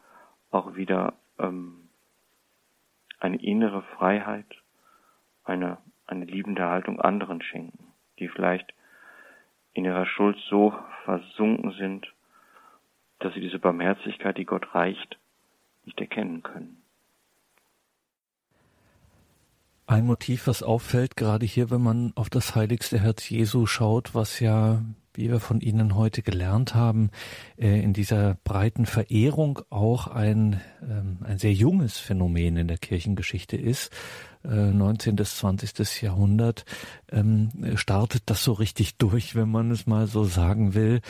auch 0.50 0.76
wieder 0.76 1.14
ähm, 1.38 1.88
eine 3.18 3.42
innere 3.42 3.82
Freiheit, 3.82 4.46
eine, 5.44 5.78
eine 6.06 6.24
liebende 6.24 6.68
Haltung 6.68 7.00
anderen 7.00 7.42
schenken, 7.42 7.92
die 8.18 8.28
vielleicht 8.28 8.72
in 9.72 9.84
ihrer 9.84 10.06
Schuld 10.06 10.38
so 10.48 10.74
versunken 11.04 11.72
sind, 11.72 12.12
dass 13.18 13.34
sie 13.34 13.40
diese 13.40 13.58
Barmherzigkeit, 13.58 14.36
die 14.36 14.46
Gott 14.46 14.74
reicht, 14.74 15.18
nicht 15.84 16.00
erkennen 16.00 16.42
können. 16.42 16.79
Ein 19.90 20.06
Motiv, 20.06 20.46
was 20.46 20.62
auffällt, 20.62 21.16
gerade 21.16 21.44
hier, 21.44 21.68
wenn 21.70 21.82
man 21.82 22.12
auf 22.14 22.30
das 22.30 22.54
heiligste 22.54 23.00
Herz 23.00 23.28
Jesu 23.28 23.66
schaut, 23.66 24.14
was 24.14 24.38
ja, 24.38 24.84
wie 25.14 25.28
wir 25.28 25.40
von 25.40 25.60
Ihnen 25.60 25.96
heute 25.96 26.22
gelernt 26.22 26.76
haben, 26.76 27.10
äh, 27.58 27.82
in 27.82 27.92
dieser 27.92 28.36
breiten 28.44 28.86
Verehrung 28.86 29.62
auch 29.68 30.06
ein, 30.06 30.60
ähm, 30.80 31.18
ein 31.24 31.38
sehr 31.38 31.52
junges 31.52 31.98
Phänomen 31.98 32.56
in 32.56 32.68
der 32.68 32.78
Kirchengeschichte 32.78 33.56
ist, 33.56 33.90
19. 34.44 35.16
bis 35.16 35.36
20. 35.38 36.00
Jahrhundert, 36.02 36.64
ähm, 37.10 37.50
startet 37.74 38.22
das 38.26 38.44
so 38.44 38.52
richtig 38.52 38.96
durch, 38.96 39.34
wenn 39.34 39.50
man 39.50 39.72
es 39.72 39.86
mal 39.86 40.06
so 40.06 40.22
sagen 40.24 40.72
will. 40.72 41.00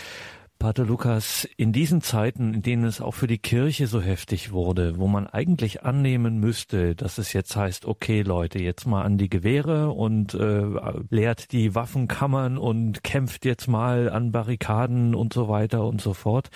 Pater 0.60 0.84
Lukas, 0.84 1.48
in 1.56 1.72
diesen 1.72 2.02
Zeiten, 2.02 2.52
in 2.52 2.60
denen 2.60 2.84
es 2.84 3.00
auch 3.00 3.14
für 3.14 3.26
die 3.26 3.38
Kirche 3.38 3.86
so 3.86 4.02
heftig 4.02 4.52
wurde, 4.52 4.98
wo 4.98 5.08
man 5.08 5.26
eigentlich 5.26 5.84
annehmen 5.84 6.38
müsste, 6.38 6.94
dass 6.94 7.16
es 7.16 7.32
jetzt 7.32 7.56
heißt, 7.56 7.86
okay 7.86 8.20
Leute, 8.20 8.58
jetzt 8.58 8.86
mal 8.86 9.02
an 9.02 9.16
die 9.16 9.30
Gewehre 9.30 9.88
und 9.88 10.34
äh, 10.34 10.62
leert 11.08 11.52
die 11.52 11.74
Waffenkammern 11.74 12.58
und 12.58 13.02
kämpft 13.02 13.46
jetzt 13.46 13.68
mal 13.68 14.10
an 14.10 14.32
Barrikaden 14.32 15.14
und 15.14 15.32
so 15.32 15.48
weiter 15.48 15.86
und 15.86 16.02
so 16.02 16.12
fort, 16.12 16.50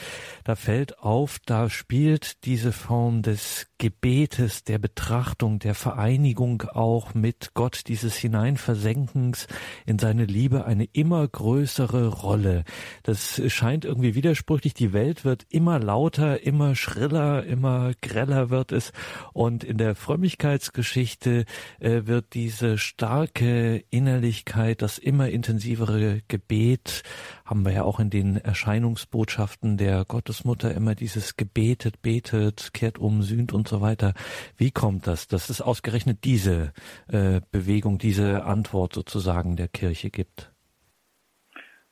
da 0.45 0.55
fällt 0.55 0.99
auf, 0.99 1.39
da 1.47 1.71
spielt 1.71 2.45
diese 2.45 2.73
Form 2.73 3.23
des 3.23 3.69
Gebetes, 3.79 4.65
der 4.65 4.79
Betrachtung, 4.79 5.59
der 5.59 5.75
Vereinigung 5.75 6.63
auch 6.63 7.15
mit 7.15 7.53
Gott, 7.55 7.89
dieses 7.89 8.17
Hineinversenkens 8.17 9.49
in 9.85 9.99
seine 9.99 10.25
Liebe 10.25 10.65
eine 10.65 10.85
immer 10.85 11.27
größere 11.27 12.09
Rolle. 12.09 12.65
Das 13.03 13.43
scheint 13.53 13.85
irgendwie 13.85 14.15
widersprüchlich. 14.15 14.75
Die 14.75 14.93
Welt 14.93 15.25
wird 15.25 15.45
immer 15.49 15.81
lauter, 15.81 16.43
immer 16.43 16.77
schriller, 16.77 17.45
immer 17.45 17.93
greller 18.01 18.51
wird 18.51 18.71
es. 18.71 18.93
Und 19.33 19.65
in 19.65 19.77
der 19.77 19.95
Frömmigkeitsgeschichte 19.95 21.45
äh, 21.81 22.03
wird 22.05 22.35
diese 22.35 22.79
starke 22.79 23.85
Innerlichkeit, 23.91 24.83
das 24.83 24.99
immer 24.99 25.29
intensivere 25.31 26.23
Gebet, 26.29 27.03
haben 27.45 27.65
wir 27.65 27.73
ja 27.73 27.83
auch 27.83 28.01
in 28.01 28.09
den 28.09 28.37
Erscheinungsbotschaften 28.37 29.77
der 29.77 30.05
Gottesmutter 30.07 30.75
immer 30.75 30.95
dieses 30.95 31.37
gebetet, 31.37 32.01
betet, 32.01 32.73
kehrt 32.73 32.99
um, 32.99 33.23
sühnt 33.23 33.53
und 33.53 33.69
so 33.69 33.83
weiter. 33.83 34.15
Wie 34.57 34.71
kommt 34.71 35.07
das, 35.07 35.29
dass 35.29 35.51
es 35.51 35.61
ausgerechnet 35.61 36.25
diese 36.25 36.73
äh, 37.09 37.43
Bewegung, 37.53 37.99
diese 37.99 38.45
Antwort 38.45 38.95
sozusagen 38.95 39.57
der 39.57 39.69
Kirche 39.69 40.11
gibt? 40.11 40.53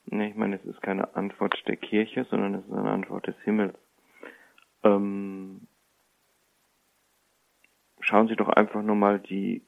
Nee, 0.06 0.28
ich 0.28 0.36
meine, 0.36 0.56
es 0.56 0.64
ist 0.64 0.80
keine 0.82 1.14
Antwort 1.14 1.54
der 1.66 1.76
Kirche, 1.76 2.26
sondern 2.30 2.54
es 2.54 2.64
ist 2.64 2.72
eine 2.72 2.90
Antwort 2.90 3.26
des 3.26 3.36
Himmels. 3.44 3.76
Ähm, 4.82 5.68
schauen 8.00 8.28
Sie 8.28 8.36
doch 8.36 8.48
einfach 8.48 8.82
nur 8.82 8.96
mal 8.96 9.20
die, 9.20 9.62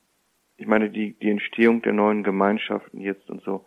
ich 0.57 0.67
meine, 0.67 0.91
die, 0.91 1.13
die 1.13 1.31
Entstehung 1.31 1.83
der 1.83 1.93
neuen 1.93 2.25
Gemeinschaften 2.25 3.01
jetzt 3.01 3.29
und 3.31 3.43
so. 3.43 3.65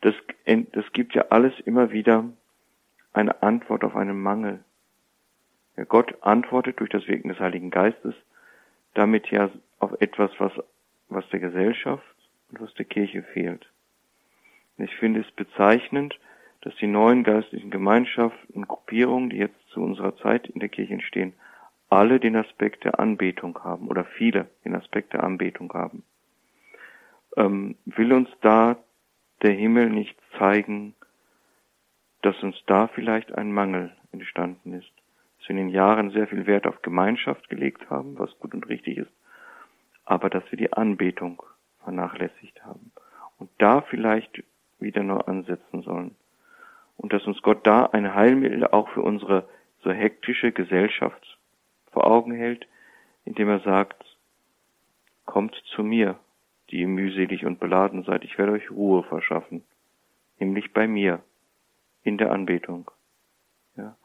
Das, 0.00 0.14
das 0.44 0.92
gibt 0.92 1.14
ja 1.14 1.26
alles 1.30 1.58
immer 1.60 1.90
wieder 1.90 2.24
eine 3.12 3.42
Antwort 3.42 3.84
auf 3.84 3.96
einen 3.96 4.20
Mangel. 4.20 4.62
Ja, 5.76 5.84
Gott 5.84 6.14
antwortet 6.22 6.80
durch 6.80 6.90
das 6.90 7.06
Wirken 7.06 7.28
des 7.28 7.40
Heiligen 7.40 7.70
Geistes 7.70 8.14
damit 8.96 9.30
ja 9.30 9.50
auf 9.78 9.92
etwas, 10.00 10.30
was, 10.38 10.52
was 11.08 11.28
der 11.28 11.40
Gesellschaft 11.40 12.04
und 12.50 12.60
was 12.60 12.72
der 12.74 12.86
Kirche 12.86 13.22
fehlt. 13.22 13.70
Ich 14.78 14.94
finde 14.96 15.20
es 15.20 15.30
bezeichnend, 15.32 16.18
dass 16.62 16.74
die 16.76 16.86
neuen 16.86 17.22
geistlichen 17.22 17.70
Gemeinschaften 17.70 18.54
und 18.54 18.68
Gruppierungen, 18.68 19.30
die 19.30 19.36
jetzt 19.36 19.68
zu 19.68 19.80
unserer 19.80 20.16
Zeit 20.16 20.48
in 20.48 20.60
der 20.60 20.68
Kirche 20.68 20.94
entstehen, 20.94 21.34
alle 21.88 22.18
den 22.18 22.36
Aspekt 22.36 22.84
der 22.84 22.98
Anbetung 22.98 23.58
haben 23.62 23.88
oder 23.88 24.04
viele 24.04 24.48
den 24.64 24.74
Aspekt 24.74 25.12
der 25.12 25.22
Anbetung 25.22 25.72
haben. 25.72 26.02
Ähm, 27.36 27.76
will 27.84 28.12
uns 28.12 28.28
da 28.40 28.76
der 29.46 29.54
Himmel 29.54 29.90
nicht 29.90 30.18
zeigen, 30.38 30.96
dass 32.22 32.42
uns 32.42 32.56
da 32.66 32.88
vielleicht 32.88 33.32
ein 33.32 33.52
Mangel 33.52 33.96
entstanden 34.10 34.72
ist, 34.72 34.90
dass 35.38 35.48
wir 35.48 35.50
in 35.50 35.68
den 35.68 35.68
Jahren 35.68 36.10
sehr 36.10 36.26
viel 36.26 36.46
Wert 36.46 36.66
auf 36.66 36.82
Gemeinschaft 36.82 37.48
gelegt 37.48 37.88
haben, 37.88 38.18
was 38.18 38.36
gut 38.40 38.54
und 38.54 38.68
richtig 38.68 38.98
ist, 38.98 39.12
aber 40.04 40.30
dass 40.30 40.42
wir 40.50 40.58
die 40.58 40.72
Anbetung 40.72 41.40
vernachlässigt 41.84 42.64
haben 42.64 42.90
und 43.38 43.48
da 43.58 43.82
vielleicht 43.82 44.42
wieder 44.80 45.04
nur 45.04 45.28
ansetzen 45.28 45.82
sollen. 45.82 46.16
Und 46.96 47.12
dass 47.12 47.24
uns 47.24 47.40
Gott 47.42 47.64
da 47.68 47.86
ein 47.86 48.14
Heilmittel 48.16 48.66
auch 48.66 48.88
für 48.88 49.02
unsere 49.02 49.48
so 49.84 49.92
hektische 49.92 50.50
Gesellschaft 50.50 51.38
vor 51.92 52.04
Augen 52.04 52.32
hält, 52.32 52.66
indem 53.24 53.48
er 53.48 53.60
sagt, 53.60 54.04
kommt 55.24 55.54
zu 55.66 55.84
mir, 55.84 56.18
die 56.70 56.80
ihr 56.80 56.88
mühselig 56.88 57.44
und 57.44 57.60
beladen 57.60 58.02
seid, 58.04 58.24
ich 58.24 58.38
werde 58.38 58.52
euch 58.52 58.70
Ruhe 58.70 59.02
verschaffen, 59.04 59.64
nämlich 60.38 60.72
bei 60.72 60.86
mir, 60.86 61.22
in 62.02 62.18
der 62.18 62.30
Anbetung. 62.30 62.90
Ja. 63.76 63.96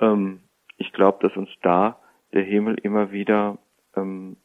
Ähm, 0.00 0.40
ich 0.76 0.92
glaube, 0.92 1.18
dass 1.26 1.36
uns 1.36 1.50
da 1.62 1.98
der 2.32 2.42
Himmel 2.42 2.76
immer 2.82 3.12
wieder 3.12 3.58
ähm, 3.96 4.36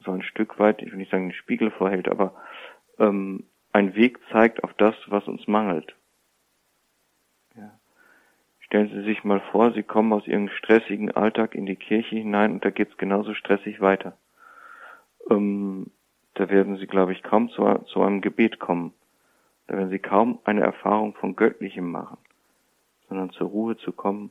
so 0.00 0.12
ein 0.12 0.22
Stück 0.22 0.58
weit, 0.58 0.82
ich 0.82 0.90
will 0.90 0.98
nicht 0.98 1.10
sagen, 1.10 1.28
den 1.28 1.34
Spiegel 1.34 1.70
vorhält, 1.70 2.08
aber 2.08 2.34
ähm, 2.98 3.44
ein 3.72 3.94
Weg 3.94 4.18
zeigt 4.30 4.62
auf 4.62 4.72
das, 4.74 4.94
was 5.06 5.26
uns 5.26 5.46
mangelt. 5.46 5.94
Ja. 7.56 7.78
Stellen 8.60 8.88
Sie 8.90 9.02
sich 9.02 9.24
mal 9.24 9.40
vor, 9.52 9.72
Sie 9.72 9.82
kommen 9.82 10.12
aus 10.12 10.26
Ihrem 10.26 10.48
stressigen 10.48 11.10
Alltag 11.10 11.54
in 11.54 11.66
die 11.66 11.76
Kirche 11.76 12.16
hinein 12.16 12.52
und 12.52 12.64
da 12.64 12.70
geht's 12.70 12.96
genauso 12.96 13.34
stressig 13.34 13.80
weiter. 13.80 14.16
Ähm, 15.30 15.90
da 16.34 16.48
werden 16.50 16.76
Sie, 16.76 16.86
glaube 16.86 17.12
ich, 17.12 17.22
kaum 17.22 17.48
zu, 17.50 17.62
zu 17.86 18.02
einem 18.02 18.20
Gebet 18.20 18.58
kommen. 18.58 18.92
Da 19.66 19.76
werden 19.76 19.90
Sie 19.90 19.98
kaum 19.98 20.40
eine 20.44 20.62
Erfahrung 20.62 21.14
von 21.14 21.36
Göttlichem 21.36 21.90
machen, 21.90 22.18
sondern 23.08 23.30
zur 23.30 23.48
Ruhe 23.48 23.76
zu 23.76 23.92
kommen, 23.92 24.30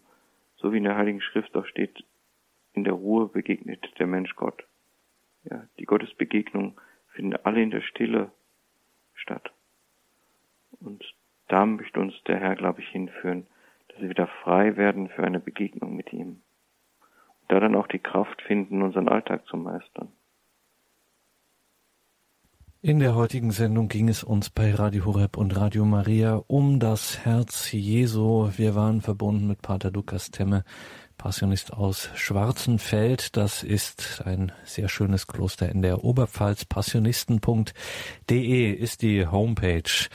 so 0.57 0.71
wie 0.71 0.77
in 0.77 0.83
der 0.83 0.97
Heiligen 0.97 1.21
Schrift 1.21 1.55
auch 1.55 1.65
steht, 1.65 2.03
in 2.73 2.83
der 2.83 2.93
Ruhe 2.93 3.27
begegnet 3.27 3.87
der 3.99 4.07
Mensch 4.07 4.35
Gott. 4.35 4.65
Ja, 5.43 5.67
die 5.79 5.85
Gottesbegegnung 5.85 6.79
finden 7.09 7.35
alle 7.43 7.61
in 7.61 7.71
der 7.71 7.81
Stille 7.81 8.31
statt. 9.13 9.51
Und 10.79 11.03
da 11.47 11.65
möchte 11.65 11.99
uns 11.99 12.13
der 12.23 12.39
Herr, 12.39 12.55
glaube 12.55 12.81
ich, 12.81 12.87
hinführen, 12.89 13.45
dass 13.87 14.01
wir 14.01 14.09
wieder 14.09 14.27
frei 14.27 14.75
werden 14.75 15.09
für 15.09 15.23
eine 15.23 15.39
Begegnung 15.39 15.95
mit 15.95 16.11
ihm. 16.11 16.41
Und 17.41 17.49
da 17.49 17.59
dann 17.59 17.75
auch 17.75 17.87
die 17.87 17.99
Kraft 17.99 18.41
finden, 18.41 18.81
unseren 18.81 19.07
Alltag 19.07 19.45
zu 19.45 19.57
meistern. 19.57 20.11
In 22.85 22.99
der 22.99 23.15
heutigen 23.15 23.51
Sendung 23.51 23.87
ging 23.87 24.09
es 24.09 24.25
uns 24.25 24.49
bei 24.49 24.75
Radio 24.75 25.05
Horeb 25.05 25.37
und 25.37 25.55
Radio 25.55 25.85
Maria 25.85 26.43
um 26.47 26.81
das 26.81 27.19
Herz 27.19 27.71
Jesu. 27.71 28.49
Wir 28.57 28.75
waren 28.75 28.99
verbunden 28.99 29.47
mit 29.47 29.61
Pater 29.61 29.89
Lukas 29.89 30.31
Temme, 30.31 30.65
Passionist 31.17 31.71
aus 31.71 32.09
Schwarzenfeld. 32.13 33.37
Das 33.37 33.63
ist 33.63 34.23
ein 34.25 34.51
sehr 34.65 34.89
schönes 34.89 35.27
Kloster 35.27 35.69
in 35.69 35.81
der 35.81 36.03
Oberpfalz. 36.03 36.65
Passionisten.de 36.65 38.73
ist 38.73 39.01
die 39.01 39.27
Homepage 39.27 40.09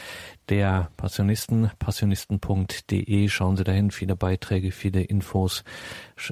der 0.48 0.90
Passionisten, 0.96 1.70
passionisten.de. 1.78 3.28
Schauen 3.28 3.56
Sie 3.56 3.64
dahin, 3.64 3.90
viele 3.90 4.16
Beiträge, 4.16 4.72
viele 4.72 5.02
Infos. 5.02 5.64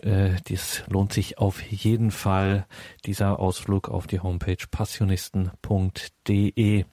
Äh, 0.02 0.30
dies 0.48 0.84
lohnt 0.88 1.12
sich 1.12 1.38
auf 1.38 1.62
jeden 1.62 2.10
Fall, 2.10 2.66
dieser 3.04 3.38
Ausflug 3.38 3.88
auf 3.88 4.06
die 4.06 4.20
Homepage 4.20 4.64
passionisten.de. 4.70 6.84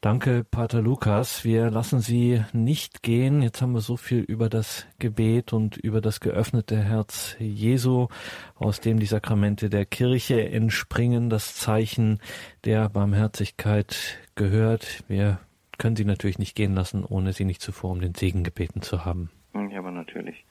Danke, 0.00 0.44
Pater 0.44 0.80
Lukas. 0.80 1.44
Wir 1.44 1.70
lassen 1.70 1.98
Sie 1.98 2.44
nicht 2.52 3.02
gehen. 3.02 3.42
Jetzt 3.42 3.60
haben 3.60 3.72
wir 3.72 3.80
so 3.80 3.96
viel 3.96 4.20
über 4.20 4.48
das 4.48 4.86
Gebet 5.00 5.52
und 5.52 5.76
über 5.76 6.00
das 6.00 6.20
geöffnete 6.20 6.80
Herz 6.80 7.34
Jesu, 7.40 8.06
aus 8.54 8.80
dem 8.80 9.00
die 9.00 9.06
Sakramente 9.06 9.68
der 9.68 9.86
Kirche 9.86 10.48
entspringen, 10.50 11.30
das 11.30 11.56
Zeichen 11.56 12.20
der 12.64 12.88
Barmherzigkeit 12.88 14.18
gehört. 14.36 15.02
Wir 15.08 15.40
können 15.78 15.96
Sie 15.96 16.04
natürlich 16.04 16.38
nicht 16.38 16.56
gehen 16.56 16.74
lassen, 16.74 17.04
ohne 17.04 17.32
Sie 17.32 17.44
nicht 17.44 17.62
zuvor 17.62 17.90
um 17.90 18.00
den 18.00 18.14
Segen 18.14 18.44
gebeten 18.44 18.82
zu 18.82 19.04
haben. 19.04 19.30
Ja, 19.54 19.78
aber 19.78 19.90
natürlich. 19.90 20.44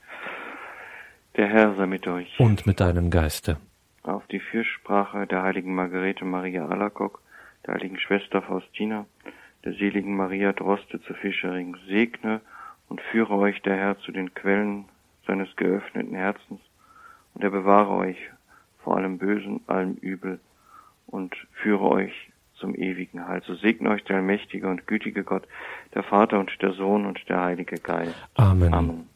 Der 1.35 1.47
Herr 1.47 1.75
sei 1.75 1.85
mit 1.85 2.07
euch. 2.07 2.39
Und 2.39 2.65
mit 2.65 2.79
deinem 2.79 3.11
Geiste. 3.11 3.57
Auf 4.03 4.25
die 4.27 4.39
Fürsprache 4.39 5.27
der 5.27 5.43
heiligen 5.43 5.75
Margarete 5.75 6.25
Maria 6.25 6.67
Alacock, 6.67 7.21
der 7.65 7.75
heiligen 7.75 7.99
Schwester 7.99 8.41
Faustina, 8.41 9.05
der 9.63 9.73
seligen 9.73 10.15
Maria 10.15 10.53
Droste 10.53 11.01
zu 11.01 11.13
Fischering, 11.13 11.75
segne 11.87 12.41
und 12.89 13.01
führe 13.01 13.35
euch 13.35 13.61
der 13.61 13.75
Herr 13.75 13.99
zu 13.99 14.11
den 14.11 14.33
Quellen 14.33 14.85
seines 15.27 15.53
geöffneten 15.57 16.15
Herzens, 16.15 16.61
und 17.33 17.43
er 17.43 17.51
bewahre 17.51 17.91
euch 17.91 18.17
vor 18.83 18.95
allem 18.95 19.17
Bösen, 19.17 19.59
allem 19.67 19.95
Übel, 19.95 20.39
und 21.05 21.35
führe 21.51 21.89
euch 21.89 22.31
zum 22.59 22.75
ewigen 22.75 23.27
Heil. 23.27 23.41
So 23.45 23.55
segne 23.55 23.89
euch 23.89 24.03
der 24.03 24.17
allmächtige 24.17 24.67
und 24.67 24.87
gütige 24.87 25.23
Gott, 25.23 25.47
der 25.93 26.03
Vater 26.03 26.39
und 26.39 26.51
der 26.61 26.73
Sohn 26.73 27.05
und 27.05 27.19
der 27.29 27.41
Heilige 27.41 27.77
Geist. 27.77 28.15
Amen. 28.35 28.73
Amen. 28.73 29.09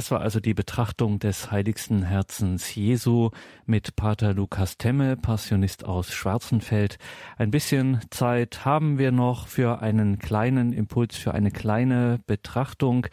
Das 0.00 0.10
war 0.10 0.22
also 0.22 0.40
die 0.40 0.54
Betrachtung 0.54 1.18
des 1.18 1.50
heiligsten 1.50 2.02
Herzens 2.02 2.74
Jesu 2.74 3.28
mit 3.66 3.96
Pater 3.96 4.32
Lukas 4.32 4.78
Temme, 4.78 5.18
Passionist 5.18 5.84
aus 5.84 6.10
Schwarzenfeld. 6.10 6.96
Ein 7.36 7.50
bisschen 7.50 8.00
Zeit 8.08 8.64
haben 8.64 8.96
wir 8.96 9.12
noch 9.12 9.46
für 9.46 9.82
einen 9.82 10.18
kleinen 10.18 10.72
Impuls, 10.72 11.18
für 11.18 11.34
eine 11.34 11.50
kleine 11.50 12.18
Betrachtung. 12.26 13.08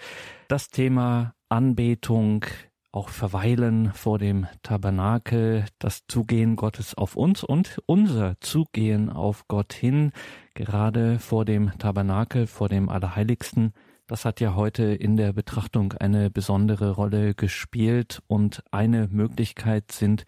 Das 0.48 0.70
Thema 0.70 1.34
Anbetung, 1.50 2.46
auch 2.94 3.10
Verweilen 3.10 3.92
vor 3.92 4.18
dem 4.18 4.48
Tabernakel, 4.64 5.66
das 5.80 6.08
Zugehen 6.08 6.56
Gottes 6.56 6.96
auf 6.96 7.18
uns 7.18 7.44
und 7.44 7.82
unser 7.86 8.40
Zugehen 8.40 9.10
auf 9.10 9.50
Gott 9.50 9.74
hin, 9.74 10.14
gerade 10.54 11.20
vor 11.20 11.44
dem 11.44 11.78
Tabernakel, 11.80 12.48
vor 12.48 12.70
dem 12.70 12.88
Allerheiligsten. 12.88 13.74
Das 14.08 14.24
hat 14.24 14.40
ja 14.40 14.56
heute 14.56 14.86
in 14.86 15.18
der 15.18 15.34
Betrachtung 15.34 15.92
eine 15.92 16.30
besondere 16.30 16.92
Rolle 16.92 17.36
gespielt 17.36 18.22
und 18.28 18.64
eine 18.72 19.10
Möglichkeit 19.10 19.92
sind 19.92 20.24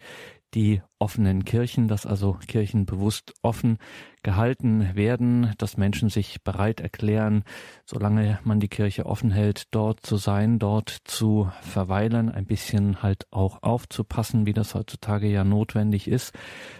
die 0.52 0.82
offenen 0.98 1.46
Kirchen, 1.46 1.88
dass 1.88 2.04
also 2.04 2.36
Kirchen 2.46 2.84
bewusst 2.84 3.32
offen 3.40 3.78
gehalten 4.22 4.94
werden, 4.94 5.54
dass 5.56 5.78
Menschen 5.78 6.10
sich 6.10 6.42
bereit 6.42 6.80
erklären, 6.80 7.42
solange 7.86 8.38
man 8.44 8.60
die 8.60 8.68
Kirche 8.68 9.06
offen 9.06 9.30
hält, 9.30 9.68
dort 9.70 10.04
zu 10.04 10.18
sein, 10.18 10.58
dort 10.58 10.90
zu 11.04 11.50
verweilen, 11.62 12.28
ein 12.28 12.44
bisschen 12.44 13.02
halt 13.02 13.28
auch 13.30 13.62
aufzupassen, 13.62 14.44
wie 14.44 14.52
das 14.52 14.74
heutzutage 14.74 15.28
ja 15.28 15.42
notwendig 15.42 16.06
ist. 16.06 16.34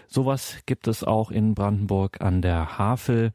Sowas 0.07 0.57
gibt 0.67 0.87
es 0.87 1.03
auch 1.03 1.31
in 1.31 1.55
Brandenburg 1.55 2.21
an 2.21 2.43
der 2.43 2.77
Havel. 2.77 3.31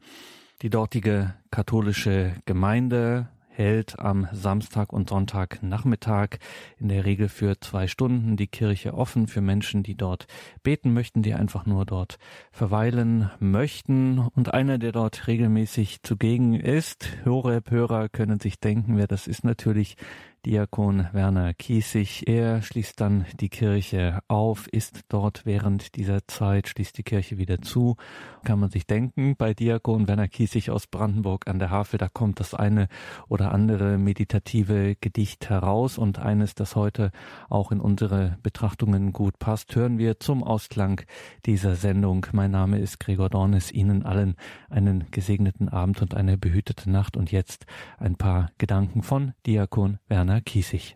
Die 0.61 0.69
dortige 0.69 1.33
katholische 1.51 2.35
Gemeinde 2.45 3.27
hält 3.57 3.97
am 3.97 4.27
Samstag 4.31 4.93
und 4.93 5.09
Sonntagnachmittag 5.09 6.37
in 6.77 6.89
der 6.89 7.05
Regel 7.05 7.27
für 7.27 7.59
zwei 7.59 7.87
Stunden 7.87 8.37
die 8.37 8.45
Kirche 8.45 8.93
offen 8.93 9.27
für 9.27 9.41
Menschen, 9.41 9.81
die 9.81 9.95
dort 9.95 10.27
beten 10.61 10.93
möchten, 10.93 11.23
die 11.23 11.33
einfach 11.33 11.65
nur 11.65 11.85
dort 11.85 12.19
verweilen 12.51 13.31
möchten. 13.39 14.19
Und 14.19 14.53
einer, 14.53 14.77
der 14.77 14.91
dort 14.91 15.25
regelmäßig 15.25 16.03
zugegen 16.03 16.53
ist, 16.53 17.07
Horeb-Hörer 17.25 18.09
können 18.09 18.39
sich 18.39 18.59
denken, 18.59 18.95
wer 18.97 19.07
das 19.07 19.25
ist 19.25 19.43
natürlich 19.43 19.97
Diakon 20.45 21.07
Werner 21.11 21.53
Kiesig. 21.53 22.23
Er 22.27 22.61
schließt 22.61 23.01
dann 23.01 23.25
die 23.39 23.49
Kirche 23.49 24.19
auf, 24.27 24.67
ist 24.67 25.01
dort 25.09 25.45
während 25.45 25.95
dieser 25.95 26.25
Zeit, 26.27 26.69
schließt 26.69 26.97
die 26.97 27.03
Kirche 27.03 27.37
wieder 27.37 27.61
zu. 27.61 27.97
Kann 28.45 28.59
man 28.59 28.69
sich 28.69 28.87
denken, 28.87 29.35
bei 29.35 29.53
Diakon 29.53 30.07
Werner 30.07 30.27
Kiesig 30.27 30.69
aus 30.69 30.87
Brandenburg 30.87 31.47
an 31.47 31.59
der 31.59 31.69
Havel, 31.69 31.97
da 31.97 32.07
kommt 32.07 32.39
das 32.39 32.53
eine 32.53 32.87
oder 33.27 33.51
andere 33.51 33.97
meditative 33.97 34.95
Gedicht 35.01 35.49
heraus 35.49 35.97
und 35.97 36.19
eines, 36.19 36.55
das 36.55 36.75
heute 36.75 37.11
auch 37.49 37.71
in 37.71 37.81
unsere 37.81 38.37
Betrachtungen 38.41 39.11
gut 39.11 39.39
passt, 39.39 39.75
hören 39.75 39.97
wir 39.97 40.19
zum 40.19 40.43
Ausklang 40.43 41.01
dieser 41.45 41.75
Sendung. 41.75 42.25
Mein 42.31 42.51
Name 42.51 42.79
ist 42.79 42.99
Gregor 42.99 43.29
Dornes. 43.29 43.71
Ihnen 43.71 44.03
allen 44.03 44.35
einen 44.69 45.11
gesegneten 45.11 45.67
Abend 45.67 46.01
und 46.01 46.13
eine 46.13 46.37
behütete 46.37 46.89
Nacht 46.89 47.17
und 47.17 47.31
jetzt 47.31 47.65
ein 47.97 48.15
paar 48.15 48.51
Gedanken 48.57 49.03
von 49.03 49.33
Diakon 49.45 49.97
Werner 50.07 50.26
Kiesig. 50.41 50.95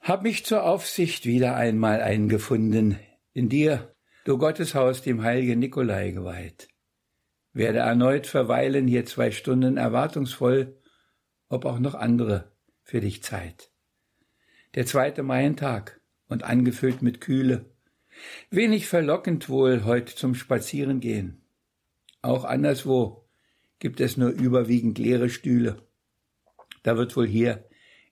Hab 0.00 0.22
mich 0.22 0.44
zur 0.44 0.64
Aufsicht 0.64 1.26
wieder 1.26 1.56
einmal 1.56 2.00
eingefunden, 2.00 2.98
in 3.32 3.48
dir, 3.48 3.94
du 4.24 4.38
Gotteshaus 4.38 5.02
dem 5.02 5.22
heiligen 5.22 5.58
Nikolai 5.58 6.10
geweiht. 6.10 6.68
Werde 7.52 7.80
erneut 7.80 8.26
verweilen 8.26 8.86
hier 8.86 9.06
zwei 9.06 9.30
Stunden 9.30 9.76
erwartungsvoll, 9.76 10.78
ob 11.48 11.64
auch 11.64 11.78
noch 11.78 11.94
andere 11.94 12.52
für 12.82 13.00
dich 13.00 13.22
Zeit. 13.22 13.70
Der 14.74 14.86
zweite 14.86 15.22
Maientag 15.22 16.00
und 16.28 16.44
angefüllt 16.44 17.02
mit 17.02 17.20
Kühle. 17.20 17.66
Wenig 18.50 18.86
verlockend 18.86 19.48
wohl 19.48 19.84
heut 19.84 20.08
zum 20.08 20.34
Spazierengehen. 20.34 21.42
Auch 22.22 22.44
anderswo 22.44 23.28
gibt 23.78 24.00
es 24.00 24.16
nur 24.16 24.30
überwiegend 24.30 24.98
leere 24.98 25.28
Stühle. 25.28 25.86
Da 26.82 26.96
wird 26.96 27.16
wohl 27.16 27.26
hier 27.26 27.67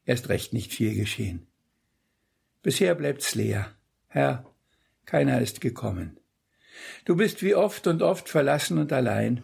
erst 0.07 0.31
recht 0.31 0.55
nicht 0.55 0.73
viel 0.73 0.95
geschehen. 0.95 1.47
Bisher 2.63 2.95
bleibt's 2.95 3.35
leer. 3.35 3.75
Herr, 4.09 4.47
keiner 5.05 5.41
ist 5.41 5.61
gekommen. 5.61 6.19
Du 7.05 7.17
bist 7.17 7.43
wie 7.43 7.55
oft 7.55 7.87
und 7.87 8.03
oft 8.03 8.29
verlassen 8.29 8.79
und 8.79 8.93
allein. 8.93 9.43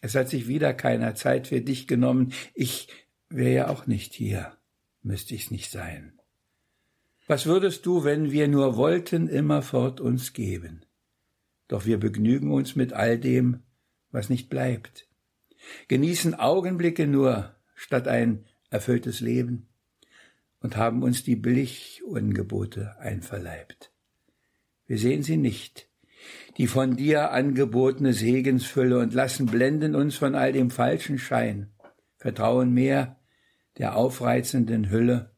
Es 0.00 0.14
hat 0.14 0.28
sich 0.28 0.48
wieder 0.48 0.74
keiner 0.74 1.14
Zeit 1.14 1.46
für 1.46 1.60
dich 1.60 1.86
genommen. 1.86 2.32
Ich 2.54 2.88
wäre 3.28 3.54
ja 3.54 3.68
auch 3.68 3.86
nicht 3.86 4.14
hier, 4.14 4.56
müsste 5.02 5.34
ich's 5.34 5.50
nicht 5.50 5.70
sein. 5.70 6.20
Was 7.26 7.46
würdest 7.46 7.86
du, 7.86 8.04
wenn 8.04 8.30
wir 8.30 8.48
nur 8.48 8.76
wollten, 8.76 9.28
immerfort 9.28 10.00
uns 10.00 10.34
geben? 10.34 10.84
Doch 11.68 11.86
wir 11.86 11.98
begnügen 11.98 12.52
uns 12.52 12.76
mit 12.76 12.92
all 12.92 13.18
dem, 13.18 13.62
was 14.10 14.28
nicht 14.28 14.50
bleibt, 14.50 15.08
genießen 15.88 16.34
Augenblicke 16.34 17.06
nur 17.06 17.54
statt 17.74 18.06
ein 18.06 18.44
erfülltes 18.68 19.20
Leben 19.20 19.68
und 20.64 20.78
haben 20.78 21.02
uns 21.02 21.22
die 21.22 21.36
Billigungebote 21.36 22.98
einverleibt. 22.98 23.92
Wir 24.86 24.96
sehen 24.96 25.22
sie 25.22 25.36
nicht, 25.36 25.90
die 26.56 26.68
von 26.68 26.96
dir 26.96 27.32
angebotene 27.32 28.14
Segensfülle 28.14 28.98
und 28.98 29.12
lassen 29.12 29.44
blenden 29.44 29.94
uns 29.94 30.16
von 30.16 30.34
all 30.34 30.54
dem 30.54 30.70
falschen 30.70 31.18
Schein, 31.18 31.68
vertrauen 32.16 32.72
mehr 32.72 33.20
der 33.76 33.94
aufreizenden 33.94 34.88
Hülle 34.88 35.34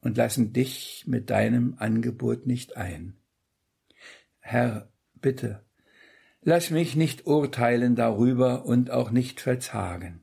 und 0.00 0.16
lassen 0.16 0.52
dich 0.52 1.02
mit 1.08 1.28
deinem 1.28 1.74
Angebot 1.78 2.46
nicht 2.46 2.76
ein. 2.76 3.16
Herr, 4.38 4.92
bitte, 5.14 5.64
lass 6.40 6.70
mich 6.70 6.94
nicht 6.94 7.26
urteilen 7.26 7.96
darüber 7.96 8.64
und 8.64 8.92
auch 8.92 9.10
nicht 9.10 9.40
verzagen. 9.40 10.20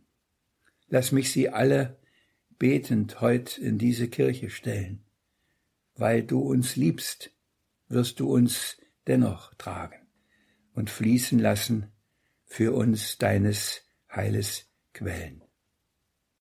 Lass 0.87 1.11
mich 1.11 1.29
sie 1.33 1.49
alle 1.49 1.97
betend 2.63 3.19
heut 3.19 3.57
in 3.57 3.77
diese 3.77 4.07
Kirche 4.07 4.49
stellen. 4.49 5.03
Weil 5.95 6.23
du 6.23 6.39
uns 6.39 6.77
liebst, 6.77 7.29
wirst 7.89 8.21
du 8.21 8.33
uns 8.33 8.77
dennoch 9.05 9.53
tragen 9.55 10.07
und 10.73 10.89
fließen 10.89 11.39
lassen 11.39 11.91
für 12.45 12.73
uns 12.73 13.17
deines 13.17 13.81
Heiles 14.09 14.71
Quellen. 14.93 15.42